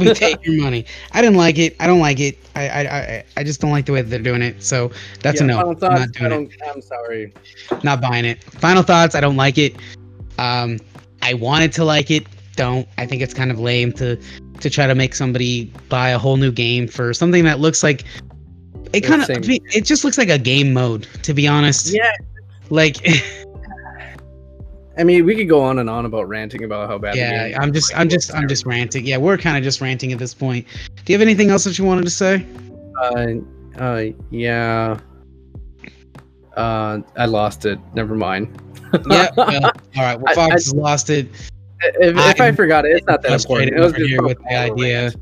we 0.00 0.12
take 0.12 0.44
your 0.44 0.60
money. 0.62 0.84
I 1.12 1.22
didn't 1.22 1.36
like 1.38 1.58
it. 1.58 1.76
I 1.80 1.86
don't 1.86 2.00
like 2.00 2.20
it. 2.20 2.36
I 2.54 2.68
I 2.68 2.80
I, 2.98 3.24
I 3.38 3.44
just 3.44 3.60
don't 3.60 3.70
like 3.70 3.86
the 3.86 3.92
way 3.92 4.02
that 4.02 4.10
they're 4.10 4.18
doing 4.18 4.42
it. 4.42 4.62
So 4.62 4.90
that's 5.22 5.40
Yeah, 5.40 5.44
a 5.44 5.46
no. 5.48 5.56
final 5.74 5.84
I'm 5.86 6.00
not 6.00 6.12
doing 6.12 6.26
it. 6.32 6.58
don't, 6.58 6.70
I'm 6.74 6.82
sorry. 6.82 7.32
Not 7.82 8.00
buying 8.02 8.24
it. 8.26 8.42
Final 8.44 8.82
thoughts. 8.82 9.14
I 9.14 9.20
don't 9.20 9.36
like 9.36 9.56
it. 9.56 9.76
Um, 10.38 10.78
I 11.22 11.32
wanted 11.34 11.72
to 11.74 11.84
like 11.84 12.10
it. 12.10 12.26
Don't. 12.56 12.86
I 12.98 13.06
think 13.06 13.22
it's 13.22 13.32
kind 13.32 13.50
of 13.50 13.58
lame 13.58 13.92
to 13.94 14.16
to 14.60 14.68
try 14.70 14.86
to 14.86 14.94
make 14.94 15.14
somebody 15.14 15.72
buy 15.88 16.10
a 16.10 16.18
whole 16.18 16.36
new 16.36 16.50
game 16.52 16.86
for 16.88 17.14
something 17.14 17.44
that 17.44 17.60
looks 17.60 17.82
like 17.82 18.04
it 18.92 19.00
kind 19.02 19.22
of 19.22 19.28
it 19.30 19.84
just 19.84 20.04
looks 20.04 20.18
like 20.18 20.28
a 20.28 20.38
game 20.38 20.72
mode. 20.72 21.06
To 21.22 21.34
be 21.34 21.46
honest, 21.48 21.92
Yeah, 21.94 22.10
like 22.70 22.96
I 24.98 25.04
mean, 25.04 25.26
we 25.26 25.34
could 25.36 25.48
go 25.48 25.62
on 25.62 25.78
and 25.78 25.90
on 25.90 26.06
about 26.06 26.26
ranting 26.28 26.64
about 26.64 26.88
how 26.88 26.96
bad. 26.98 27.14
the 27.14 27.18
game 27.18 27.50
yeah. 27.50 27.58
I'm 27.60 27.72
just 27.72 27.94
I'm 27.96 28.08
just 28.08 28.34
I'm 28.34 28.48
just 28.48 28.64
ranting. 28.64 29.04
Yeah, 29.06 29.18
we're 29.18 29.36
kind 29.36 29.56
of 29.58 29.62
just 29.62 29.80
ranting 29.80 30.12
at 30.12 30.18
this 30.18 30.32
point. 30.32 30.66
Do 31.04 31.12
you 31.12 31.18
have 31.18 31.22
anything 31.22 31.50
else 31.50 31.64
that 31.64 31.78
you 31.78 31.84
wanted 31.84 32.04
to 32.04 32.10
say? 32.10 32.46
Uh, 33.02 33.34
uh, 33.78 34.04
yeah. 34.30 34.98
Uh, 36.56 37.00
I 37.16 37.26
lost 37.26 37.66
it. 37.66 37.78
Never 37.94 38.14
mind. 38.14 38.58
yeah. 39.10 39.28
Well, 39.36 39.64
all 39.96 40.02
right. 40.02 40.18
Well, 40.18 40.24
I- 40.28 40.34
Fox 40.34 40.50
I- 40.50 40.52
has 40.52 40.74
lost 40.74 41.10
it. 41.10 41.28
If, 42.00 42.16
if 42.16 42.40
I 42.40 42.46
I'm 42.46 42.56
forgot 42.56 42.86
it, 42.86 42.92
it's 42.96 43.06
not 43.06 43.20
that 43.20 43.28
frustrated 43.28 43.74
important. 43.74 43.76
It 43.76 43.80
was 43.80 43.92
over 43.92 43.98
just 43.98 44.10
here 44.10 44.22
with 44.22 44.38
the 44.48 44.56
idea 44.56 45.02
rant. 45.10 45.16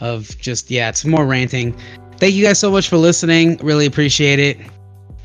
of 0.00 0.36
just 0.38 0.68
yeah, 0.68 0.88
it's 0.88 1.04
more 1.04 1.24
ranting. 1.24 1.78
Thank 2.18 2.34
you 2.34 2.44
guys 2.44 2.58
so 2.58 2.70
much 2.70 2.88
for 2.88 2.96
listening. 2.96 3.58
Really 3.58 3.86
appreciate 3.86 4.38
it, 4.38 4.58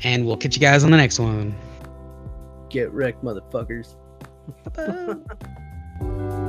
and 0.02 0.26
we'll 0.26 0.36
catch 0.36 0.54
you 0.54 0.60
guys 0.60 0.84
on 0.84 0.90
the 0.90 0.96
next 0.96 1.18
one. 1.18 1.54
Get 2.68 2.90
wrecked, 2.92 3.24
motherfuckers. 3.24 3.94
Bye-bye. 4.74 6.38